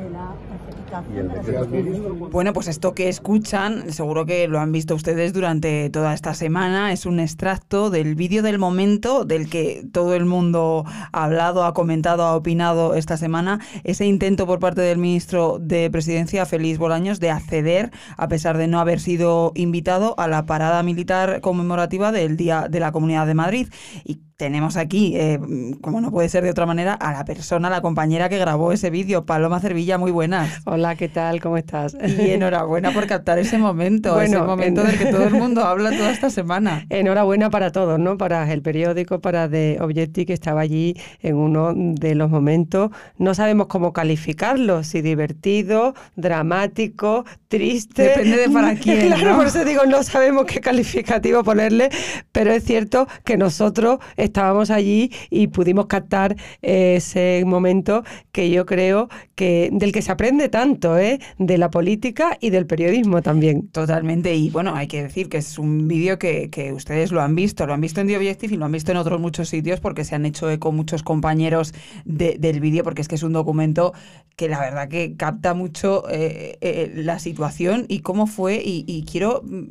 de 0.00 0.10
la 0.10 0.34
certificación 0.48 1.28
de 1.28 1.52
las 1.52 1.64
instituciones. 1.64 2.32
Bueno, 2.32 2.52
pues 2.52 2.68
esto 2.68 2.94
que 2.94 3.08
escuchan, 3.08 3.92
seguro 3.92 4.26
que 4.26 4.48
lo 4.48 4.58
han 4.58 4.72
visto 4.72 4.94
ustedes 4.94 5.32
durante 5.32 5.90
toda 5.90 6.14
esta 6.14 6.34
semana, 6.34 6.92
es 6.92 7.06
un 7.06 7.20
extracto 7.20 7.90
del 7.90 8.14
vídeo 8.14 8.42
del 8.42 8.58
momento 8.58 9.24
del 9.24 9.48
que 9.48 9.86
todo 9.92 10.14
el 10.14 10.24
mundo 10.24 10.84
ha 11.12 11.24
hablado, 11.24 11.64
ha 11.64 11.74
comentado, 11.74 12.24
ha 12.24 12.34
opinado 12.34 12.94
esta 12.94 13.16
semana, 13.16 13.60
ese 13.84 14.06
intento 14.06 14.46
por 14.46 14.58
parte 14.58 14.80
del 14.80 14.98
ministro 14.98 15.58
de 15.60 15.90
Presidencia, 15.90 16.46
Félix 16.46 16.78
Bolaños, 16.78 17.20
de 17.20 17.30
acceder, 17.30 17.90
a 18.16 18.28
pesar 18.28 18.56
de 18.56 18.66
no 18.66 18.80
haber 18.80 19.00
sido 19.00 19.52
invitado, 19.54 20.14
a 20.18 20.28
la 20.28 20.46
parada 20.46 20.82
militar 20.82 21.40
conmemorativa 21.40 22.12
del 22.12 22.36
Día 22.36 22.66
de 22.70 22.80
la 22.80 22.92
Comunidad 22.92 23.26
de 23.26 23.34
Madrid. 23.34 23.68
Y 24.04 24.20
tenemos 24.40 24.78
aquí, 24.78 25.12
eh, 25.16 25.38
como 25.82 26.00
no 26.00 26.10
puede 26.10 26.30
ser 26.30 26.42
de 26.42 26.48
otra 26.48 26.64
manera, 26.64 26.94
a 26.94 27.12
la 27.12 27.26
persona, 27.26 27.68
a 27.68 27.70
la 27.70 27.82
compañera 27.82 28.30
que 28.30 28.38
grabó 28.38 28.72
ese 28.72 28.88
vídeo, 28.88 29.26
Paloma 29.26 29.60
Cervilla, 29.60 29.98
muy 29.98 30.12
buenas. 30.12 30.62
Hola, 30.64 30.96
¿qué 30.96 31.10
tal? 31.10 31.42
¿Cómo 31.42 31.58
estás? 31.58 31.94
Y 32.02 32.30
enhorabuena 32.30 32.90
por 32.90 33.06
captar 33.06 33.38
ese 33.38 33.58
momento, 33.58 34.14
bueno, 34.14 34.38
ese 34.38 34.46
momento 34.46 34.80
en... 34.80 34.86
del 34.86 34.98
que 34.98 35.06
todo 35.12 35.24
el 35.24 35.34
mundo 35.34 35.62
habla 35.62 35.90
toda 35.90 36.10
esta 36.10 36.30
semana. 36.40 36.86
Enhorabuena 36.88 37.50
para 37.50 37.70
todos, 37.70 37.98
¿no? 37.98 38.16
Para 38.16 38.50
el 38.50 38.62
periódico, 38.62 39.20
para 39.20 39.46
The 39.46 39.76
Objective, 39.78 40.24
que 40.24 40.32
estaba 40.32 40.62
allí 40.62 40.96
en 41.20 41.36
uno 41.36 41.74
de 41.74 42.14
los 42.14 42.30
momentos, 42.30 42.92
no 43.18 43.34
sabemos 43.34 43.66
cómo 43.66 43.92
calificarlo, 43.92 44.84
si 44.84 45.02
divertido, 45.02 45.92
dramático, 46.16 47.26
triste. 47.48 48.04
Depende 48.04 48.38
de 48.38 48.48
para 48.48 48.74
quién. 48.76 49.08
claro, 49.08 49.32
¿no? 49.32 49.36
por 49.36 49.48
eso 49.48 49.66
digo, 49.66 49.84
no 49.84 50.02
sabemos 50.02 50.46
qué 50.46 50.62
calificativo 50.62 51.44
ponerle, 51.44 51.90
pero 52.32 52.52
es 52.52 52.64
cierto 52.64 53.06
que 53.22 53.36
nosotros 53.36 53.98
estábamos 54.30 54.70
allí 54.70 55.10
y 55.30 55.48
pudimos 55.48 55.86
captar 55.86 56.36
ese 56.62 57.42
momento 57.46 58.04
que 58.32 58.50
yo 58.50 58.64
creo 58.66 59.08
que 59.34 59.70
del 59.72 59.92
que 59.92 60.02
se 60.02 60.12
aprende 60.12 60.48
tanto, 60.48 60.96
¿eh? 60.98 61.18
de 61.38 61.58
la 61.58 61.70
política 61.70 62.36
y 62.40 62.50
del 62.50 62.66
periodismo 62.66 63.22
también. 63.22 63.68
Totalmente, 63.68 64.34
y 64.34 64.50
bueno, 64.50 64.74
hay 64.74 64.86
que 64.86 65.02
decir 65.02 65.28
que 65.28 65.38
es 65.38 65.58
un 65.58 65.88
vídeo 65.88 66.18
que, 66.18 66.50
que 66.50 66.72
ustedes 66.72 67.12
lo 67.12 67.20
han 67.22 67.34
visto, 67.34 67.66
lo 67.66 67.74
han 67.74 67.80
visto 67.80 68.00
en 68.00 68.06
The 68.08 68.16
Objective 68.16 68.54
y 68.54 68.56
lo 68.56 68.64
han 68.66 68.72
visto 68.72 68.90
en 68.92 68.98
otros 68.98 69.20
muchos 69.20 69.48
sitios 69.48 69.80
porque 69.80 70.04
se 70.04 70.14
han 70.14 70.24
hecho 70.26 70.50
eco 70.50 70.72
muchos 70.72 71.02
compañeros 71.02 71.72
de- 72.04 72.36
del 72.38 72.60
vídeo, 72.60 72.84
porque 72.84 73.02
es 73.02 73.08
que 73.08 73.14
es 73.16 73.22
un 73.22 73.32
documento 73.32 73.92
que 74.36 74.48
la 74.48 74.58
verdad 74.60 74.88
que 74.88 75.16
capta 75.16 75.52
mucho 75.54 76.04
eh, 76.10 76.56
eh, 76.60 76.92
la 76.94 77.18
situación 77.18 77.84
y 77.88 78.00
cómo 78.00 78.26
fue, 78.26 78.62
y, 78.64 78.84
y 78.86 79.04
quiero 79.04 79.42
mm, 79.44 79.64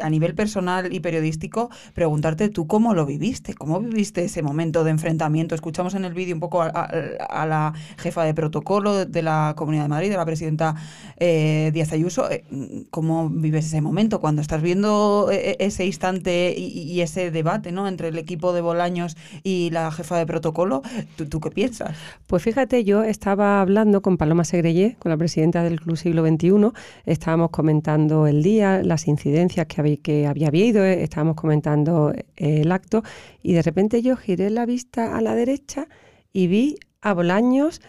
a 0.00 0.08
nivel 0.10 0.34
personal 0.34 0.92
y 0.92 1.00
periodístico 1.00 1.70
preguntarte 1.94 2.48
tú 2.48 2.66
cómo 2.66 2.94
lo 2.94 3.04
viviste, 3.06 3.54
cómo 3.54 3.80
viviste 3.80 4.03
ese 4.14 4.42
momento 4.42 4.84
de 4.84 4.90
enfrentamiento. 4.90 5.54
Escuchamos 5.54 5.94
en 5.94 6.04
el 6.04 6.14
vídeo 6.14 6.34
un 6.34 6.40
poco 6.40 6.62
a, 6.62 7.46
la 7.46 7.72
jefa 7.98 8.24
de 8.24 8.34
protocolo 8.34 9.04
de 9.04 9.22
la 9.22 9.54
Comunidad 9.56 9.84
de 9.84 9.88
Madrid, 9.88 10.10
de 10.10 10.16
la 10.16 10.24
presidenta 10.24 10.74
eh, 11.18 11.70
Díaz 11.72 11.92
Ayuso. 11.92 12.30
Eh, 12.30 12.44
¿Cómo 12.90 13.28
vives 13.28 13.66
ese 13.66 13.80
momento 13.80 14.20
cuando 14.20 14.42
estás 14.42 14.62
viendo 14.62 15.28
eh, 15.32 15.56
ese 15.58 15.86
instante 15.86 16.54
y, 16.56 17.00
ese 17.00 17.30
debate 17.30 17.72
¿no? 17.72 17.88
entre 17.88 18.08
el 18.08 18.18
equipo 18.18 18.52
de 18.52 18.60
Bolaños 18.60 19.16
y 19.42 19.70
la 19.70 19.90
jefa 19.90 20.18
de 20.18 20.26
protocolo? 20.26 20.82
¿Tú, 21.16 21.40
qué 21.40 21.50
piensas? 21.50 21.96
Pues 22.26 22.42
fíjate, 22.42 22.84
yo 22.84 23.02
estaba 23.02 23.60
hablando 23.60 24.02
con 24.02 24.16
Paloma 24.16 24.44
Segreyé, 24.44 24.96
con 24.98 25.10
la 25.10 25.16
presidenta 25.16 25.62
del 25.62 25.80
Club 25.80 25.96
Siglo 25.96 26.26
XXI, 26.26 26.72
estábamos 27.04 27.50
comentando 27.50 28.26
el 28.26 28.42
día, 28.42 28.82
las 28.82 29.06
incidencias 29.08 29.66
que 29.66 29.80
había, 29.80 29.96
que 29.96 30.26
había 30.26 30.48
habido, 30.48 30.84
eh, 30.84 31.02
estábamos 31.02 31.36
comentando 31.36 32.12
eh, 32.12 32.60
el 32.62 32.72
acto, 32.72 33.02
y 33.42 33.52
de 33.52 33.62
repente 33.62 33.83
yo 34.02 34.16
giré 34.16 34.50
la 34.50 34.66
vista 34.66 35.16
a 35.16 35.20
la 35.20 35.34
derecha 35.34 35.86
y 36.32 36.46
vi 36.48 36.76
a 37.02 37.12
Bolaños 37.14 37.80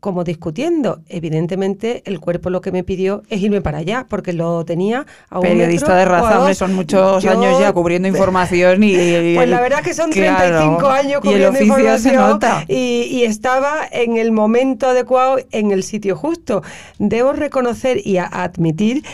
como 0.00 0.24
discutiendo. 0.24 1.02
Evidentemente, 1.08 2.02
el 2.06 2.18
cuerpo 2.18 2.48
lo 2.48 2.62
que 2.62 2.72
me 2.72 2.84
pidió 2.84 3.22
es 3.28 3.42
irme 3.42 3.60
para 3.60 3.78
allá, 3.78 4.06
porque 4.08 4.32
lo 4.32 4.64
tenía 4.64 5.04
a 5.28 5.38
un 5.38 5.42
Periodista 5.42 5.94
metro 5.94 6.14
de 6.16 6.36
dos. 6.48 6.56
son 6.56 6.74
muchos 6.74 7.22
Yo- 7.22 7.30
años 7.30 7.60
ya 7.60 7.70
cubriendo 7.74 8.08
información 8.14 8.82
y... 8.82 8.94
y- 8.94 9.34
Pues 9.34 9.46
la 9.48 9.60
verdad 9.60 9.82
que 9.82 9.92
son 9.92 10.10
claro, 10.10 10.56
35 10.56 10.88
años 10.88 11.10
Y 11.10 11.14
el 11.14 11.20
cubriendo 11.20 11.58
se 11.58 11.64
información 11.64 12.14
nota. 12.16 12.64
Y, 12.66 13.02
y 13.10 13.24
estaba 13.24 13.80
en 13.90 14.16
el 14.16 14.32
momento 14.32 14.86
adecuado, 14.88 15.36
en 15.50 15.70
el 15.70 15.82
sitio 15.82 16.16
justo. 16.16 16.62
Debo 16.98 17.34
reconocer 17.34 18.00
y 18.06 18.16
admitir 18.16 19.04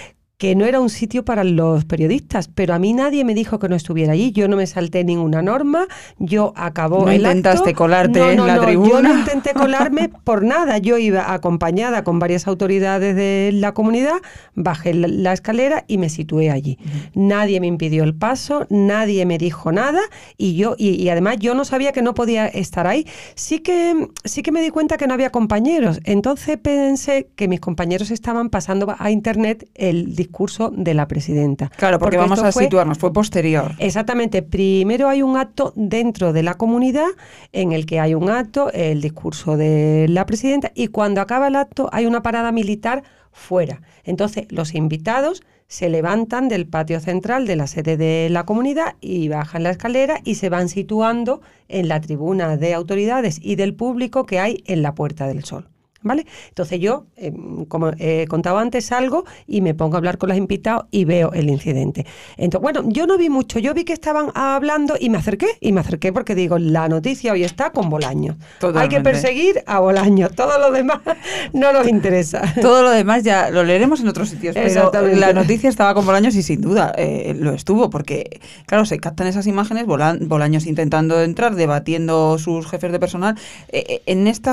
que 0.41 0.55
no 0.55 0.65
era 0.65 0.81
un 0.81 0.89
sitio 0.89 1.23
para 1.23 1.45
los 1.45 1.85
periodistas, 1.85 2.49
pero 2.49 2.73
a 2.73 2.79
mí 2.79 2.95
nadie 2.95 3.27
me 3.27 3.35
dijo 3.35 3.59
que 3.59 3.69
no 3.69 3.77
estuviera 3.77 4.15
allí. 4.15 4.33
Yo 4.33 4.49
no 4.49 4.57
me 4.57 4.67
salté 4.67 5.05
ninguna 5.05 5.43
norma, 5.43 5.87
yo 6.19 6.55
acabó 6.57 7.05
No 7.05 7.11
el 7.11 7.17
intentaste 7.21 7.69
acto. 7.69 7.79
colarte 7.79 8.21
No, 8.21 8.31
en 8.31 8.37
no, 8.39 8.47
la 8.47 8.55
no, 8.57 8.63
Yo 8.63 8.67
tribuna. 8.69 9.01
no 9.03 9.19
intenté 9.19 9.53
colarme 9.53 10.09
por 10.25 10.43
nada. 10.43 10.79
Yo 10.79 10.97
iba 10.97 11.35
acompañada 11.35 12.05
con 12.05 12.19
varias 12.19 12.47
autoridades 12.47 13.15
de 13.17 13.51
la 13.53 13.75
comunidad, 13.75 14.15
bajé 14.55 14.95
la, 14.95 15.09
la 15.09 15.35
escalera 15.35 15.85
y 15.87 15.99
me 15.99 16.09
situé 16.09 16.51
allí. 16.51 16.79
Nadie 17.13 17.61
me 17.61 17.67
impidió 17.67 18.03
el 18.03 18.15
paso, 18.15 18.67
nadie 18.71 19.27
me 19.27 19.37
dijo 19.37 19.73
nada 19.73 20.01
y 20.39 20.55
yo 20.57 20.75
y, 20.79 20.93
y 21.03 21.11
además 21.11 21.37
yo 21.39 21.55
no 21.55 21.67
sabía 21.67 21.93
que 21.93 22.01
no 22.01 22.15
podía 22.15 22.47
estar 22.47 22.87
ahí. 22.87 23.07
Sí 23.35 23.59
que 23.59 24.09
sí 24.25 24.41
que 24.41 24.53
me 24.53 24.63
di 24.63 24.71
cuenta 24.71 24.97
que 24.97 25.07
no 25.07 25.13
había 25.13 25.29
compañeros. 25.29 26.01
Entonces 26.05 26.57
pensé 26.57 27.29
que 27.37 27.47
mis 27.47 27.61
compañeros 27.61 28.11
estaban 28.11 28.49
pasando 28.49 28.97
a 28.99 29.11
internet 29.11 29.69
el 29.75 30.07
discurso 30.17 30.30
de 30.71 30.95
la 30.95 31.07
presidenta. 31.09 31.71
Claro, 31.77 31.99
porque, 31.99 32.17
vamos 32.17 32.43
a 32.43 32.53
fue- 32.53 32.65
situarnos, 32.65 32.99
fue 32.99 33.13
posterior. 33.13 33.73
Exactamente. 33.79 34.43
Primero 34.43 35.09
hay 35.09 35.23
un 35.23 35.37
acto 35.37 35.73
dentro 35.77 36.33
de 36.33 36.43
la 36.43 36.55
comunidad 36.55 37.09
en 37.53 37.73
el 37.73 37.87
que 37.87 38.01
hay 38.01 38.15
un 38.15 38.31
acto, 38.31 38.71
el 38.73 39.01
discurso 39.01 39.57
de 39.57 40.07
la 40.09 40.27
presidenta, 40.27 40.73
y 40.75 40.89
cuando 40.89 41.21
acaba 41.21 41.49
el 41.49 41.57
acto 41.57 41.89
hay 41.93 42.07
una 42.07 42.23
parada 42.23 42.53
militar 42.53 43.03
fuera. 43.33 43.83
Entonces 44.05 44.47
los 44.51 44.75
invitados 44.75 45.43
se 45.69 45.89
levantan 45.89 46.49
del 46.49 46.67
patio 46.67 46.99
central 46.99 47.47
de 47.47 47.55
la 47.55 47.69
sede 47.69 47.97
de 47.97 48.29
la 48.29 48.45
comunidad 48.45 48.97
y 49.01 49.29
bajan 49.29 49.63
la 49.63 49.71
escalera 49.71 50.19
y 50.25 50.35
se 50.35 50.49
van 50.49 50.69
situando 50.69 51.43
en 51.69 51.87
la 51.87 52.01
tribuna 52.01 52.57
de 52.57 52.75
autoridades 52.75 53.39
y 53.41 53.55
del 53.55 53.75
público 53.75 54.27
que 54.27 54.41
hay 54.41 54.65
en 54.67 54.83
la 54.83 54.97
Puerta 54.97 55.29
del 55.29 55.45
Sol. 55.45 55.69
¿Vale? 56.03 56.25
Entonces 56.49 56.81
yo, 56.81 57.05
eh, 57.19 57.31
como 57.69 57.91
he 57.99 58.27
contado 58.27 58.57
antes, 58.59 58.87
salgo 58.87 59.25
y 59.47 59.61
me 59.61 59.75
pongo 59.75 59.97
a 59.97 59.99
hablar 59.99 60.17
con 60.17 60.31
los 60.31 60.39
invitados 60.39 60.87
y 60.91 61.05
veo 61.05 61.33
el 61.35 61.51
incidente. 61.51 62.07
Entonces, 62.39 62.63
bueno, 62.63 62.83
yo 62.91 63.07
no 63.07 63.19
vi 63.19 63.29
mucho, 63.29 63.59
yo 63.59 63.75
vi 63.75 63.85
que 63.85 63.93
estaban 63.93 64.29
hablando 64.35 64.95
y 64.99 65.11
me 65.11 65.19
acerqué, 65.19 65.49
y 65.61 65.73
me 65.73 65.81
acerqué 65.81 66.11
porque 66.11 66.35
digo, 66.35 66.59
la 66.59 66.89
noticia 66.89 67.33
hoy 67.33 67.45
está 67.45 67.71
con 67.73 67.91
Bolaños. 67.91 68.37
Hay 68.37 68.41
que 68.49 68.59
Totalmente. 68.61 69.03
perseguir 69.03 69.63
a 69.67 69.79
Bolaños, 69.81 70.33
todo 70.35 70.59
lo 70.59 70.71
demás 70.71 71.01
no 71.53 71.71
nos 71.73 71.87
interesa. 71.87 72.41
Todo 72.63 72.83
lo 72.83 72.91
demás 72.91 73.23
ya 73.23 73.51
lo 73.51 73.63
leeremos 73.63 74.01
en 74.01 74.09
otros 74.09 74.31
sitios, 74.31 74.55
pero 74.55 74.67
Exactamente. 74.67 75.17
la 75.21 75.35
noticia 75.35 75.69
estaba 75.69 75.93
con 75.93 76.07
Bolaños 76.07 76.35
y 76.35 76.43
sin 76.43 76.63
duda 76.63 76.95
eh, 76.97 77.35
lo 77.39 77.53
estuvo, 77.53 77.91
porque 77.91 78.41
claro, 78.67 78.87
se 78.87 78.99
captan 78.99 79.27
esas 79.27 79.47
imágenes, 79.47 79.85
Bola- 79.87 80.17
Bolaños 80.19 80.65
intentando 80.67 81.21
entrar, 81.23 81.57
debatiendo 81.57 82.39
sus 82.39 82.67
jefes 82.71 82.91
de 82.91 82.99
personal. 82.99 83.37
Eh, 83.69 83.85
eh, 83.89 84.03
en 84.07 84.27
este 84.27 84.51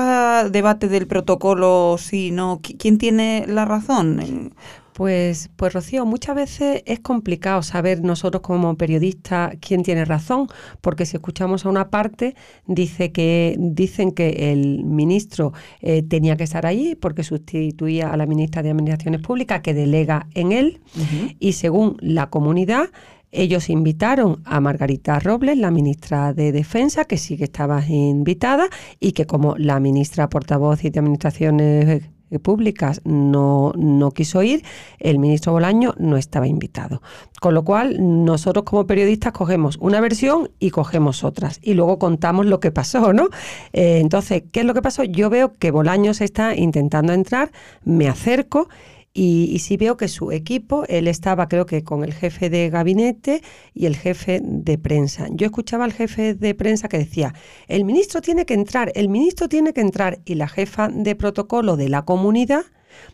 debate 0.50 0.88
del 0.88 1.06
protocolo, 1.06 1.37
sí, 1.98 2.30
no, 2.30 2.60
¿qui- 2.60 2.76
¿quién 2.78 2.98
tiene 2.98 3.44
la 3.48 3.64
razón? 3.64 4.52
Pues, 4.92 5.48
pues 5.54 5.74
Rocío, 5.74 6.04
muchas 6.06 6.34
veces 6.34 6.82
es 6.84 6.98
complicado 6.98 7.62
saber 7.62 8.02
nosotros 8.02 8.40
como 8.42 8.76
periodistas 8.76 9.54
quién 9.60 9.84
tiene 9.84 10.04
razón, 10.04 10.48
porque 10.80 11.06
si 11.06 11.16
escuchamos 11.16 11.64
a 11.64 11.68
una 11.68 11.88
parte, 11.88 12.34
dice 12.66 13.12
que, 13.12 13.54
dicen 13.60 14.10
que 14.10 14.50
el 14.52 14.82
ministro 14.84 15.52
eh, 15.82 16.02
tenía 16.02 16.36
que 16.36 16.42
estar 16.42 16.66
allí 16.66 16.96
porque 16.96 17.22
sustituía 17.22 18.10
a 18.10 18.16
la 18.16 18.26
ministra 18.26 18.60
de 18.64 18.70
Administraciones 18.70 19.20
Públicas, 19.20 19.60
que 19.60 19.72
delega 19.72 20.26
en 20.34 20.50
él, 20.50 20.80
y 21.38 21.52
según 21.52 21.96
la 22.00 22.28
comunidad, 22.28 22.86
ellos 23.30 23.68
invitaron 23.68 24.42
a 24.44 24.60
Margarita 24.60 25.18
Robles, 25.18 25.58
la 25.58 25.70
ministra 25.70 26.32
de 26.32 26.52
Defensa, 26.52 27.04
que 27.04 27.18
sí 27.18 27.36
que 27.36 27.44
estaba 27.44 27.84
invitada, 27.86 28.68
y 29.00 29.12
que 29.12 29.26
como 29.26 29.56
la 29.56 29.80
ministra 29.80 30.28
portavoz 30.28 30.84
y 30.84 30.90
de 30.90 31.00
Administraciones 31.00 32.02
eh, 32.30 32.38
Públicas 32.38 33.00
no, 33.04 33.72
no 33.76 34.10
quiso 34.10 34.42
ir, 34.42 34.64
el 34.98 35.18
ministro 35.18 35.52
Bolaño 35.52 35.94
no 35.98 36.16
estaba 36.16 36.46
invitado. 36.46 37.02
Con 37.40 37.54
lo 37.54 37.64
cual, 37.64 37.96
nosotros 38.24 38.64
como 38.64 38.86
periodistas 38.86 39.32
cogemos 39.32 39.76
una 39.80 40.00
versión 40.00 40.50
y 40.58 40.70
cogemos 40.70 41.24
otras. 41.24 41.58
Y 41.62 41.74
luego 41.74 41.98
contamos 41.98 42.46
lo 42.46 42.60
que 42.60 42.70
pasó, 42.70 43.12
¿no? 43.12 43.28
Eh, 43.72 43.98
entonces, 44.00 44.44
¿qué 44.52 44.60
es 44.60 44.66
lo 44.66 44.74
que 44.74 44.82
pasó? 44.82 45.04
Yo 45.04 45.30
veo 45.30 45.52
que 45.52 45.70
Bolaños 45.70 46.20
está 46.20 46.54
intentando 46.54 47.12
entrar, 47.12 47.50
me 47.84 48.08
acerco 48.08 48.68
y, 49.14 49.60
y 49.68 49.76
veo 49.76 49.96
que 49.96 50.08
su 50.08 50.32
equipo, 50.32 50.84
él 50.88 51.08
estaba 51.08 51.48
creo 51.48 51.66
que 51.66 51.82
con 51.82 52.04
el 52.04 52.12
jefe 52.12 52.50
de 52.50 52.70
gabinete 52.70 53.42
y 53.74 53.86
el 53.86 53.96
jefe 53.96 54.40
de 54.42 54.78
prensa. 54.78 55.26
Yo 55.30 55.46
escuchaba 55.46 55.84
al 55.84 55.92
jefe 55.92 56.34
de 56.34 56.54
prensa 56.54 56.88
que 56.88 56.98
decía, 56.98 57.34
el 57.66 57.84
ministro 57.84 58.20
tiene 58.20 58.46
que 58.46 58.54
entrar, 58.54 58.92
el 58.94 59.08
ministro 59.08 59.48
tiene 59.48 59.72
que 59.72 59.80
entrar. 59.80 60.20
Y 60.24 60.34
la 60.34 60.48
jefa 60.48 60.88
de 60.88 61.14
protocolo 61.14 61.76
de 61.76 61.88
la 61.88 62.04
comunidad 62.04 62.64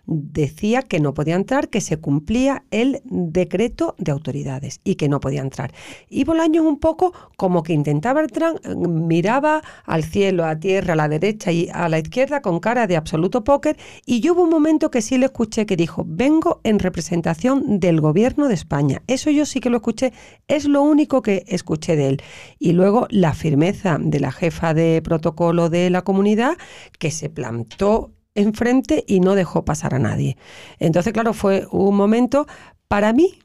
decía 0.06 0.82
que 0.82 1.00
no 1.00 1.14
podía 1.14 1.36
entrar, 1.36 1.68
que 1.68 1.80
se 1.80 1.98
cumplía 1.98 2.64
el 2.70 3.00
decreto 3.04 3.94
de 3.98 4.12
autoridades 4.12 4.80
y 4.84 4.96
que 4.96 5.08
no 5.08 5.20
podía 5.20 5.40
entrar. 5.40 5.72
Y 6.08 6.24
Bolaños 6.24 6.64
un 6.64 6.78
poco 6.78 7.12
como 7.36 7.62
que 7.62 7.72
intentaba 7.72 8.20
entrar, 8.20 8.54
miraba 8.76 9.62
al 9.84 10.04
cielo, 10.04 10.44
a 10.44 10.58
tierra, 10.58 10.94
a 10.94 10.96
la 10.96 11.08
derecha 11.08 11.52
y 11.52 11.68
a 11.72 11.88
la 11.88 11.98
izquierda 11.98 12.42
con 12.42 12.60
cara 12.60 12.86
de 12.86 12.96
absoluto 12.96 13.44
póker 13.44 13.76
y 14.06 14.20
yo 14.20 14.34
hubo 14.34 14.42
un 14.42 14.50
momento 14.50 14.90
que 14.90 15.02
sí 15.02 15.18
le 15.18 15.26
escuché 15.26 15.66
que 15.66 15.76
dijo, 15.76 16.04
vengo 16.06 16.60
en 16.64 16.78
representación 16.78 17.80
del 17.80 18.00
gobierno 18.00 18.48
de 18.48 18.54
España. 18.54 19.02
Eso 19.06 19.30
yo 19.30 19.46
sí 19.46 19.60
que 19.60 19.70
lo 19.70 19.78
escuché, 19.78 20.12
es 20.48 20.66
lo 20.66 20.82
único 20.82 21.22
que 21.22 21.44
escuché 21.46 21.96
de 21.96 22.08
él. 22.08 22.22
Y 22.58 22.72
luego 22.72 23.06
la 23.10 23.34
firmeza 23.34 23.98
de 24.00 24.20
la 24.20 24.32
jefa 24.32 24.74
de 24.74 25.02
protocolo 25.02 25.70
de 25.70 25.90
la 25.90 26.02
comunidad 26.02 26.56
que 26.98 27.10
se 27.10 27.28
plantó 27.30 28.13
enfrente 28.34 29.04
y 29.06 29.20
no 29.20 29.34
dejó 29.34 29.64
pasar 29.64 29.94
a 29.94 29.98
nadie. 29.98 30.36
Entonces, 30.78 31.12
claro, 31.12 31.32
fue 31.34 31.66
un 31.70 31.96
momento 31.96 32.46
para 32.88 33.12
mí 33.12 33.38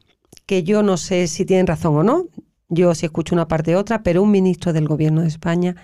que 0.45 0.63
yo 0.63 0.83
no 0.83 0.97
sé 0.97 1.27
si 1.27 1.45
tienen 1.45 1.67
razón 1.67 1.95
o 1.95 2.03
no, 2.03 2.25
yo 2.69 2.93
sí 2.95 3.05
escucho 3.05 3.35
una 3.35 3.47
parte 3.47 3.75
u 3.75 3.79
otra, 3.79 4.03
pero 4.03 4.23
un 4.23 4.31
ministro 4.31 4.73
del 4.73 4.87
gobierno 4.87 5.21
de 5.21 5.27
España 5.27 5.75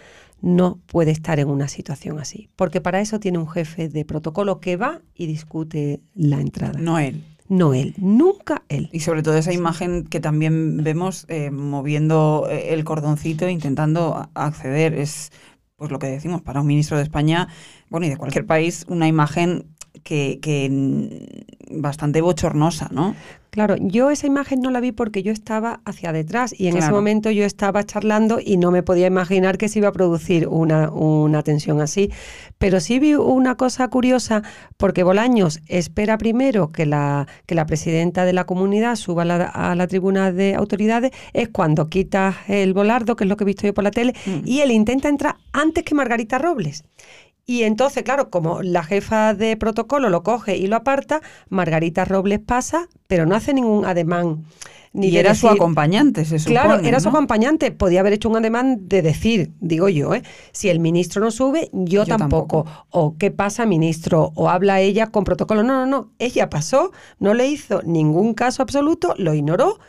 no 0.42 0.80
puede 0.86 1.12
estar 1.12 1.40
en 1.40 1.50
una 1.50 1.68
situación 1.68 2.20
así, 2.20 2.50
porque 2.56 2.82
para 2.82 3.02
eso 3.02 3.20
tiene 3.20 3.40
un 3.40 3.48
jefe 3.48 3.90
de 3.90 4.06
protocolo 4.06 4.60
que 4.60 4.78
va 4.78 5.02
y 5.16 5.26
discute 5.26 6.02
la 6.14 6.40
entrada. 6.40 6.80
no 6.80 7.00
él. 7.00 7.24
No 7.48 7.76
él, 7.76 7.94
nunca 8.00 8.64
él. 8.70 8.90
Y 8.92 9.02
sobre 9.02 9.22
todo 9.22 9.38
esa 9.38 9.54
imagen 9.54 10.06
que 10.06 10.20
también 10.20 10.78
vemos 10.84 11.28
eh, 11.30 11.52
moviendo 11.52 12.48
eh, 12.50 12.74
el 12.74 12.84
cordoncito, 12.84 13.48
intentando 13.48 14.30
acceder, 14.34 14.96
es 14.96 15.32
pues 15.76 15.92
lo 15.92 16.00
que 16.00 16.08
decimos, 16.08 16.42
para 16.42 16.62
un 16.62 16.68
ministro 16.68 16.98
de 16.98 17.04
España, 17.04 17.48
bueno, 17.90 18.06
y 18.06 18.10
de 18.10 18.18
cualquier 18.18 18.46
país, 18.46 18.86
una 18.88 19.08
imagen 19.08 19.66
que, 20.04 20.40
que 20.42 20.70
bastante 21.72 22.22
bochornosa, 22.22 22.90
¿no? 22.92 23.16
Claro, 23.50 23.78
yo 23.80 24.12
esa 24.12 24.28
imagen 24.28 24.60
no 24.60 24.70
la 24.70 24.82
vi 24.82 24.92
porque 24.92 25.24
yo 25.24 25.32
estaba 25.32 25.80
hacia 25.86 26.12
detrás 26.12 26.54
y 26.54 26.68
en 26.68 26.74
ese 26.74 26.80
Claro. 26.88 26.96
momento 26.98 27.32
yo 27.32 27.46
estaba 27.46 27.86
charlando 27.86 28.40
y 28.44 28.58
no 28.58 28.70
me 28.70 28.84
podía 28.84 29.08
imaginar 29.08 29.58
que 29.58 29.70
se 29.70 29.80
iba 29.80 29.88
a 29.88 29.92
producir 29.94 30.50
una, 30.50 30.92
una 30.92 31.42
tensión 31.42 31.80
así. 31.80 32.12
Pero 32.58 32.82
sí 32.82 33.00
vi 33.00 33.16
una 33.16 33.56
cosa 33.56 33.88
curiosa 33.88 34.44
porque 34.76 35.04
Bolaños 35.04 35.62
espera 35.68 36.18
primero 36.18 36.74
que 36.74 36.86
la, 36.86 37.28
que 37.46 37.56
la 37.56 37.66
presidenta 37.66 38.26
de 38.26 38.34
la 38.34 38.44
comunidad 38.44 38.98
suba 38.98 39.22
a 39.22 39.26
la, 39.26 39.46
a 39.46 39.74
la 39.76 39.88
tribuna 39.88 40.34
de 40.34 40.54
autoridades, 40.56 41.12
es 41.32 41.48
cuando 41.48 41.88
quita 41.90 42.36
el 42.50 42.74
volardo, 42.74 43.16
que 43.16 43.24
es 43.24 43.30
lo 43.30 43.38
que 43.38 43.46
he 43.46 43.48
visto 43.48 43.66
yo 43.66 43.74
por 43.74 43.86
la 43.86 43.92
tele, 43.92 44.14
Mm. 44.26 44.42
y 44.46 44.60
él 44.60 44.72
intenta 44.72 45.08
entrar 45.08 45.38
antes 45.54 45.86
que 45.86 45.96
Margarita 45.96 46.40
Robles. 46.40 46.84
Y 47.46 47.64
entonces, 47.64 48.04
claro, 48.04 48.30
como 48.32 48.64
la 48.64 48.84
jefa 48.84 49.36
de 49.36 49.56
protocolo 49.56 50.10
lo 50.10 50.24
coge 50.24 50.58
y 50.58 50.66
lo 50.68 50.78
aparta, 50.78 51.22
Margarita 51.50 52.04
Robles 52.04 52.40
pasa, 52.40 52.88
pero 53.08 53.26
no 53.26 53.36
hace 53.36 53.54
ningún 53.54 53.86
ademán. 53.86 54.46
Ni 54.94 55.10
y 55.10 55.18
era 55.18 55.36
su 55.36 55.50
acompañante, 55.50 56.24
se 56.24 56.40
supone. 56.40 56.60
Claro, 56.60 56.80
era 56.82 57.02
su 57.02 57.10
acompañante. 57.10 57.70
Podía 57.72 58.00
haber 58.00 58.14
hecho 58.14 58.30
un 58.30 58.38
ademán 58.38 58.88
de 58.88 59.02
decir, 59.02 59.52
digo 59.60 59.90
yo, 59.90 60.16
¿eh? 60.16 60.24
si 60.54 60.70
el 60.70 60.80
ministro 60.80 61.22
no 61.22 61.32
sube, 61.32 61.70
yo, 61.74 62.04
Yo 62.04 62.06
tampoco. 62.06 62.64
tampoco. 62.64 62.88
O 62.92 63.16
qué 63.18 63.30
pasa, 63.30 63.66
ministro, 63.66 64.32
o 64.36 64.50
habla 64.50 64.80
ella 64.80 65.08
con 65.08 65.26
protocolo. 65.26 65.64
No, 65.64 65.74
no, 65.74 65.86
no. 65.86 66.12
Ella 66.18 66.50
pasó, 66.50 66.94
no 67.20 67.34
le 67.34 67.48
hizo 67.48 67.82
ningún 67.84 68.34
caso 68.34 68.64
absoluto, 68.64 69.14
lo 69.18 69.34
ignoró 69.34 69.80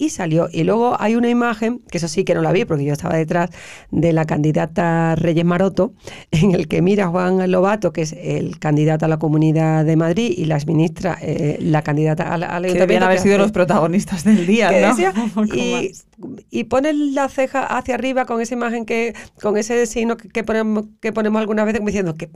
y 0.00 0.08
salió. 0.08 0.48
Y 0.50 0.64
luego 0.64 0.96
hay 0.98 1.14
una 1.14 1.28
imagen, 1.28 1.80
que 1.90 1.98
eso 1.98 2.08
sí 2.08 2.24
que 2.24 2.34
no 2.34 2.40
la 2.40 2.52
vi 2.52 2.64
porque 2.64 2.84
yo 2.84 2.92
estaba 2.94 3.16
detrás 3.16 3.50
de 3.90 4.12
la 4.14 4.24
candidata 4.24 5.14
Reyes 5.14 5.44
Maroto, 5.44 5.92
en 6.32 6.52
el 6.52 6.66
que 6.68 6.80
mira 6.82 7.06
Juan 7.08 7.50
Lobato, 7.50 7.92
que 7.92 8.02
es 8.02 8.14
el 8.18 8.58
candidato 8.58 9.04
a 9.04 9.08
la 9.08 9.18
Comunidad 9.18 9.84
de 9.84 9.96
Madrid, 9.96 10.32
y 10.36 10.46
la 10.46 10.56
exministra, 10.56 11.18
eh, 11.20 11.58
la 11.60 11.82
candidata 11.82 12.24
al, 12.32 12.42
al 12.42 12.48
Que 12.48 12.54
ayuntamiento. 12.54 12.80
debían 12.80 13.02
haber 13.02 13.16
que 13.18 13.22
sido 13.22 13.38
los 13.38 13.52
protagonistas 13.52 14.24
del 14.24 14.46
día, 14.46 14.70
que 14.70 14.80
¿no? 14.80 14.88
decía, 14.88 15.12
y, 15.54 15.72
más. 15.72 16.06
Y 16.50 16.64
pone 16.64 16.92
la 16.92 17.28
ceja 17.28 17.64
hacia 17.64 17.94
arriba 17.94 18.24
con 18.26 18.40
esa 18.40 18.54
imagen 18.54 18.84
que, 18.84 19.14
con 19.42 19.56
ese 19.56 19.86
signo 19.86 20.16
que, 20.16 20.28
que 20.28 20.44
ponemos, 20.44 20.86
que 21.00 21.12
ponemos 21.12 21.40
algunas 21.40 21.64
veces 21.64 21.80
como 21.80 21.88
diciendo, 21.88 22.14
¿qué, 22.16 22.28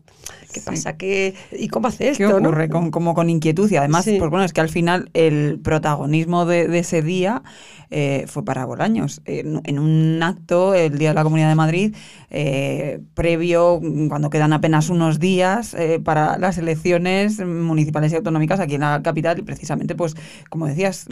qué 0.53 0.61
Sí. 0.61 0.66
pasa? 0.66 0.97
¿Qué, 0.97 1.35
¿Y 1.53 1.68
cómo 1.68 1.89
hace 1.89 2.05
¿Qué 2.12 2.24
esto? 2.24 2.41
no? 2.41 2.49
ocurre? 2.49 2.68
Con- 2.68 2.91
como 2.91 3.14
con 3.14 3.28
inquietud. 3.30 3.70
Y 3.70 3.76
además, 3.76 4.05
Sí. 4.05 4.16
pues 4.18 4.30
bueno, 4.30 4.45
es 4.45 4.53
que 4.53 4.61
al 4.61 4.68
final 4.68 5.11
el 5.14 5.61
protagonismo 5.62 6.47
de, 6.47 6.68
de 6.68 6.78
ese 6.78 7.03
día 7.03 7.43
eh, 7.91 8.24
fue 8.26 8.45
para 8.45 8.64
Bolaños. 8.64 9.20
En, 9.24 9.61
en 9.64 9.78
un 9.78 10.20
acto, 10.22 10.74
el 10.74 10.99
Día 10.99 11.11
de 11.11 11.14
la 11.14 11.22
Comunidad 11.22 11.49
de 11.49 11.55
Madrid, 11.55 11.95
eh, 12.30 13.01
previo, 13.14 13.80
cuando 14.09 14.30
quedan 14.30 14.53
apenas 14.53 14.89
unos 14.91 15.20
días 15.20 15.74
eh, 15.74 16.01
para 16.03 16.39
las 16.39 16.59
elecciones 16.59 17.39
municipales 17.45 18.12
y 18.12 18.16
autonómicas 18.16 18.59
aquí 18.59 18.74
en 18.76 18.80
la 18.80 19.01
capital, 19.03 19.39
y 19.39 19.43
precisamente, 19.43 19.95
pues, 19.95 20.16
como 20.51 20.66
decías, 20.66 21.07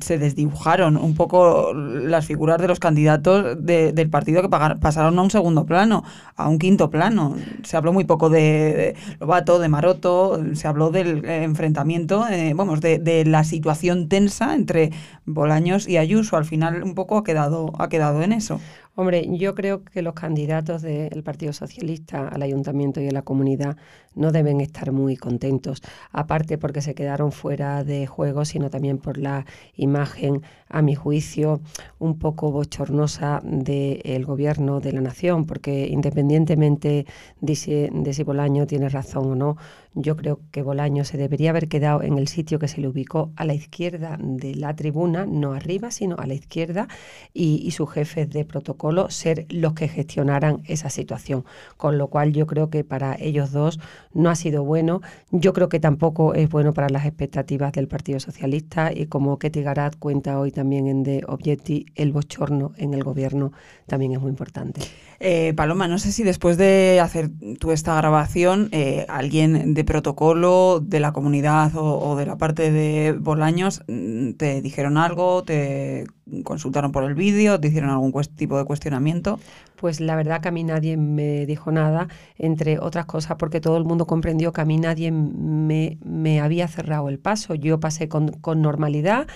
se 0.00 0.18
desdibujaron 0.18 0.96
un 0.96 1.14
poco 1.14 1.72
las 2.14 2.26
figuras 2.26 2.58
de 2.60 2.68
los 2.68 2.80
candidatos 2.80 3.56
de- 3.64 3.92
del 3.92 4.08
partido 4.08 4.42
que 4.42 4.48
pasaron 4.48 5.18
a 5.18 5.22
un 5.22 5.30
segundo 5.30 5.66
plano, 5.66 6.02
a 6.36 6.48
un 6.48 6.58
quinto 6.58 6.90
plano. 6.90 7.36
Se 7.62 7.76
habló 7.76 7.92
muy 7.92 8.04
poco 8.04 8.30
de, 8.30 8.40
de 8.40 8.96
Lobato, 9.20 9.58
de 9.58 9.68
Maroto, 9.68 10.40
se 10.54 10.66
habló 10.68 10.90
del 10.90 11.24
eh, 11.24 11.44
enfrentamiento, 11.44 12.26
eh, 12.28 12.52
vamos, 12.54 12.80
de, 12.80 12.98
de 12.98 13.24
la 13.24 13.44
situación 13.44 14.08
tensa 14.08 14.54
entre 14.54 14.90
Bolaños 15.26 15.88
y 15.88 15.96
Ayuso. 15.98 16.36
Al 16.36 16.44
final, 16.44 16.82
un 16.82 16.94
poco 16.94 17.18
ha 17.18 17.24
quedado, 17.24 17.72
ha 17.78 17.88
quedado 17.88 18.22
en 18.22 18.32
eso. 18.32 18.60
Hombre, 18.96 19.26
yo 19.36 19.56
creo 19.56 19.82
que 19.82 20.02
los 20.02 20.14
candidatos 20.14 20.80
del 20.82 21.24
Partido 21.24 21.52
Socialista 21.52 22.28
al 22.28 22.42
ayuntamiento 22.42 23.00
y 23.00 23.08
a 23.08 23.10
la 23.10 23.22
comunidad 23.22 23.76
no 24.14 24.30
deben 24.30 24.60
estar 24.60 24.92
muy 24.92 25.16
contentos, 25.16 25.82
aparte 26.12 26.58
porque 26.58 26.80
se 26.80 26.94
quedaron 26.94 27.32
fuera 27.32 27.82
de 27.82 28.06
juego, 28.06 28.44
sino 28.44 28.70
también 28.70 28.98
por 28.98 29.18
la 29.18 29.46
imagen, 29.74 30.42
a 30.68 30.80
mi 30.80 30.94
juicio, 30.94 31.60
un 31.98 32.20
poco 32.20 32.52
bochornosa 32.52 33.40
del 33.42 34.24
gobierno 34.24 34.78
de 34.78 34.92
la 34.92 35.00
nación, 35.00 35.44
porque 35.44 35.88
independientemente 35.88 37.06
de 37.40 37.54
si, 37.56 37.88
de 37.90 38.14
si 38.14 38.22
Bolaño 38.22 38.64
tiene 38.68 38.88
razón 38.88 39.32
o 39.32 39.34
no, 39.34 39.56
yo 39.94 40.16
creo 40.16 40.40
que 40.50 40.62
Bolaño 40.62 41.04
se 41.04 41.16
debería 41.16 41.50
haber 41.50 41.68
quedado 41.68 42.02
en 42.02 42.18
el 42.18 42.28
sitio 42.28 42.58
que 42.58 42.68
se 42.68 42.80
le 42.80 42.88
ubicó 42.88 43.32
a 43.36 43.44
la 43.44 43.54
izquierda 43.54 44.18
de 44.20 44.54
la 44.54 44.74
tribuna, 44.74 45.24
no 45.26 45.52
arriba, 45.52 45.90
sino 45.90 46.16
a 46.16 46.26
la 46.26 46.34
izquierda, 46.34 46.88
y, 47.32 47.70
sus 47.74 47.90
jefes 47.90 48.30
de 48.30 48.44
protocolo 48.44 49.10
ser 49.10 49.46
los 49.48 49.72
que 49.72 49.88
gestionaran 49.88 50.62
esa 50.66 50.90
situación. 50.90 51.44
Con 51.76 51.98
lo 51.98 52.08
cual 52.08 52.32
yo 52.32 52.46
creo 52.46 52.70
que 52.70 52.84
para 52.84 53.16
ellos 53.18 53.50
dos 53.50 53.80
no 54.12 54.30
ha 54.30 54.36
sido 54.36 54.62
bueno. 54.62 55.00
Yo 55.32 55.52
creo 55.52 55.68
que 55.68 55.80
tampoco 55.80 56.34
es 56.34 56.48
bueno 56.48 56.72
para 56.72 56.88
las 56.88 57.04
expectativas 57.04 57.72
del 57.72 57.88
Partido 57.88 58.20
Socialista 58.20 58.92
y 58.94 59.06
como 59.06 59.38
Ketty 59.38 59.62
Garat 59.62 59.96
cuenta 59.96 60.38
hoy 60.38 60.52
también 60.52 60.86
en 60.86 61.02
The 61.02 61.22
Objective, 61.26 61.86
el 61.96 62.12
bochorno 62.12 62.72
en 62.76 62.94
el 62.94 63.02
gobierno 63.02 63.52
también 63.86 64.12
es 64.12 64.20
muy 64.20 64.30
importante. 64.30 64.82
Eh, 65.20 65.52
Paloma, 65.54 65.88
no 65.88 65.98
sé 65.98 66.12
si 66.12 66.22
después 66.22 66.56
de 66.56 67.00
hacer 67.00 67.30
tú 67.58 67.72
esta 67.72 67.96
grabación, 67.96 68.68
eh, 68.72 69.06
alguien 69.08 69.74
de 69.74 69.83
protocolo 69.84 70.80
de 70.80 71.00
la 71.00 71.12
comunidad 71.12 71.74
o, 71.76 71.98
o 71.98 72.16
de 72.16 72.26
la 72.26 72.36
parte 72.36 72.70
de 72.70 73.12
Bolaños 73.12 73.82
mm, 73.88 74.32
te 74.32 74.62
dijeron 74.62 74.96
algo, 74.96 75.44
te 75.44 76.06
consultaron 76.44 76.92
por 76.92 77.04
el 77.04 77.14
vídeo, 77.14 77.60
te 77.60 77.68
hicieron 77.68 77.90
algún 77.90 78.12
tipo 78.36 78.58
de 78.58 78.64
cuestionamiento. 78.64 79.38
Pues 79.76 80.00
la 80.00 80.16
verdad 80.16 80.40
que 80.40 80.48
a 80.48 80.52
mí 80.52 80.64
nadie 80.64 80.96
me 80.96 81.46
dijo 81.46 81.70
nada, 81.70 82.08
entre 82.36 82.78
otras 82.78 83.06
cosas 83.06 83.36
porque 83.38 83.60
todo 83.60 83.76
el 83.76 83.84
mundo 83.84 84.06
comprendió 84.06 84.52
que 84.52 84.60
a 84.60 84.64
mí 84.64 84.78
nadie 84.78 85.10
me, 85.12 85.98
me 86.04 86.40
había 86.40 86.68
cerrado 86.68 87.08
el 87.08 87.18
paso. 87.18 87.54
Yo 87.54 87.80
pasé 87.80 88.08
con, 88.08 88.28
con 88.28 88.62
normalidad, 88.62 89.26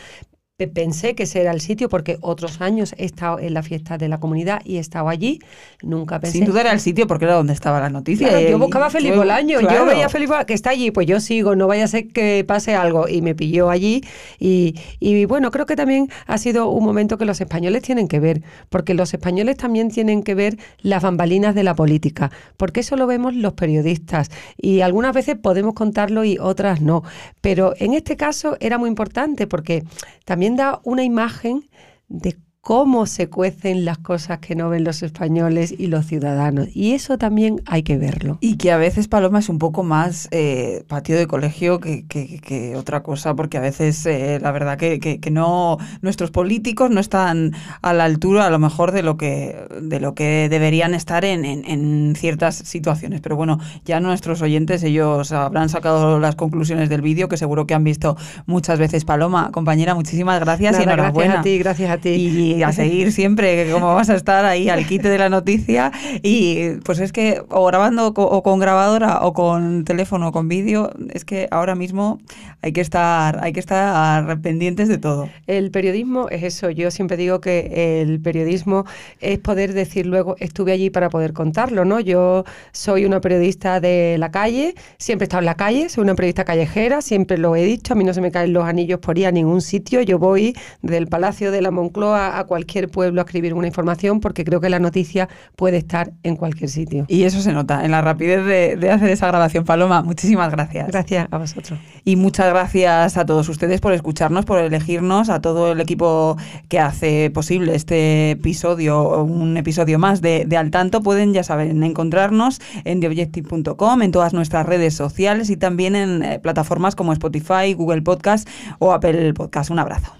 pensé 0.67 1.15
que 1.15 1.23
ese 1.23 1.41
era 1.41 1.53
el 1.53 1.61
sitio 1.61 1.89
porque 1.89 2.19
otros 2.21 2.61
años 2.61 2.93
he 2.99 3.05
estado 3.05 3.39
en 3.39 3.55
la 3.55 3.63
fiesta 3.63 3.97
de 3.97 4.09
la 4.09 4.19
comunidad 4.19 4.61
y 4.65 4.79
he 4.79 4.81
estado 4.81 5.09
allí. 5.09 5.39
Nunca 5.83 6.19
pensé. 6.19 6.39
Sin 6.39 6.47
duda 6.47 6.63
era 6.63 6.73
el 6.73 6.81
sitio 6.81 7.07
porque 7.07 7.27
era 7.27 7.35
donde 7.35 7.53
estaba 7.53 7.79
la 7.79 7.91
noticia. 7.91 8.29
Claro, 8.29 8.49
yo 8.49 8.59
buscaba 8.59 8.87
a 8.87 8.91
Felipe 8.91 9.17
Bolaño, 9.17 9.61
claro. 9.61 9.77
yo 9.77 9.87
veía 9.87 10.07
a 10.07 10.09
Felipe 10.09 10.35
que 10.49 10.55
está 10.55 10.71
allí, 10.71 10.91
pues 10.91 11.07
yo 11.07 11.21
sigo, 11.21 11.55
no 11.55 11.69
vaya 11.69 11.85
a 11.85 11.87
ser 11.87 12.09
que 12.09 12.45
pase 12.45 12.75
algo 12.75 13.07
y 13.07 13.23
me 13.23 13.37
pilló 13.37 13.71
allí 13.71 14.03
y, 14.41 14.75
y 14.99 15.27
bueno, 15.27 15.53
creo 15.53 15.65
que 15.65 15.77
también 15.77 16.09
ha 16.27 16.39
sido 16.39 16.69
un 16.71 16.85
momento 16.85 17.19
que 17.19 17.25
los 17.25 17.41
españoles 17.41 17.83
tienen 17.83 18.09
que 18.09 18.19
ver, 18.19 18.43
porque 18.69 18.95
los 18.95 19.15
españoles 19.15 19.57
también 19.59 19.91
tienen 19.91 20.25
que 20.25 20.35
ver 20.35 20.59
las 20.81 21.05
bambalinas 21.05 21.55
de 21.55 21.63
la 21.63 21.77
política, 21.77 22.33
porque 22.57 22.81
eso 22.81 22.97
lo 22.97 23.07
vemos 23.07 23.37
los 23.37 23.53
periodistas 23.53 24.31
y 24.57 24.81
algunas 24.81 25.15
veces 25.15 25.37
podemos 25.37 25.75
contarlo 25.75 26.25
y 26.25 26.37
otras 26.39 26.81
no, 26.81 27.05
pero 27.41 27.75
en 27.79 27.95
este 27.95 28.17
caso 28.17 28.57
era 28.59 28.77
muy 28.77 28.89
importante 28.89 29.47
porque 29.47 29.85
también 30.25 30.48
da 30.57 30.81
una 30.85 31.05
imagen 31.05 31.69
de 32.09 32.39
cómo 32.61 33.07
se 33.07 33.29
cuecen 33.31 33.85
las 33.87 33.97
cosas 33.99 34.41
que 34.41 34.55
no 34.55 34.69
ven 34.69 34.85
los 34.85 35.03
españoles 35.03 35.75
y 35.79 35.87
los 35.87 36.05
ciudadanos. 36.07 36.69
Y 36.75 36.93
eso 36.93 37.17
también 37.17 37.63
hay 37.67 37.83
que 37.83 37.97
verlo. 37.97 38.37
Y 38.41 38.57
que 38.57 38.73
a 38.73 38.77
veces 38.77 39.09
Paloma 39.09 39.39
es 39.39 39.49
un 39.49 39.59
poco 39.59 39.85
más 39.85 40.29
eh, 40.33 40.85
patio 40.87 41.17
de 41.17 41.27
colegio 41.27 41.81
que, 41.81 42.07
que- 42.07 42.41
que 42.41 42.77
otra 42.77 43.03
cosa, 43.03 43.35
porque 43.35 43.57
a 43.57 43.61
veces 43.61 44.05
eh, 44.07 44.39
la 44.43 44.53
verdad 44.53 44.77
que, 44.77 45.19
no 45.31 45.79
nuestros 46.03 46.31
políticos 46.31 46.91
no 46.91 47.01
están 47.01 47.53
a 47.83 47.93
la 47.95 48.05
altura 48.05 48.47
a 48.47 48.51
lo 48.51 48.59
mejor 48.59 48.93
de 48.93 49.03
lo 49.03 49.17
que 49.17 49.57
de 49.81 50.01
lo 50.01 50.15
que 50.15 50.49
deberían 50.51 50.95
estar 50.95 51.25
en, 51.25 51.45
en- 51.45 51.65
en 51.65 52.15
ciertas 52.17 52.57
situaciones. 52.57 53.21
Pero 53.21 53.37
bueno, 53.37 53.59
ya 53.85 54.01
nuestros 54.01 54.43
oyentes 54.43 54.83
ellos 54.83 55.33
habrán 55.33 55.69
sacado 55.69 56.19
las 56.19 56.35
conclusiones 56.37 56.89
del 56.91 57.03
vídeo 57.03 57.29
que 57.29 57.37
seguro 57.37 57.67
que 57.67 57.75
han 57.75 57.85
visto 57.85 58.17
muchas 58.47 58.79
veces. 58.79 59.05
Paloma, 59.05 59.51
compañera, 59.53 59.95
muchísimas 59.95 60.39
gracias 60.41 60.79
y 60.79 60.83
enhorabuena. 60.83 61.35
gracias 61.35 61.39
a 61.41 61.43
ti, 61.43 61.59
gracias 61.59 61.91
a 61.91 61.99
ti. 61.99 62.09
Y 62.11 62.48
a 62.63 62.73
seguir 62.73 63.13
siempre, 63.19 63.71
como 63.71 63.95
vas 63.95 64.11
a 64.11 64.15
estar 64.15 64.45
ahí 64.45 64.69
al 64.69 64.87
quite 64.87 65.09
de 65.09 65.19
la 65.19 65.29
noticia. 65.29 65.93
Y 66.23 66.71
pues 66.85 66.99
es 67.01 67.13
que, 67.13 67.43
o 67.51 67.65
grabando 67.67 68.09
o 68.09 68.43
con 68.43 68.59
grabadora 68.59 69.21
o 69.23 69.33
con 69.33 69.85
teléfono 69.85 70.29
o 70.29 70.33
con 70.33 70.49
vídeo, 70.49 70.91
es 71.13 71.25
que 71.25 71.49
ahora 71.51 71.75
mismo 71.75 72.19
hay 72.63 72.73
que 72.73 72.81
estar, 72.81 73.43
hay 73.43 73.53
que 73.53 73.61
estar 73.61 74.41
pendientes 74.41 74.89
de 74.89 74.99
todo. 74.99 75.29
El 75.47 75.71
periodismo 75.71 76.29
es 76.29 76.43
eso. 76.43 76.71
Yo 76.71 76.91
siempre 76.91 77.17
digo 77.17 77.41
que 77.41 78.03
el 78.03 78.21
periodismo 78.21 78.85
es 79.21 79.39
poder 79.39 79.73
decir 79.73 80.07
luego 80.07 80.37
estuve 80.39 80.73
allí 80.73 80.91
para 80.91 81.11
poder 81.11 81.33
contarlo, 81.33 81.85
¿no? 81.85 82.01
Yo 82.01 82.45
soy 82.73 83.05
una 83.05 83.21
periodista 83.21 83.81
de 83.81 84.17
la 84.19 84.31
calle, 84.31 84.75
siempre 84.99 85.25
he 85.25 85.27
estado 85.27 85.41
en 85.41 85.47
la 85.47 85.57
calle, 85.57 85.89
soy 85.89 86.05
una 86.05 86.15
periodista 86.15 86.45
callejera, 86.45 87.03
siempre 87.03 87.39
lo 87.39 87.55
he 87.57 87.65
dicho, 87.65 87.93
a 87.93 87.97
mí 87.97 88.05
no 88.05 88.15
se 88.15 88.21
me 88.21 88.31
caen 88.31 88.53
los 88.53 88.65
anillos 88.65 89.01
por 89.01 89.19
ir 89.19 89.27
a 89.27 89.33
ningún 89.33 89.61
sitio. 89.61 90.03
Yo 90.03 90.19
voy 90.19 90.57
del 90.83 91.07
Palacio 91.07 91.51
de 91.51 91.63
la 91.63 91.71
Moncloa 91.71 92.38
a 92.39 92.45
cualquier 92.45 92.89
pueblo 92.89 93.20
a 93.20 93.24
escribir 93.24 93.55
una 93.55 93.66
información 93.66 94.20
porque 94.20 94.45
creo 94.45 94.61
que 94.61 94.68
la 94.68 94.78
noticia 94.78 95.28
puede 95.57 95.76
estar 95.76 96.12
en 96.22 96.36
cualquier 96.36 96.70
sitio. 96.70 97.05
Y 97.09 97.24
eso 97.24 97.41
se 97.41 97.53
nota 97.53 97.84
en 97.84 97.91
la 97.91 98.01
rapidez 98.01 98.45
de, 98.45 98.76
de 98.76 98.91
hacer 98.91 99.11
esa 99.11 99.26
grabación. 99.28 99.64
Paloma, 99.64 100.03
muchísimas 100.03 100.51
gracias. 100.51 100.89
Gracias 100.89 101.28
a 101.30 101.39
vosotros. 101.39 101.78
Y 102.05 102.16
muchas 102.16 102.49
gracias 102.49 103.16
a 103.16 103.26
todos 103.26 103.49
ustedes 103.49 103.80
por 103.80 103.93
escucharnos, 103.93 104.45
por 104.45 104.59
elegirnos, 104.59 105.28
a 105.28 105.41
todo 105.41 105.72
el 105.72 105.80
equipo 105.80 106.36
que 106.68 106.78
hace 106.78 107.30
posible 107.30 107.74
este 107.74 108.32
episodio, 108.32 109.22
un 109.22 109.57
episodio 109.57 109.99
más 109.99 110.20
de, 110.20 110.45
de 110.47 110.57
Al 110.57 110.70
Tanto. 110.70 111.03
Pueden, 111.03 111.32
ya 111.32 111.43
saben, 111.43 111.82
encontrarnos 111.82 112.61
en 112.84 113.01
theobjective.com, 113.01 114.03
en 114.03 114.12
todas 114.12 114.32
nuestras 114.32 114.66
redes 114.66 114.95
sociales 114.95 115.51
y 115.51 115.57
también 115.57 115.97
en 115.97 116.22
eh, 116.22 116.39
plataformas 116.39 116.95
como 116.95 117.12
Spotify, 117.12 117.74
Google 117.74 118.03
Podcast 118.03 118.49
o 118.78 118.93
Apple 118.93 119.34
Podcast. 119.34 119.70
Un 119.70 119.78
abrazo. 119.78 120.12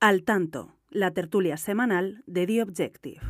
Al 0.00 0.24
Tanto, 0.24 0.76
la 0.92 1.10
tertulia 1.10 1.56
semanal 1.56 2.22
de 2.26 2.46
The 2.46 2.62
Objective. 2.62 3.20